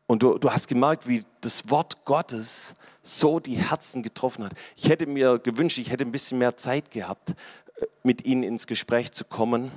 Und 0.06 0.24
du, 0.24 0.38
du 0.38 0.52
hast 0.52 0.68
gemerkt, 0.68 1.08
wie 1.08 1.24
das 1.42 1.70
Wort 1.70 2.06
Gottes 2.06 2.74
so 3.02 3.42
die 3.42 3.56
Herzen 3.56 4.04
getroffen 4.04 4.46
hat. 4.46 4.54
Ich 4.78 4.88
hätte 4.88 5.06
mir 5.06 5.40
gewünscht, 5.40 5.80
ich 5.80 5.92
hätte 5.92 6.06
ein 6.06 6.14
bisschen 6.14 6.38
mehr 6.38 6.56
Zeit 6.56 6.92
gehabt, 6.92 7.32
äh, 7.32 7.86
mit 8.04 8.26
ihnen 8.26 8.44
ins 8.44 8.68
Gespräch 8.68 9.12
zu 9.12 9.26
kommen. 9.26 9.72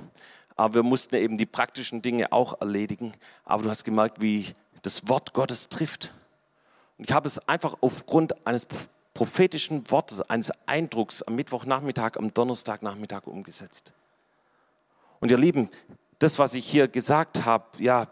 Aber 0.55 0.75
wir 0.75 0.83
mussten 0.83 1.15
eben 1.15 1.37
die 1.37 1.45
praktischen 1.45 2.01
Dinge 2.01 2.31
auch 2.31 2.61
erledigen. 2.61 3.11
Aber 3.43 3.63
du 3.63 3.69
hast 3.69 3.83
gemerkt, 3.83 4.21
wie 4.21 4.45
das 4.81 5.07
Wort 5.07 5.33
Gottes 5.33 5.69
trifft. 5.69 6.13
Und 6.97 7.09
ich 7.09 7.13
habe 7.13 7.27
es 7.27 7.47
einfach 7.47 7.75
aufgrund 7.81 8.45
eines 8.45 8.67
prophetischen 9.13 9.89
Wortes, 9.91 10.21
eines 10.21 10.51
Eindrucks 10.65 11.21
am 11.23 11.35
Mittwochnachmittag, 11.35 12.17
am 12.17 12.33
Donnerstagnachmittag 12.33 13.27
umgesetzt. 13.27 13.93
Und 15.19 15.29
ihr 15.29 15.37
Lieben, 15.37 15.69
das, 16.19 16.39
was 16.39 16.53
ich 16.53 16.65
hier 16.65 16.87
gesagt 16.87 17.45
habe, 17.45 17.65
ja, 17.79 18.07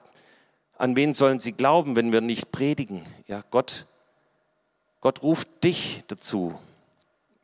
an 0.78 0.96
wen 0.96 1.14
sollen 1.14 1.40
sie 1.40 1.52
glauben, 1.52 1.96
wenn 1.96 2.12
wir 2.12 2.22
nicht 2.22 2.52
predigen? 2.52 3.04
Ja, 3.28 3.44
Gott, 3.52 3.86
Gott 5.02 5.22
ruft 5.22 5.64
dich 5.64 6.04
dazu, 6.08 6.60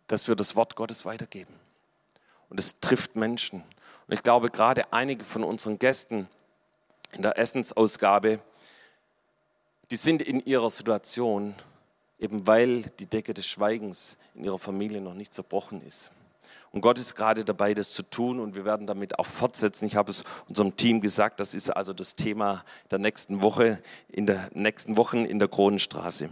dass 0.07 0.27
wir 0.27 0.35
das 0.35 0.55
Wort 0.55 0.75
Gottes 0.75 1.05
weitergeben. 1.05 1.53
Und 2.49 2.59
es 2.59 2.79
trifft 2.79 3.15
Menschen. 3.15 3.61
Und 4.07 4.13
ich 4.13 4.23
glaube, 4.23 4.49
gerade 4.49 4.93
einige 4.93 5.23
von 5.25 5.43
unseren 5.43 5.79
Gästen 5.79 6.29
in 7.11 7.21
der 7.21 7.37
Essensausgabe, 7.37 8.39
die 9.91 9.95
sind 9.95 10.21
in 10.21 10.39
ihrer 10.41 10.69
Situation, 10.69 11.53
eben 12.19 12.47
weil 12.47 12.83
die 12.99 13.05
Decke 13.05 13.33
des 13.33 13.45
Schweigens 13.45 14.17
in 14.33 14.43
ihrer 14.43 14.59
Familie 14.59 15.01
noch 15.01 15.13
nicht 15.13 15.33
zerbrochen 15.33 15.81
ist. 15.81 16.11
Und 16.71 16.81
Gott 16.81 16.99
ist 16.99 17.15
gerade 17.15 17.45
dabei, 17.45 17.73
das 17.73 17.91
zu 17.91 18.03
tun 18.03 18.39
und 18.39 18.53
wir 18.53 18.65
werden 18.65 18.85
damit 18.85 19.17
auch 19.17 19.25
fortsetzen. 19.25 19.85
Ich 19.85 19.95
habe 19.95 20.11
es 20.11 20.23
unserem 20.49 20.75
Team 20.75 20.99
gesagt, 20.99 21.39
das 21.39 21.53
ist 21.53 21.69
also 21.69 21.93
das 21.93 22.15
Thema 22.15 22.65
der 22.91 22.99
nächsten 22.99 23.41
Woche, 23.41 23.81
in 24.09 24.25
der 24.25 24.49
nächsten 24.53 24.97
Wochen 24.97 25.23
in 25.23 25.39
der 25.39 25.47
Kronenstraße. 25.47 26.29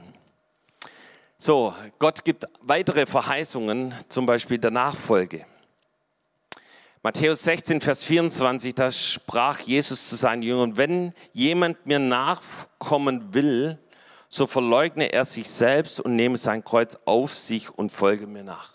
So, 1.37 1.73
Gott 1.97 2.25
gibt 2.25 2.45
weitere 2.61 3.05
Verheißungen, 3.05 3.93
zum 4.09 4.25
Beispiel 4.25 4.57
der 4.57 4.71
Nachfolge. 4.71 5.45
Matthäus 7.05 7.43
16, 7.43 7.81
Vers 7.81 8.01
24, 8.05 8.75
da 8.75 8.89
sprach 8.89 9.59
Jesus 9.59 10.07
zu 10.07 10.15
seinen 10.15 10.41
Jüngern, 10.41 10.77
wenn 10.77 11.13
jemand 11.33 11.85
mir 11.85 11.99
nachkommen 11.99 13.33
will, 13.33 13.77
so 14.29 14.47
verleugne 14.47 15.11
er 15.11 15.25
sich 15.25 15.49
selbst 15.49 15.99
und 15.99 16.15
nehme 16.15 16.37
sein 16.37 16.63
Kreuz 16.63 16.97
auf 17.03 17.37
sich 17.37 17.69
und 17.69 17.91
folge 17.91 18.25
mir 18.25 18.45
nach. 18.45 18.71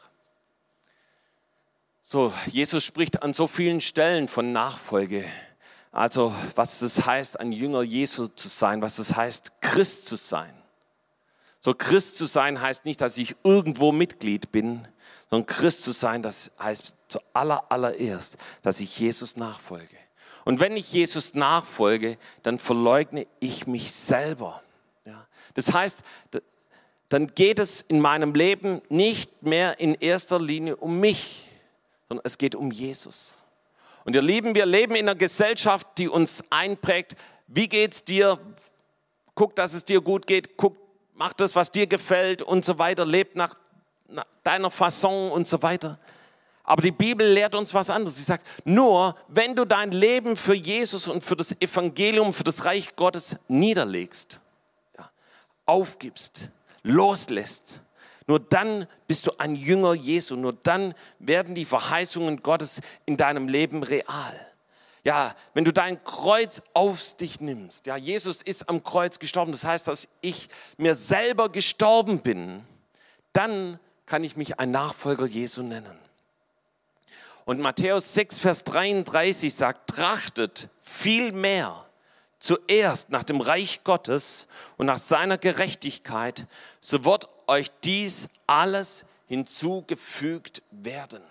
So, 2.02 2.34
Jesus 2.44 2.84
spricht 2.84 3.22
an 3.22 3.32
so 3.32 3.46
vielen 3.46 3.80
Stellen 3.80 4.28
von 4.28 4.52
Nachfolge. 4.52 5.24
Also, 5.90 6.34
was 6.54 6.82
es 6.82 7.06
heißt, 7.06 7.40
ein 7.40 7.50
Jünger 7.50 7.82
Jesu 7.82 8.26
zu 8.26 8.48
sein, 8.48 8.82
was 8.82 8.98
es 8.98 9.16
heißt, 9.16 9.62
Christ 9.62 10.06
zu 10.06 10.16
sein. 10.16 10.54
So, 11.60 11.74
Christ 11.74 12.16
zu 12.16 12.26
sein 12.26 12.60
heißt 12.60 12.84
nicht, 12.84 13.00
dass 13.00 13.18
ich 13.18 13.36
irgendwo 13.42 13.92
Mitglied 13.92 14.52
bin, 14.52 14.86
sondern 15.30 15.46
Christ 15.46 15.82
zu 15.82 15.92
sein, 15.92 16.22
das 16.22 16.50
heißt 16.60 16.94
zuallererst, 17.08 18.36
dass 18.62 18.80
ich 18.80 18.98
Jesus 18.98 19.36
nachfolge. 19.36 19.96
Und 20.44 20.60
wenn 20.60 20.76
ich 20.76 20.92
Jesus 20.92 21.34
nachfolge, 21.34 22.16
dann 22.42 22.58
verleugne 22.58 23.26
ich 23.40 23.66
mich 23.66 23.92
selber. 23.92 24.62
Ja. 25.04 25.26
Das 25.54 25.74
heißt, 25.74 25.98
dann 27.08 27.26
geht 27.26 27.58
es 27.58 27.80
in 27.82 28.00
meinem 28.00 28.34
Leben 28.34 28.80
nicht 28.88 29.42
mehr 29.42 29.80
in 29.80 29.94
erster 29.94 30.40
Linie 30.40 30.76
um 30.76 31.00
mich, 31.00 31.50
sondern 32.08 32.24
es 32.24 32.38
geht 32.38 32.54
um 32.54 32.70
Jesus. 32.70 33.42
Und 34.04 34.14
ihr 34.14 34.22
Lieben, 34.22 34.54
wir 34.54 34.64
leben 34.64 34.94
in 34.94 35.06
einer 35.06 35.18
Gesellschaft, 35.18 35.86
die 35.98 36.08
uns 36.08 36.42
einprägt. 36.48 37.16
Wie 37.46 37.68
geht's 37.68 38.04
dir? 38.04 38.38
Guck, 39.34 39.54
dass 39.54 39.74
es 39.74 39.84
dir 39.84 40.00
gut 40.00 40.26
geht. 40.26 40.56
Guck, 40.56 40.76
mach 41.18 41.32
das, 41.34 41.54
was 41.54 41.70
dir 41.70 41.86
gefällt 41.86 42.40
und 42.40 42.64
so 42.64 42.78
weiter. 42.78 43.04
Leb 43.04 43.36
nach, 43.36 43.54
nach 44.08 44.24
deiner 44.42 44.70
Fasson 44.70 45.30
und 45.30 45.46
so 45.46 45.62
weiter. 45.62 45.98
Aber 46.64 46.82
die 46.82 46.92
Bibel 46.92 47.26
lehrt 47.26 47.54
uns 47.54 47.74
was 47.74 47.90
anderes. 47.90 48.16
Sie 48.16 48.22
sagt, 48.22 48.46
nur 48.64 49.14
wenn 49.28 49.54
du 49.54 49.64
dein 49.64 49.90
Leben 49.90 50.36
für 50.36 50.54
Jesus 50.54 51.08
und 51.08 51.24
für 51.24 51.36
das 51.36 51.52
Evangelium, 51.60 52.32
für 52.32 52.44
das 52.44 52.64
Reich 52.64 52.94
Gottes 52.94 53.36
niederlegst, 53.48 54.40
ja, 54.96 55.08
aufgibst, 55.66 56.50
loslässt, 56.82 57.82
nur 58.26 58.38
dann 58.38 58.86
bist 59.06 59.26
du 59.26 59.32
ein 59.38 59.54
Jünger 59.54 59.94
Jesu. 59.94 60.36
Nur 60.36 60.52
dann 60.52 60.94
werden 61.18 61.54
die 61.54 61.64
Verheißungen 61.64 62.42
Gottes 62.42 62.80
in 63.06 63.16
deinem 63.16 63.48
Leben 63.48 63.82
real. 63.82 64.47
Ja, 65.04 65.34
wenn 65.54 65.64
du 65.64 65.72
dein 65.72 66.02
Kreuz 66.04 66.62
auf 66.74 67.14
dich 67.16 67.40
nimmst. 67.40 67.86
Ja, 67.86 67.96
Jesus 67.96 68.42
ist 68.42 68.68
am 68.68 68.82
Kreuz 68.82 69.18
gestorben. 69.18 69.52
Das 69.52 69.64
heißt, 69.64 69.88
dass 69.88 70.08
ich 70.20 70.48
mir 70.76 70.94
selber 70.94 71.48
gestorben 71.48 72.20
bin. 72.20 72.64
Dann 73.32 73.78
kann 74.06 74.24
ich 74.24 74.36
mich 74.36 74.58
ein 74.58 74.70
Nachfolger 74.70 75.26
Jesu 75.26 75.62
nennen. 75.62 75.98
Und 77.44 77.60
Matthäus 77.60 78.12
6, 78.14 78.40
Vers 78.40 78.64
33 78.64 79.54
sagt, 79.54 79.90
trachtet 79.90 80.68
viel 80.80 81.32
mehr 81.32 81.88
zuerst 82.40 83.10
nach 83.10 83.24
dem 83.24 83.40
Reich 83.40 83.84
Gottes 83.84 84.46
und 84.76 84.86
nach 84.86 84.98
seiner 84.98 85.38
Gerechtigkeit, 85.38 86.46
so 86.80 87.04
wird 87.04 87.28
euch 87.46 87.70
dies 87.84 88.28
alles 88.46 89.04
hinzugefügt 89.26 90.62
werden. 90.70 91.22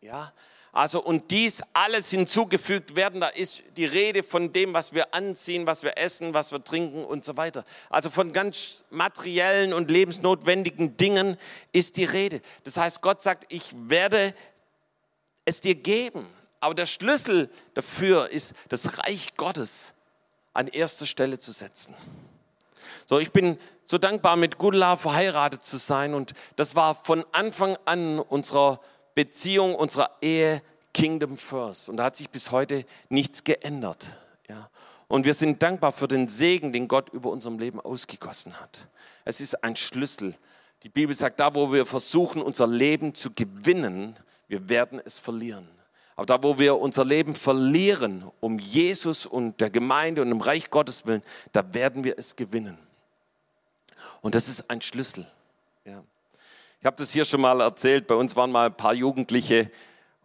Ja, 0.00 0.32
also 0.78 1.02
und 1.02 1.32
dies 1.32 1.60
alles 1.72 2.08
hinzugefügt 2.08 2.94
werden, 2.94 3.20
da 3.20 3.26
ist 3.26 3.64
die 3.76 3.84
Rede 3.84 4.22
von 4.22 4.52
dem, 4.52 4.74
was 4.74 4.94
wir 4.94 5.12
anziehen, 5.12 5.66
was 5.66 5.82
wir 5.82 5.98
essen, 5.98 6.34
was 6.34 6.52
wir 6.52 6.62
trinken 6.62 7.04
und 7.04 7.24
so 7.24 7.36
weiter. 7.36 7.64
Also 7.90 8.10
von 8.10 8.30
ganz 8.30 8.84
materiellen 8.90 9.72
und 9.72 9.90
lebensnotwendigen 9.90 10.96
Dingen 10.96 11.36
ist 11.72 11.96
die 11.96 12.04
Rede. 12.04 12.40
Das 12.62 12.76
heißt, 12.76 13.02
Gott 13.02 13.22
sagt, 13.22 13.52
ich 13.52 13.74
werde 13.74 14.32
es 15.44 15.60
dir 15.60 15.74
geben. 15.74 16.28
Aber 16.60 16.76
der 16.76 16.86
Schlüssel 16.86 17.50
dafür 17.74 18.28
ist, 18.28 18.54
das 18.68 18.98
Reich 18.98 19.36
Gottes 19.36 19.94
an 20.52 20.68
erster 20.68 21.06
Stelle 21.06 21.40
zu 21.40 21.50
setzen. 21.50 21.92
So, 23.06 23.18
ich 23.18 23.32
bin 23.32 23.58
so 23.84 23.98
dankbar, 23.98 24.36
mit 24.36 24.58
Gudula 24.58 24.94
verheiratet 24.94 25.64
zu 25.64 25.76
sein 25.76 26.14
und 26.14 26.34
das 26.54 26.76
war 26.76 26.94
von 26.94 27.24
Anfang 27.32 27.76
an 27.84 28.20
unserer 28.20 28.80
Beziehung, 29.18 29.74
unserer 29.74 30.12
Ehe 30.22 30.62
Kingdom 30.94 31.36
First 31.36 31.88
und 31.88 31.96
da 31.96 32.04
hat 32.04 32.14
sich 32.14 32.30
bis 32.30 32.52
heute 32.52 32.84
nichts 33.08 33.42
geändert. 33.42 34.06
Ja. 34.48 34.70
Und 35.08 35.24
wir 35.24 35.34
sind 35.34 35.60
dankbar 35.60 35.90
für 35.90 36.06
den 36.06 36.28
Segen, 36.28 36.72
den 36.72 36.86
Gott 36.86 37.10
über 37.12 37.28
unserem 37.30 37.58
Leben 37.58 37.80
ausgegossen 37.80 38.60
hat. 38.60 38.88
Es 39.24 39.40
ist 39.40 39.64
ein 39.64 39.74
Schlüssel. 39.74 40.36
Die 40.84 40.88
Bibel 40.88 41.16
sagt, 41.16 41.40
da 41.40 41.52
wo 41.52 41.72
wir 41.72 41.84
versuchen, 41.84 42.40
unser 42.40 42.68
Leben 42.68 43.12
zu 43.12 43.32
gewinnen, 43.32 44.14
wir 44.46 44.68
werden 44.68 45.02
es 45.04 45.18
verlieren. 45.18 45.68
Aber 46.14 46.26
da, 46.26 46.40
wo 46.44 46.56
wir 46.60 46.78
unser 46.78 47.04
Leben 47.04 47.34
verlieren, 47.34 48.30
um 48.38 48.60
Jesus 48.60 49.26
und 49.26 49.60
der 49.60 49.70
Gemeinde 49.70 50.22
und 50.22 50.30
im 50.30 50.40
Reich 50.40 50.70
Gottes 50.70 51.06
willen, 51.06 51.24
da 51.50 51.74
werden 51.74 52.04
wir 52.04 52.16
es 52.16 52.36
gewinnen. 52.36 52.78
Und 54.20 54.36
das 54.36 54.46
ist 54.46 54.70
ein 54.70 54.80
Schlüssel. 54.80 55.26
Ja. 55.84 56.04
Ich 56.80 56.86
habe 56.86 56.96
das 56.96 57.10
hier 57.10 57.24
schon 57.24 57.40
mal 57.40 57.60
erzählt. 57.60 58.06
Bei 58.06 58.14
uns 58.14 58.36
waren 58.36 58.52
mal 58.52 58.66
ein 58.66 58.76
paar 58.76 58.94
Jugendliche 58.94 59.68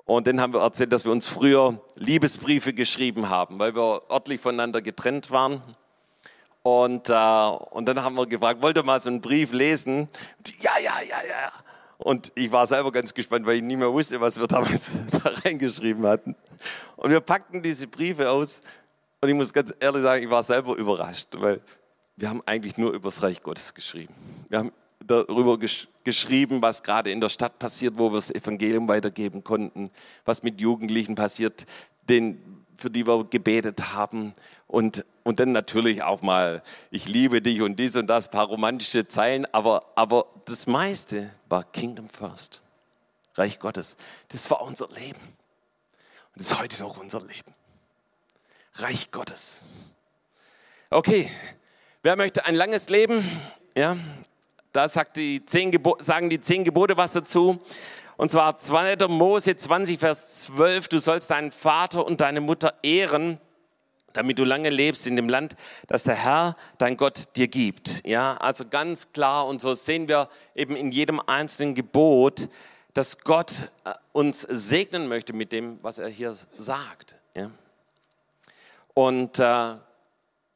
und 0.06 0.28
dann 0.28 0.39
haben 0.39 0.54
wir 0.54 0.62
erzählt, 0.62 0.93
dass 0.93 1.04
wir 1.04 1.12
uns 1.12 1.26
früher 1.26 1.82
Liebesbriefe 1.95 2.74
geschrieben 2.74 3.30
haben, 3.30 3.58
weil 3.58 3.76
wir 3.76 4.04
örtlich 4.12 4.39
voneinander 4.39 4.82
getrennt 4.82 5.32
waren. 5.32 5.64
Und, 6.62 7.10
äh, 7.10 7.14
und 7.72 7.88
dann 7.88 8.04
haben 8.04 8.16
wir 8.16 8.28
gefragt, 8.28 8.62
wollt 8.62 8.78
ihr 8.78 8.84
mal 8.84 8.99
so 8.99 9.10
einen 9.10 9.20
Brief 9.20 9.51
lesen? 9.51 10.10
ja, 10.60 10.78
ja, 10.78 11.01
ja, 11.01 11.18
ja. 11.28 11.51
Und 11.97 12.32
ich 12.36 12.51
war 12.51 12.68
selber 12.68 12.91
ganz 12.91 13.16
gespannt, 13.16 13.47
weil 13.47 13.56
ich 13.56 13.64
nie 13.64 13.76
mehr 13.76 13.91
wusste, 13.91 14.22
was 14.22 14.39
wir 14.39 14.45
damals 14.45 14.91
da 15.12 15.32
reingeschrieben 15.43 16.06
hatten. 16.06 16.36
Und 16.97 17.10
wir 17.10 17.20
packten 17.20 17.64
diese 17.64 17.88
Briefe 17.88 18.30
aus 18.30 18.62
und 19.22 19.30
ich 19.30 19.36
muss 19.36 19.51
ganz 19.54 19.74
ehrlich 19.80 20.04
sagen, 20.04 20.24
ich 20.24 20.30
war 20.30 20.43
selber 20.43 20.76
überrascht, 20.76 21.30
weil 21.38 21.62
wir 22.16 22.30
haben 22.30 22.43
eigentlich 22.45 22.78
nur 22.78 22.91
über 22.93 23.08
das 23.08 23.24
Reich 23.24 23.41
Gottes 23.41 23.74
geschrieben. 23.74 24.14
Wir 24.49 24.60
haben 24.60 24.72
darüber 25.08 25.58
gesch 25.58 25.88
geschrieben, 26.04 26.62
was 26.62 26.84
gerade 26.84 27.12
in 27.12 27.22
der 27.22 27.30
Stadt 27.30 27.60
passiert, 27.60 27.97
wo 27.97 28.12
wir 28.12 28.18
das 28.18 28.30
Evangelium 28.30 28.89
weitergeben 28.89 29.41
konnten, 29.41 29.89
was 30.26 30.43
mit 30.43 30.60
Jugendlichen 30.60 31.16
passiert, 31.16 31.66
den 32.10 32.64
für 32.76 32.89
die 32.89 33.08
wir 33.08 33.24
gebetet 33.24 33.93
haben. 33.93 34.34
Und, 34.68 35.06
und 35.24 35.39
dann 35.39 35.51
natürlich 35.51 36.04
auch 36.04 36.22
mal, 36.22 36.62
ich 36.91 37.08
liebe 37.08 37.41
dich 37.41 37.62
und 37.62 37.80
dies 37.80 37.95
und 37.95 38.08
das, 38.08 38.30
paar 38.30 38.47
romantische 38.47 39.08
Zeilen. 39.08 39.45
Aber, 39.54 39.86
aber 39.95 40.26
das 40.45 40.68
meiste 40.68 41.32
war 41.47 41.64
Kingdom 41.64 42.10
First. 42.10 42.62
Reich 43.36 43.60
Gottes. 43.60 43.95
Das 44.30 44.49
war 44.51 44.62
unser 44.62 44.89
Leben. 44.89 45.20
Und 45.20 46.41
das 46.41 46.51
ist 46.51 46.60
heute 46.60 46.84
noch 46.84 46.97
unser 46.97 47.22
Leben. 47.22 47.54
Reich 48.76 49.12
Gottes. 49.12 49.93
Okay, 50.89 51.30
wer 52.01 52.16
möchte 52.16 52.45
ein 52.45 52.56
langes 52.56 52.89
Leben? 52.89 53.24
Ja, 53.76 53.97
da 54.74 54.88
die 55.15 55.45
zehn 55.45 55.71
sagen 55.99 56.30
die 56.30 56.41
zehn 56.41 56.63
Gebote 56.63 56.97
was 56.97 57.11
dazu. 57.11 57.61
Und 58.17 58.32
zwar 58.32 58.57
2. 58.57 59.07
Mose 59.07 59.57
20, 59.57 59.99
Vers 59.99 60.45
12, 60.45 60.88
du 60.88 60.99
sollst 60.99 61.32
deinen 61.32 61.51
Vater 61.51 62.05
und 62.05 62.21
deine 62.21 62.41
Mutter 62.41 62.76
ehren, 62.84 63.39
damit 64.13 64.38
du 64.38 64.43
lange 64.43 64.69
lebst 64.69 65.07
in 65.07 65.15
dem 65.15 65.30
Land, 65.30 65.55
das 65.88 66.03
der 66.03 66.15
Herr, 66.15 66.55
dein 66.78 66.97
Gott, 66.97 67.36
dir 67.36 67.47
gibt. 67.47 68.05
Ja, 68.05 68.38
also 68.38 68.65
ganz 68.67 69.11
klar 69.13 69.47
und 69.47 69.61
so 69.61 69.74
sehen 69.74 70.07
wir 70.07 70.30
eben 70.55 70.76
in 70.76 70.91
jedem 70.91 71.19
einzelnen 71.19 71.74
Gebot, 71.74 72.49
dass 72.93 73.19
Gott 73.19 73.71
äh, 73.86 73.93
uns 74.11 74.41
segnen 74.41 75.07
möchte 75.07 75.34
mit 75.34 75.51
dem, 75.51 75.80
was 75.82 75.97
er 75.97 76.09
hier 76.09 76.34
sagt. 76.34 77.15
Ja. 77.36 77.49
Und, 78.93 79.39
äh, 79.39 79.76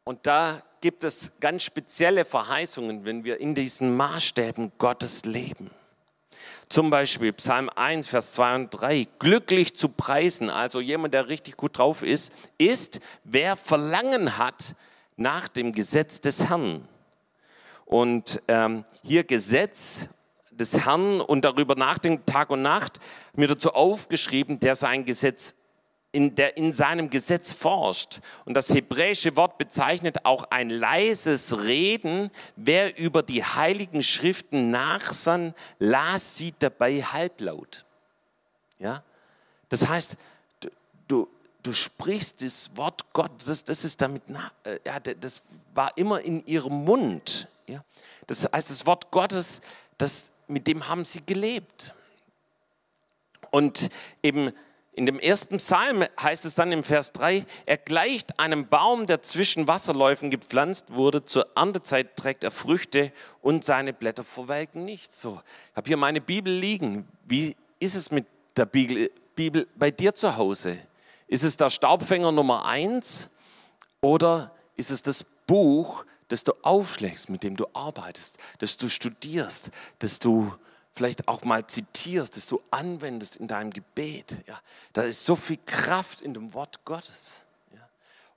und 0.03 0.27
da 0.27 0.61
gibt 0.87 1.03
es 1.03 1.31
ganz 1.41 1.63
spezielle 1.63 2.23
Verheißungen, 2.23 3.03
wenn 3.03 3.25
wir 3.25 3.41
in 3.41 3.55
diesen 3.55 3.97
Maßstäben 3.97 4.71
Gottes 4.77 5.25
leben. 5.25 5.69
Zum 6.69 6.89
Beispiel 6.89 7.33
Psalm 7.33 7.69
1, 7.75 8.07
Vers 8.07 8.31
2 8.31 8.55
und 8.55 8.69
3. 8.69 9.05
Glücklich 9.19 9.75
zu 9.75 9.89
preisen, 9.89 10.49
also 10.49 10.79
jemand, 10.79 11.13
der 11.13 11.27
richtig 11.27 11.57
gut 11.57 11.77
drauf 11.77 12.03
ist, 12.03 12.31
ist, 12.57 13.01
wer 13.25 13.57
Verlangen 13.57 14.37
hat 14.37 14.75
nach 15.17 15.49
dem 15.49 15.73
Gesetz 15.73 16.21
des 16.21 16.47
Herrn. 16.47 16.87
Und 17.83 18.41
ähm, 18.47 18.85
hier 19.03 19.25
Gesetz 19.25 20.07
des 20.51 20.85
Herrn 20.85 21.19
und 21.19 21.43
darüber 21.43 21.75
nachdenken 21.75 22.25
Tag 22.25 22.49
und 22.49 22.61
Nacht, 22.61 23.01
mir 23.33 23.49
dazu 23.49 23.73
aufgeschrieben, 23.73 24.61
der 24.61 24.77
sein 24.77 25.03
Gesetz 25.03 25.53
in, 26.17 26.33
der 26.33 26.57
in 26.57 26.73
seinem 26.73 27.11
Gesetz 27.11 27.53
forscht. 27.53 28.21
Und 28.45 28.55
das 28.55 28.69
hebräische 28.69 29.35
Wort 29.35 29.59
bezeichnet 29.59 30.25
auch 30.25 30.45
ein 30.49 30.71
leises 30.71 31.63
Reden. 31.63 32.31
Wer 32.55 32.97
über 32.97 33.21
die 33.21 33.43
heiligen 33.43 34.01
Schriften 34.01 34.71
nachsann, 34.71 35.53
las 35.77 36.35
sie 36.35 36.55
dabei 36.57 37.03
halblaut. 37.03 37.85
Ja? 38.79 39.03
Das 39.69 39.87
heißt, 39.87 40.17
du, 40.61 40.69
du, 41.07 41.27
du 41.61 41.71
sprichst 41.71 42.41
das 42.41 42.75
Wort 42.75 43.13
Gottes, 43.13 43.45
das, 43.45 43.63
das 43.63 43.83
ist 43.83 44.01
damit, 44.01 44.23
äh, 44.63 44.79
ja, 44.83 44.99
das 44.99 45.43
war 45.75 45.95
immer 45.97 46.19
in 46.21 46.43
ihrem 46.47 46.83
Mund. 46.83 47.47
Ja? 47.67 47.83
Das 48.25 48.49
heißt, 48.51 48.71
das 48.71 48.87
Wort 48.87 49.11
Gottes, 49.11 49.61
das, 49.99 50.31
mit 50.47 50.65
dem 50.65 50.87
haben 50.87 51.05
sie 51.05 51.23
gelebt. 51.23 51.93
Und 53.51 53.91
eben 54.23 54.51
in 54.97 55.05
dem 55.05 55.19
ersten 55.19 55.57
Psalm 55.57 56.03
heißt 56.19 56.43
es 56.43 56.55
dann 56.55 56.71
im 56.71 56.81
Vers 56.81 57.13
3, 57.13 57.45
er 57.67 57.77
gleicht 57.77 58.39
einem 58.39 58.67
Baum, 58.67 59.05
der 59.05 59.21
zwischen 59.21 59.67
Wasserläufen 59.67 60.31
gepflanzt 60.31 60.85
wurde. 60.91 61.23
Zur 61.23 61.45
Erntezeit 61.55 62.15
trägt 62.15 62.43
er 62.43 62.49
Früchte 62.49 63.11
und 63.41 63.63
seine 63.63 63.93
Blätter 63.93 64.23
verwelken 64.23 64.85
nicht. 64.85 65.15
So, 65.15 65.39
ich 65.69 65.77
habe 65.77 65.87
hier 65.87 65.97
meine 65.97 66.19
Bibel 66.19 66.51
liegen. 66.51 67.07
Wie 67.25 67.55
ist 67.77 67.93
es 67.93 68.09
mit 68.09 68.25
der 68.55 68.65
Bibel, 68.65 69.11
Bibel 69.35 69.67
bei 69.75 69.91
dir 69.91 70.15
zu 70.15 70.35
Hause? 70.35 70.79
Ist 71.27 71.43
es 71.43 71.57
der 71.57 71.69
Staubfänger 71.69 72.31
Nummer 72.31 72.65
eins 72.65 73.29
oder 74.01 74.51
ist 74.77 74.89
es 74.89 75.03
das 75.03 75.23
Buch, 75.45 76.05
das 76.27 76.43
du 76.43 76.53
aufschlägst, 76.63 77.29
mit 77.29 77.43
dem 77.43 77.55
du 77.55 77.67
arbeitest, 77.73 78.39
das 78.57 78.77
du 78.77 78.89
studierst, 78.89 79.69
das 79.99 80.17
du 80.17 80.51
vielleicht 80.97 81.27
auch 81.27 81.43
mal 81.43 81.65
zitierst, 81.65 82.35
das 82.35 82.47
du 82.47 82.61
anwendest 82.71 83.37
in 83.37 83.47
deinem 83.47 83.71
Gebet. 83.71 84.37
Ja, 84.47 84.59
da 84.93 85.03
ist 85.03 85.23
so 85.25 85.35
viel 85.35 85.59
Kraft 85.65 86.21
in 86.21 86.33
dem 86.33 86.53
Wort 86.53 86.83
Gottes. 86.85 87.45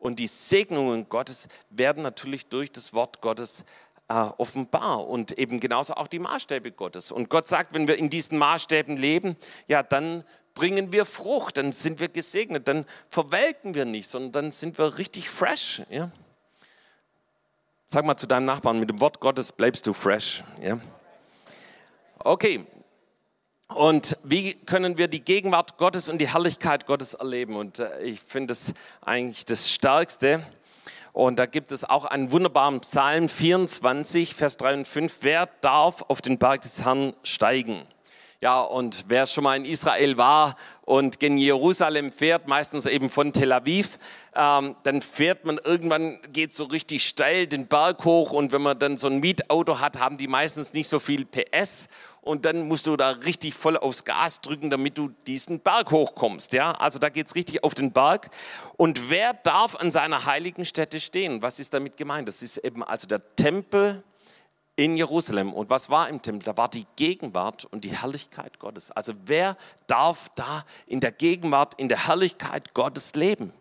Und 0.00 0.18
die 0.18 0.26
Segnungen 0.26 1.08
Gottes 1.10 1.46
werden 1.68 2.02
natürlich 2.02 2.46
durch 2.46 2.72
das 2.72 2.94
Wort 2.94 3.20
Gottes 3.20 3.64
äh, 4.08 4.14
offenbar 4.14 5.06
und 5.06 5.38
eben 5.38 5.60
genauso 5.60 5.94
auch 5.94 6.08
die 6.08 6.18
Maßstäbe 6.18 6.72
Gottes. 6.72 7.12
Und 7.12 7.28
Gott 7.28 7.46
sagt, 7.46 7.74
wenn 7.74 7.86
wir 7.86 7.98
in 7.98 8.08
diesen 8.08 8.38
Maßstäben 8.38 8.96
leben, 8.96 9.36
ja, 9.68 9.82
dann 9.82 10.24
bringen 10.54 10.90
wir 10.90 11.04
Frucht, 11.04 11.58
dann 11.58 11.72
sind 11.72 12.00
wir 12.00 12.08
gesegnet, 12.08 12.66
dann 12.66 12.86
verwelken 13.10 13.74
wir 13.74 13.84
nicht, 13.84 14.08
sondern 14.08 14.32
dann 14.32 14.52
sind 14.52 14.78
wir 14.78 14.96
richtig 14.96 15.28
fresh. 15.28 15.82
Ja? 15.90 16.10
Sag 17.86 18.06
mal 18.06 18.16
zu 18.16 18.26
deinem 18.26 18.46
Nachbarn, 18.46 18.80
mit 18.80 18.88
dem 18.88 19.00
Wort 19.00 19.20
Gottes 19.20 19.52
bleibst 19.52 19.86
du 19.86 19.92
fresh. 19.92 20.42
Ja? 20.62 20.80
Okay, 22.22 22.66
und 23.68 24.18
wie 24.24 24.52
können 24.52 24.98
wir 24.98 25.08
die 25.08 25.24
Gegenwart 25.24 25.78
Gottes 25.78 26.10
und 26.10 26.18
die 26.18 26.28
Herrlichkeit 26.28 26.84
Gottes 26.84 27.14
erleben? 27.14 27.56
Und 27.56 27.78
äh, 27.78 28.02
ich 28.02 28.20
finde 28.20 28.52
es 28.52 28.74
eigentlich 29.00 29.46
das 29.46 29.70
Stärkste. 29.70 30.42
Und 31.14 31.38
da 31.38 31.46
gibt 31.46 31.72
es 31.72 31.84
auch 31.88 32.04
einen 32.04 32.30
wunderbaren 32.30 32.80
Psalm 32.80 33.28
24, 33.28 34.34
Vers 34.34 34.58
3 34.58 34.74
und 34.74 34.86
5. 34.86 35.18
Wer 35.22 35.48
darf 35.62 36.02
auf 36.08 36.20
den 36.20 36.36
Berg 36.36 36.60
des 36.60 36.84
Herrn 36.84 37.14
steigen? 37.22 37.86
Ja, 38.42 38.60
und 38.62 39.04
wer 39.08 39.26
schon 39.26 39.44
mal 39.44 39.54
in 39.56 39.66
Israel 39.66 40.16
war 40.16 40.56
und 40.86 41.20
gen 41.20 41.36
Jerusalem 41.36 42.10
fährt, 42.10 42.48
meistens 42.48 42.86
eben 42.86 43.10
von 43.10 43.34
Tel 43.34 43.52
Aviv, 43.52 43.98
ähm, 44.34 44.76
dann 44.82 45.02
fährt 45.02 45.44
man 45.44 45.60
irgendwann, 45.62 46.18
geht 46.32 46.54
so 46.54 46.64
richtig 46.64 47.06
steil 47.06 47.46
den 47.46 47.66
Berg 47.66 48.02
hoch 48.06 48.32
und 48.32 48.50
wenn 48.50 48.62
man 48.62 48.78
dann 48.78 48.96
so 48.96 49.08
ein 49.08 49.20
Mietauto 49.20 49.78
hat, 49.78 49.98
haben 49.98 50.16
die 50.16 50.26
meistens 50.26 50.72
nicht 50.72 50.88
so 50.88 51.00
viel 51.00 51.26
PS 51.26 51.88
und 52.22 52.44
dann 52.44 52.68
musst 52.68 52.86
du 52.86 52.96
da 52.96 53.10
richtig 53.10 53.54
voll 53.54 53.76
aufs 53.76 54.04
Gas 54.04 54.40
drücken, 54.40 54.70
damit 54.70 54.98
du 54.98 55.10
diesen 55.26 55.60
Berg 55.60 55.90
hochkommst. 55.90 56.52
Ja? 56.52 56.72
Also 56.72 56.98
da 56.98 57.08
geht's 57.08 57.34
richtig 57.34 57.64
auf 57.64 57.74
den 57.74 57.92
Berg. 57.92 58.30
Und 58.76 59.10
wer 59.10 59.32
darf 59.34 59.76
an 59.76 59.90
seiner 59.90 60.26
heiligen 60.26 60.64
Stätte 60.64 61.00
stehen? 61.00 61.42
Was 61.42 61.58
ist 61.58 61.72
damit 61.72 61.96
gemeint? 61.96 62.28
Das 62.28 62.42
ist 62.42 62.58
eben 62.58 62.84
also 62.84 63.06
der 63.06 63.36
Tempel 63.36 64.02
in 64.76 64.96
Jerusalem. 64.96 65.52
Und 65.52 65.70
was 65.70 65.90
war 65.90 66.08
im 66.08 66.20
Tempel? 66.20 66.44
Da 66.44 66.56
war 66.56 66.68
die 66.68 66.86
Gegenwart 66.96 67.64
und 67.66 67.84
die 67.84 67.96
Herrlichkeit 67.96 68.58
Gottes. 68.58 68.90
Also 68.90 69.14
wer 69.24 69.56
darf 69.86 70.28
da 70.34 70.64
in 70.86 71.00
der 71.00 71.12
Gegenwart, 71.12 71.74
in 71.76 71.88
der 71.88 72.06
Herrlichkeit 72.06 72.74
Gottes 72.74 73.14
leben? 73.14 73.52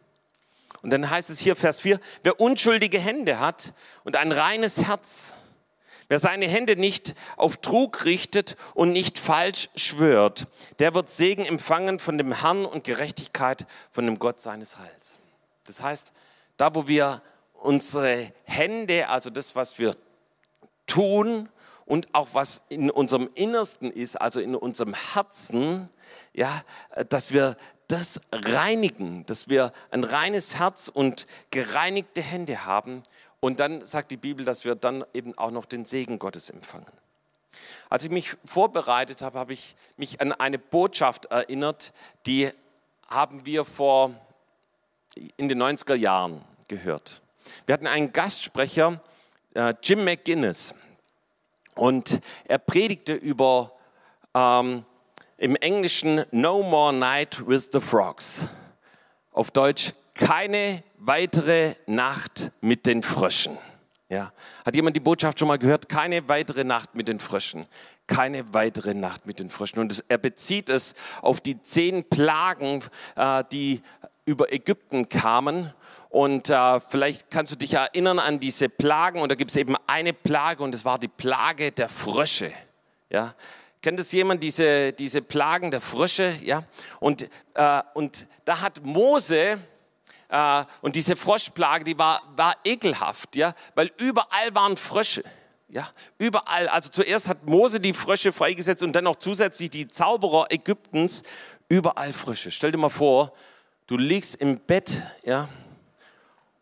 Und 0.82 0.92
dann 0.92 1.10
heißt 1.10 1.30
es 1.30 1.40
hier 1.40 1.56
Vers 1.56 1.82
4, 1.82 2.00
wer 2.24 2.40
unschuldige 2.40 3.00
Hände 3.00 3.40
hat 3.40 3.74
und 4.04 4.16
ein 4.16 4.32
reines 4.32 4.88
Herz, 4.88 5.34
wer 6.10 6.20
seine 6.20 6.48
Hände 6.48 6.76
nicht 6.76 7.16
auf 7.38 7.58
Trug 7.58 8.04
richtet 8.04 8.58
und 8.74 8.92
nicht 8.92 9.18
falsch 9.18 9.70
schwört, 9.76 10.48
der 10.80 10.94
wird 10.94 11.10
Segen 11.10 11.46
empfangen 11.46 12.00
von 12.00 12.18
dem 12.18 12.34
Herrn 12.34 12.66
und 12.66 12.84
Gerechtigkeit 12.84 13.66
von 13.92 14.06
dem 14.06 14.20
Gott 14.20 14.42
seines 14.42 14.78
Heils. 14.78 15.20
Das 15.66 15.82
heißt, 15.82 16.12
da 16.58 16.76
wo 16.76 16.88
wir 16.88 17.22
unsere 17.54 18.32
Hände, 18.44 19.08
also 19.08 19.30
das, 19.30 19.56
was 19.56 19.80
wir 19.80 19.96
tun 20.88 21.48
und 21.86 22.08
auch 22.14 22.30
was 22.34 22.64
in 22.70 22.90
unserem 22.92 23.30
Innersten 23.36 23.92
ist, 23.92 24.20
also 24.20 24.40
in 24.40 24.56
unserem 24.56 24.94
Herzen, 25.14 25.90
ja, 26.34 26.64
dass 27.10 27.32
wir 27.32 27.56
das 27.88 28.22
reinigen, 28.32 29.26
dass 29.26 29.50
wir 29.50 29.72
ein 29.90 30.04
reines 30.04 30.56
Herz 30.56 30.90
und 30.94 31.26
gereinigte 31.50 32.22
Hände 32.22 32.66
haben. 32.66 33.02
Und 33.40 33.60
dann 33.60 33.84
sagt 33.86 34.12
die 34.12 34.18
Bibel, 34.18 34.46
dass 34.46 34.66
wir 34.66 34.76
dann 34.76 35.06
eben 35.14 35.38
auch 35.38 35.52
noch 35.52 35.66
den 35.66 35.86
Segen 35.86 36.20
Gottes 36.20 36.50
empfangen. 36.50 36.92
Als 37.90 38.04
ich 38.04 38.12
mich 38.12 38.36
vorbereitet 38.46 39.22
habe, 39.22 39.40
habe 39.40 39.54
ich 39.54 39.76
mich 39.98 40.22
an 40.22 40.32
eine 40.34 40.60
Botschaft 40.60 41.26
erinnert, 41.26 41.94
die 42.26 42.52
haben 43.08 43.46
wir 43.46 43.66
vor 43.66 44.12
in 45.38 45.50
den 45.50 45.62
90er 45.62 45.96
Jahren 45.96 46.44
gehört. 46.68 47.22
Wir 47.66 47.74
hatten 47.74 47.88
einen 47.88 48.14
Gastsprecher, 48.14 49.02
äh, 49.56 49.74
Jim 49.82 50.04
McGuinness. 50.04 50.76
Und 51.76 52.20
er 52.46 52.60
predigte 52.60 53.14
über 53.14 53.72
ähm, 54.36 54.86
im 55.38 55.56
Englischen 55.56 56.26
No 56.32 56.62
More 56.62 56.94
Night 56.94 57.48
with 57.48 57.70
the 57.72 57.80
Frogs. 57.80 58.48
Auf 59.32 59.52
Deutsch 59.52 59.94
keine 60.20 60.84
weitere 60.98 61.76
Nacht 61.88 62.52
mit 62.60 62.86
den 62.86 63.04
Fröschen. 63.04 63.58
Ja. 64.10 64.34
Hat 64.66 64.76
jemand 64.76 64.96
die 64.98 65.00
Botschaft 65.00 65.40
schon 65.40 65.48
mal 65.48 65.58
gehört? 65.58 65.88
Keine 65.88 66.28
weitere 66.28 66.66
Nacht 66.66 66.94
mit 66.94 67.08
den 67.08 67.22
Fröschen. 67.22 67.66
Keine 68.06 68.54
weitere 68.54 68.94
Nacht 68.94 69.26
mit 69.26 69.40
den 69.40 69.50
Fröschen. 69.50 69.80
Und 69.80 70.04
er 70.10 70.18
bezieht 70.18 70.70
es 70.70 70.94
auf 71.22 71.40
die 71.40 71.62
zehn 71.62 72.04
Plagen, 72.04 72.84
äh, 73.16 73.46
die 73.52 73.82
über 74.26 74.52
Ägypten 74.52 75.08
kamen. 75.08 75.74
Und 76.10 76.50
äh, 76.50 76.80
vielleicht 76.82 77.32
kannst 77.32 77.54
du 77.54 77.56
dich 77.56 77.76
erinnern 77.76 78.20
an 78.20 78.42
diese 78.42 78.68
Plagen. 78.68 79.22
Und 79.22 79.32
da 79.32 79.36
gibt 79.36 79.52
es 79.52 79.56
eben 79.56 79.76
eine 79.88 80.12
Plage 80.12 80.62
und 80.64 80.76
es 80.76 80.84
war 80.84 81.00
die 81.00 81.08
Plage 81.08 81.72
der 81.72 81.88
Frösche. 81.88 82.52
Ja, 83.10 83.36
Kennt 83.82 83.98
es 83.98 84.12
jemand, 84.12 84.44
diese, 84.44 84.92
diese 84.92 85.22
Plagen 85.22 85.72
der 85.72 85.80
Frösche? 85.80 86.34
Ja? 86.44 86.66
Und, 87.00 87.30
äh, 87.54 87.82
und 87.94 88.28
da 88.44 88.60
hat 88.60 88.84
Mose, 88.84 89.58
äh, 90.30 90.64
und 90.82 90.96
diese 90.96 91.16
Froschplage, 91.16 91.84
die 91.84 91.98
war, 91.98 92.22
war 92.36 92.56
ekelhaft, 92.64 93.36
ja? 93.36 93.54
weil 93.76 93.92
überall 93.98 94.54
waren 94.54 94.78
Frösche. 94.78 95.24
Ja, 95.72 95.88
überall. 96.18 96.68
Also 96.68 96.90
zuerst 96.90 97.28
hat 97.28 97.46
Mose 97.46 97.80
die 97.80 97.94
Frösche 97.94 98.32
freigesetzt 98.32 98.82
und 98.82 98.94
dann 98.94 99.04
noch 99.04 99.18
zusätzlich 99.18 99.70
die 99.70 99.88
Zauberer 99.88 100.48
Ägyptens. 100.50 101.22
Überall 101.68 102.12
Frösche. 102.12 102.50
Stell 102.50 102.72
dir 102.72 102.80
mal 102.80 102.90
vor, 102.90 103.34
du 103.86 103.96
liegst 103.96 104.34
im 104.36 104.60
Bett, 104.60 105.04
ja, 105.24 105.48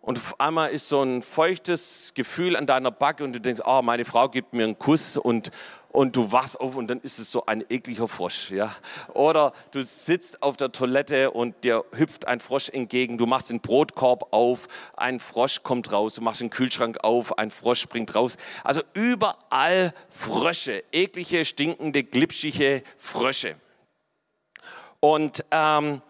und 0.07 0.18
auf 0.18 0.39
einmal 0.39 0.70
ist 0.70 0.88
so 0.88 1.01
ein 1.03 1.22
feuchtes 1.22 2.13
Gefühl 2.13 2.55
an 2.55 2.65
deiner 2.65 2.91
Backe 2.91 3.26
und 3.26 3.34
du 3.34 3.41
denkst, 3.41 3.61
oh, 3.65 3.82
meine 3.82 4.05
Frau 4.05 4.30
gibt 4.30 4.53
mir 4.53 4.63
einen 4.63 4.80
Kuss 4.80 5.18
und, 5.18 5.51
und 5.97 6.15
du 6.15 6.31
wachst 6.31 6.59
auf 6.59 6.75
und 6.75 6.91
dann 6.91 7.01
ist 7.01 7.17
es 7.17 7.31
so 7.31 7.47
ein 7.47 7.65
ekliger 7.69 8.07
Frosch, 8.07 8.51
ja. 8.51 8.71
Oder 9.15 9.51
du 9.71 9.81
sitzt 9.83 10.43
auf 10.43 10.55
der 10.55 10.71
Toilette 10.71 11.31
und 11.31 11.63
dir 11.63 11.83
hüpft 11.91 12.27
ein 12.27 12.39
Frosch 12.39 12.69
entgegen, 12.69 13.17
du 13.17 13.25
machst 13.25 13.49
den 13.49 13.61
Brotkorb 13.61 14.31
auf, 14.31 14.67
ein 14.95 15.19
Frosch 15.19 15.63
kommt 15.63 15.91
raus, 15.91 16.13
du 16.13 16.21
machst 16.21 16.39
den 16.39 16.51
Kühlschrank 16.51 17.03
auf, 17.03 17.39
ein 17.39 17.49
Frosch 17.49 17.81
springt 17.81 18.13
raus. 18.13 18.37
Also 18.63 18.81
überall 18.93 19.91
Frösche, 20.07 20.83
eklige, 20.91 21.43
stinkende, 21.45 22.03
glitschige 22.03 22.83
Frösche. 22.95 23.55
Und 24.99 25.45
ähm, 25.49 26.03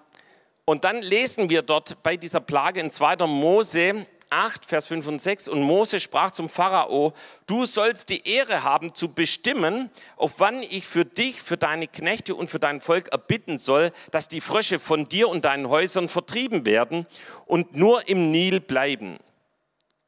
und 0.65 0.83
dann 0.83 1.01
lesen 1.01 1.49
wir 1.49 1.61
dort 1.61 2.03
bei 2.03 2.17
dieser 2.17 2.41
Plage 2.41 2.81
in 2.81 2.91
2. 2.91 3.25
Mose 3.25 4.05
8, 4.29 4.65
Vers 4.65 4.87
5 4.87 5.07
und 5.07 5.21
6. 5.21 5.47
Und 5.47 5.61
Mose 5.61 5.99
sprach 5.99 6.31
zum 6.31 6.49
Pharao, 6.49 7.13
du 7.45 7.65
sollst 7.65 8.09
die 8.09 8.27
Ehre 8.27 8.63
haben 8.63 8.95
zu 8.95 9.09
bestimmen, 9.09 9.89
auf 10.15 10.39
wann 10.39 10.61
ich 10.63 10.85
für 10.85 11.05
dich, 11.05 11.41
für 11.41 11.57
deine 11.57 11.87
Knechte 11.87 12.35
und 12.35 12.49
für 12.49 12.59
dein 12.59 12.81
Volk 12.81 13.09
erbitten 13.09 13.57
soll, 13.57 13.91
dass 14.11 14.27
die 14.27 14.41
Frösche 14.41 14.79
von 14.79 15.07
dir 15.07 15.29
und 15.29 15.45
deinen 15.45 15.69
Häusern 15.69 16.09
vertrieben 16.09 16.65
werden 16.65 17.05
und 17.45 17.75
nur 17.75 18.07
im 18.07 18.31
Nil 18.31 18.59
bleiben. 18.59 19.17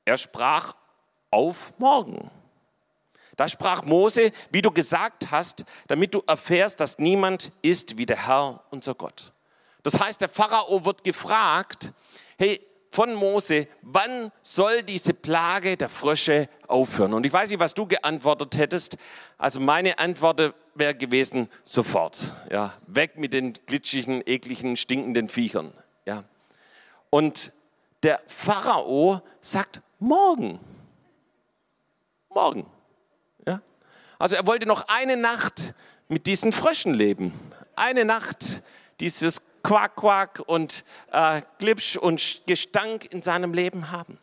Er 0.06 0.18
sprach 0.18 0.76
auf 1.32 1.74
morgen. 1.78 2.32
Da 3.38 3.48
sprach 3.48 3.84
Mose, 3.84 4.32
wie 4.52 4.62
du 4.62 4.70
gesagt 4.70 5.32
hast, 5.32 5.64
damit 5.88 6.14
du 6.14 6.22
erfährst, 6.28 6.82
dass 6.82 7.00
niemand 7.00 7.52
ist 7.62 7.98
wie 7.98 8.06
der 8.06 8.28
Herr, 8.28 8.64
unser 8.70 8.96
Gott. 8.96 9.32
Das 9.84 10.02
heißt, 10.02 10.20
der 10.20 10.28
Pharao 10.28 10.84
wird 10.84 11.04
gefragt, 11.06 11.94
hey, 12.38 12.60
von 12.92 13.14
Mose, 13.14 13.68
wann 13.82 14.32
soll 14.42 14.84
diese 14.84 15.14
Plage 15.14 15.78
der 15.78 15.90
Frösche 15.90 16.50
aufhören? 16.68 17.14
Und 17.14 17.26
ich 17.26 17.34
weiß 17.34 17.50
nicht, 17.50 17.60
was 17.60 17.74
du 17.74 17.86
geantwortet 17.86 18.58
hättest. 18.58 18.98
Also 19.38 19.60
meine 19.60 20.00
Antwort 20.00 20.54
wäre 20.74 20.96
gewesen, 20.96 21.50
sofort. 21.64 22.20
Ja, 22.52 22.74
weg 22.88 23.18
mit 23.18 23.34
den 23.34 23.54
glitschigen, 23.54 24.24
ekligen, 24.26 24.76
stinkenden 24.76 25.30
Viechern. 25.30 25.72
Ja. 26.06 26.24
Und 27.10 27.52
der 28.04 28.22
Pharao 28.28 29.22
sagt, 29.42 29.82
morgen. 30.00 30.60
Morgen. 32.30 32.66
Ja. 33.46 33.62
Also 34.18 34.36
er 34.36 34.48
wollte 34.48 34.66
noch 34.66 34.88
eine 34.88 35.18
Nacht 35.18 35.74
mit 36.08 36.26
diesen 36.26 36.52
Fröschen 36.52 36.94
leben. 36.94 37.34
Eine 37.76 38.06
Nacht 38.06 38.64
dieses 39.00 39.42
Quack, 39.64 39.96
Quack 39.96 40.42
und 40.46 40.84
äh, 41.12 41.42
Glitsch 41.58 41.98
und 41.98 42.42
Gestank 42.46 43.12
in 43.14 43.22
seinem 43.22 43.54
Leben 43.54 43.92
haben. 43.92 44.20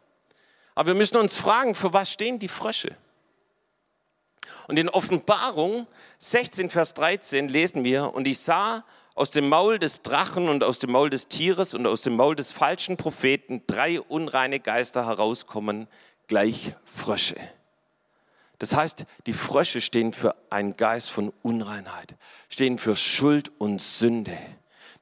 Aber 0.74 0.88
wir 0.88 0.94
müssen 0.94 1.16
uns 1.16 1.36
fragen, 1.36 1.74
für 1.74 1.92
was 1.92 2.12
stehen 2.12 2.38
die 2.38 2.48
Frösche? 2.48 2.96
Und 4.68 4.78
in 4.78 4.88
Offenbarung 4.88 5.86
16, 6.18 6.70
Vers 6.70 6.94
13 6.94 7.48
lesen 7.48 7.84
wir, 7.84 8.14
und 8.14 8.26
ich 8.26 8.38
sah 8.38 8.84
aus 9.14 9.30
dem 9.30 9.48
Maul 9.48 9.78
des 9.78 10.02
Drachen 10.02 10.48
und 10.48 10.62
aus 10.62 10.78
dem 10.78 10.92
Maul 10.92 11.08
des 11.08 11.28
Tieres 11.28 11.72
und 11.72 11.86
aus 11.86 12.02
dem 12.02 12.16
Maul 12.16 12.36
des 12.36 12.52
falschen 12.52 12.96
Propheten 12.96 13.62
drei 13.66 14.00
unreine 14.00 14.60
Geister 14.60 15.06
herauskommen, 15.06 15.88
gleich 16.26 16.74
Frösche. 16.84 17.36
Das 18.58 18.74
heißt, 18.74 19.04
die 19.26 19.32
Frösche 19.32 19.80
stehen 19.80 20.12
für 20.12 20.34
einen 20.50 20.76
Geist 20.76 21.10
von 21.10 21.32
Unreinheit, 21.42 22.16
stehen 22.48 22.78
für 22.78 22.96
Schuld 22.96 23.50
und 23.58 23.80
Sünde. 23.80 24.36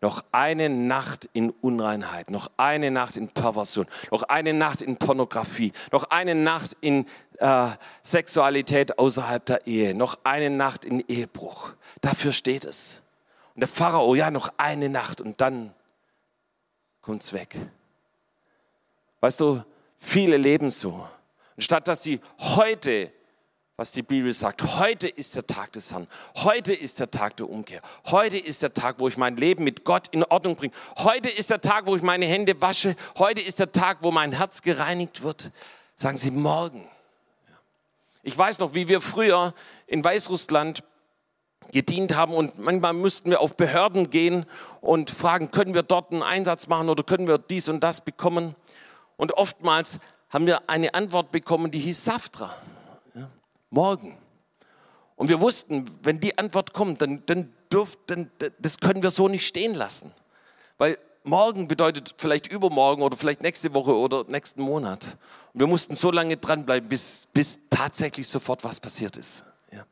Noch 0.05 0.23
eine 0.33 0.69
Nacht 0.69 1.31
in 1.33 1.49
Unreinheit, 1.49 2.31
noch 2.31 2.51
eine 2.59 2.91
Nacht 2.91 3.17
in 3.17 3.29
Perversion, 3.29 3.87
noch 4.11 4.25
eine 4.25 4.53
Nacht 4.53 4.83
in 4.83 4.99
Pornografie, 4.99 5.73
noch 5.93 6.05
eine 6.11 6.35
Nacht 6.35 6.77
in 6.83 7.07
äh, 7.39 7.69
Sexualität 8.03 8.99
außerhalb 8.99 9.47
der 9.47 9.67
Ehe, 9.67 9.95
noch 9.95 10.19
eine 10.23 10.51
Nacht 10.51 10.85
in 10.85 11.03
Ehebruch. 11.09 11.73
Dafür 12.03 12.33
steht 12.33 12.67
es. 12.67 13.01
Und 13.55 13.61
der 13.63 13.69
Pharao, 13.69 14.15
ja, 14.15 14.31
noch 14.31 14.53
eine 14.59 14.91
Nacht 14.91 15.23
und 15.23 15.41
dann 15.41 15.73
kommt 17.01 17.23
es 17.23 17.33
weg. 17.33 17.57
Weißt 19.21 19.41
du, 19.41 19.63
viele 19.97 20.37
leben 20.37 20.71
so. 20.71 21.09
Und 21.57 21.63
statt 21.63 21.89
dass 21.89 22.03
sie 22.03 22.21
heute 22.39 23.11
was 23.77 23.91
die 23.91 24.03
Bibel 24.03 24.33
sagt. 24.33 24.79
Heute 24.79 25.09
ist 25.09 25.35
der 25.35 25.47
Tag 25.49 25.73
des 25.73 25.93
Herrn. 25.93 26.07
Heute 26.37 26.73
ist 26.73 27.01
der 27.01 27.11
Tag 27.11 27.37
der 27.39 27.51
Umkehr. 27.51 27.81
Heute 28.07 28.37
ist 28.37 28.63
der 28.63 28.73
Tag, 28.73 29.01
wo 29.01 29.09
ich 29.09 29.17
mein 29.17 29.37
Leben 29.37 29.65
mit 29.65 29.85
Gott 29.85 30.07
in 30.13 30.23
Ordnung 30.23 30.55
bringe. 30.55 30.73
Heute 30.99 31.29
ist 31.29 31.51
der 31.51 31.61
Tag, 31.61 31.87
wo 31.87 31.97
ich 31.97 32.03
meine 32.03 32.25
Hände 32.25 32.61
wasche. 32.61 32.95
Heute 33.19 33.41
ist 33.41 33.59
der 33.59 33.73
Tag, 33.73 33.99
wo 34.03 34.13
mein 34.13 34.31
Herz 34.31 34.63
gereinigt 34.63 35.25
wird. 35.25 35.51
Sagen 35.97 36.17
Sie 36.17 36.31
morgen. 36.31 36.87
Ich 38.23 38.39
weiß 38.39 38.61
noch, 38.61 38.75
wie 38.75 38.87
wir 38.87 39.01
früher 39.01 39.53
in 39.89 40.05
Weißrussland 40.05 40.85
gedient 41.73 42.15
haben 42.15 42.33
und 42.33 42.59
manchmal 42.59 42.93
müssten 42.93 43.31
wir 43.31 43.41
auf 43.41 43.57
Behörden 43.57 44.09
gehen 44.09 44.47
und 44.83 45.11
fragen, 45.11 45.51
können 45.51 45.75
wir 45.75 45.83
dort 45.83 46.13
einen 46.13 46.23
Einsatz 46.23 46.69
machen 46.69 46.89
oder 46.89 47.03
können 47.03 47.27
wir 47.27 47.39
dies 47.39 47.69
und 47.69 47.81
das 47.81 48.03
bekommen? 48.03 48.55
Und 49.17 49.33
oftmals 49.33 49.99
haben 50.31 50.47
wir 50.47 50.69
eine 50.69 50.95
Antwort 50.95 51.33
bekommen, 51.33 51.73
die 51.73 51.81
hieß 51.81 52.05
Saftra 52.05 52.55
morgen. 53.75 54.17
Und 55.17 55.29
wir 55.29 55.41
wussten, 55.41 55.85
wenn 56.03 56.21
die 56.21 56.39
Antwort 56.39 56.73
kommt, 56.73 57.03
dann, 57.03 57.23
dann 57.27 57.53
dürft, 57.71 57.99
das 58.59 58.79
können 58.79 59.03
wir 59.03 59.11
so 59.11 59.29
nicht 59.29 59.47
stehen 59.47 59.75
lassen. 59.75 60.13
Weil 60.79 60.99
morgen 61.25 61.69
bedeutet 61.69 62.15
vielleicht 62.17 62.51
übermorgen 62.51 63.03
oder 63.03 63.17
vielleicht 63.17 63.43
nächste 63.43 63.75
Woche 63.75 63.95
oder 63.95 64.25
nächsten 64.29 64.63
Monat. 64.63 65.17
Und 65.53 65.61
wir 65.61 65.67
mussten 65.67 65.97
so 65.97 66.11
lange 66.11 66.37
dranbleiben, 66.37 66.89
bis, 66.89 67.27
bis 67.33 67.59
tatsächlich 67.71 68.27
sofort 68.27 68.65
was 68.65 68.81
passiert 68.81 69.17
ist. 69.17 69.45
Ja. 69.73 69.85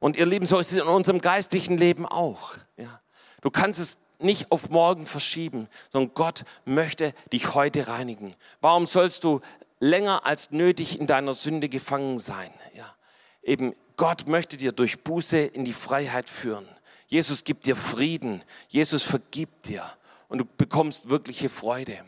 Und 0.00 0.16
ihr 0.16 0.26
Lieben, 0.26 0.46
so 0.46 0.58
ist 0.58 0.72
es 0.72 0.78
in 0.78 0.84
unserem 0.84 1.20
geistlichen 1.20 1.78
Leben 1.78 2.06
auch. 2.06 2.56
Ja. 2.76 3.00
Du 3.40 3.50
kannst 3.50 3.78
es 3.78 3.96
nicht 4.18 4.50
auf 4.50 4.70
morgen 4.70 5.06
verschieben, 5.06 5.68
sondern 5.92 6.14
Gott 6.14 6.44
möchte 6.64 7.12
dich 7.32 7.54
heute 7.54 7.88
reinigen. 7.88 8.34
Warum 8.60 8.86
sollst 8.86 9.24
du 9.24 9.40
länger 9.80 10.24
als 10.24 10.50
nötig 10.50 10.98
in 10.98 11.06
deiner 11.06 11.34
Sünde 11.34 11.68
gefangen 11.68 12.18
sein. 12.18 12.50
Ja. 12.74 12.94
Eben 13.42 13.74
Gott 13.96 14.28
möchte 14.28 14.56
dir 14.56 14.72
durch 14.72 15.00
Buße 15.00 15.38
in 15.38 15.64
die 15.64 15.72
Freiheit 15.72 16.28
führen. 16.28 16.68
Jesus 17.06 17.44
gibt 17.44 17.66
dir 17.66 17.76
Frieden. 17.76 18.42
Jesus 18.68 19.02
vergibt 19.02 19.68
dir 19.68 19.84
und 20.28 20.38
du 20.38 20.44
bekommst 20.44 21.08
wirkliche 21.08 21.48
Freude. 21.48 21.98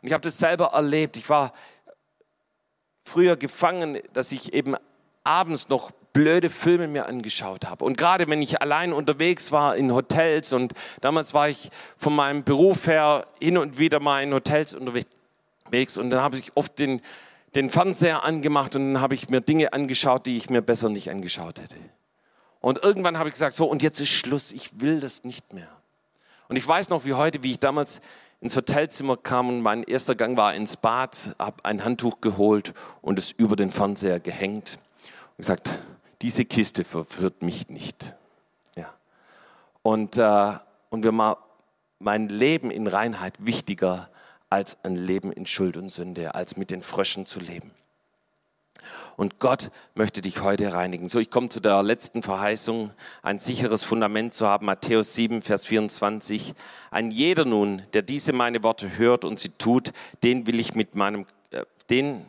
Und 0.00 0.08
ich 0.08 0.12
habe 0.12 0.22
das 0.22 0.38
selber 0.38 0.66
erlebt. 0.66 1.16
Ich 1.16 1.28
war 1.28 1.52
früher 3.02 3.36
gefangen, 3.36 3.98
dass 4.12 4.32
ich 4.32 4.52
eben 4.52 4.76
abends 5.24 5.68
noch 5.68 5.90
blöde 6.12 6.50
Filme 6.50 6.88
mir 6.88 7.06
angeschaut 7.06 7.66
habe. 7.66 7.84
Und 7.84 7.96
gerade 7.96 8.28
wenn 8.28 8.42
ich 8.42 8.62
allein 8.62 8.92
unterwegs 8.92 9.52
war 9.52 9.76
in 9.76 9.92
Hotels 9.92 10.52
und 10.52 10.72
damals 11.00 11.34
war 11.34 11.48
ich 11.48 11.70
von 11.96 12.14
meinem 12.14 12.44
Beruf 12.44 12.86
her 12.86 13.26
hin 13.40 13.58
und 13.58 13.78
wieder 13.78 14.00
mal 14.00 14.22
in 14.22 14.32
Hotels 14.32 14.74
unterwegs, 14.74 15.08
unterwegs 15.68 15.96
und 15.96 16.10
dann 16.10 16.22
habe 16.22 16.38
ich 16.38 16.56
oft 16.56 16.78
den, 16.78 17.00
den 17.54 17.70
Fernseher 17.70 18.24
angemacht 18.24 18.74
und 18.76 18.94
dann 18.94 19.02
habe 19.02 19.14
ich 19.14 19.28
mir 19.28 19.40
Dinge 19.40 19.72
angeschaut, 19.72 20.26
die 20.26 20.36
ich 20.36 20.50
mir 20.50 20.62
besser 20.62 20.88
nicht 20.88 21.10
angeschaut 21.10 21.60
hätte. 21.60 21.76
Und 22.60 22.82
irgendwann 22.82 23.18
habe 23.18 23.28
ich 23.28 23.34
gesagt, 23.34 23.54
so 23.54 23.66
und 23.66 23.82
jetzt 23.82 24.00
ist 24.00 24.08
Schluss, 24.08 24.50
ich 24.52 24.80
will 24.80 25.00
das 25.00 25.24
nicht 25.24 25.52
mehr. 25.52 25.68
Und 26.48 26.56
ich 26.56 26.66
weiß 26.66 26.88
noch 26.88 27.04
wie 27.04 27.14
heute, 27.14 27.42
wie 27.42 27.52
ich 27.52 27.60
damals 27.60 28.00
ins 28.40 28.56
Hotelzimmer 28.56 29.16
kam 29.16 29.48
und 29.48 29.60
mein 29.60 29.82
erster 29.82 30.14
Gang 30.14 30.36
war 30.36 30.54
ins 30.54 30.76
Bad, 30.76 31.34
habe 31.38 31.64
ein 31.64 31.84
Handtuch 31.84 32.20
geholt 32.20 32.72
und 33.02 33.18
es 33.18 33.30
über 33.30 33.56
den 33.56 33.70
Fernseher 33.70 34.20
gehängt 34.20 34.78
und 35.30 35.38
gesagt, 35.38 35.78
diese 36.22 36.44
Kiste 36.44 36.84
verführt 36.84 37.42
mich 37.42 37.68
nicht. 37.68 38.14
Ja. 38.76 38.92
Und, 39.82 40.16
äh, 40.16 40.52
und 40.90 41.04
wir 41.04 41.12
mal 41.12 41.36
mein 42.00 42.28
Leben 42.28 42.70
in 42.70 42.86
Reinheit 42.86 43.34
wichtiger 43.38 44.08
als 44.50 44.76
ein 44.82 44.96
Leben 44.96 45.32
in 45.32 45.46
Schuld 45.46 45.76
und 45.76 45.90
Sünde, 45.90 46.34
als 46.34 46.56
mit 46.56 46.70
den 46.70 46.82
Fröschen 46.82 47.26
zu 47.26 47.40
leben. 47.40 47.70
Und 49.16 49.40
Gott 49.40 49.70
möchte 49.94 50.22
dich 50.22 50.42
heute 50.42 50.72
reinigen. 50.72 51.08
So, 51.08 51.18
ich 51.18 51.30
komme 51.30 51.48
zu 51.48 51.58
der 51.58 51.82
letzten 51.82 52.22
Verheißung, 52.22 52.92
ein 53.22 53.38
sicheres 53.40 53.82
Fundament 53.82 54.32
zu 54.32 54.46
haben. 54.46 54.66
Matthäus 54.66 55.14
7, 55.14 55.42
Vers 55.42 55.66
24. 55.66 56.54
Ein 56.92 57.10
jeder 57.10 57.44
nun, 57.44 57.82
der 57.92 58.02
diese 58.02 58.32
meine 58.32 58.62
Worte 58.62 58.96
hört 58.96 59.24
und 59.24 59.40
sie 59.40 59.50
tut, 59.50 59.92
den 60.22 60.46
will 60.46 60.60
ich 60.60 60.74
mit 60.74 60.94
meinem, 60.94 61.26
äh, 61.50 61.64
den 61.90 62.24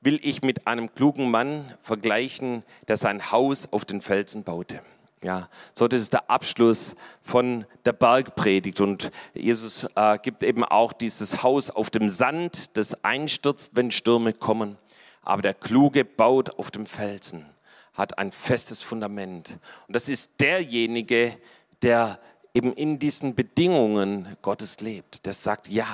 will 0.00 0.20
ich 0.22 0.42
mit 0.42 0.66
einem 0.66 0.94
klugen 0.94 1.30
Mann 1.30 1.74
vergleichen, 1.80 2.64
der 2.86 2.96
sein 2.96 3.32
Haus 3.32 3.68
auf 3.72 3.84
den 3.84 4.00
Felsen 4.00 4.44
baute. 4.44 4.80
Ja, 5.22 5.50
so 5.74 5.86
das 5.86 6.00
ist 6.00 6.14
der 6.14 6.30
Abschluss 6.30 6.94
von 7.22 7.66
der 7.84 7.92
Bergpredigt 7.92 8.80
und 8.80 9.10
Jesus 9.34 9.86
äh, 9.94 10.18
gibt 10.18 10.42
eben 10.42 10.64
auch 10.64 10.94
dieses 10.94 11.42
Haus 11.42 11.68
auf 11.68 11.90
dem 11.90 12.08
Sand, 12.08 12.76
das 12.78 13.04
einstürzt, 13.04 13.72
wenn 13.74 13.90
Stürme 13.90 14.32
kommen. 14.32 14.78
Aber 15.22 15.42
der 15.42 15.52
Kluge 15.52 16.06
baut 16.06 16.58
auf 16.58 16.70
dem 16.70 16.86
Felsen, 16.86 17.44
hat 17.92 18.16
ein 18.16 18.32
festes 18.32 18.80
Fundament. 18.80 19.58
Und 19.86 19.94
das 19.94 20.08
ist 20.08 20.40
derjenige, 20.40 21.36
der 21.82 22.18
eben 22.54 22.72
in 22.72 22.98
diesen 22.98 23.34
Bedingungen 23.34 24.36
Gottes 24.40 24.80
lebt. 24.80 25.26
Der 25.26 25.34
sagt, 25.34 25.68
ja, 25.68 25.86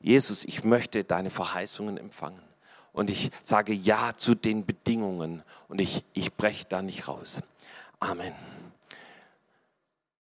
Jesus, 0.00 0.42
ich 0.42 0.64
möchte 0.64 1.04
deine 1.04 1.28
Verheißungen 1.28 1.98
empfangen. 1.98 2.40
Und 2.92 3.10
ich 3.10 3.30
sage 3.44 3.74
ja 3.74 4.12
zu 4.16 4.34
den 4.34 4.64
Bedingungen 4.64 5.42
und 5.68 5.80
ich, 5.80 6.02
ich 6.14 6.34
breche 6.34 6.64
da 6.68 6.82
nicht 6.82 7.06
raus. 7.06 7.40
Amen. 8.00 8.32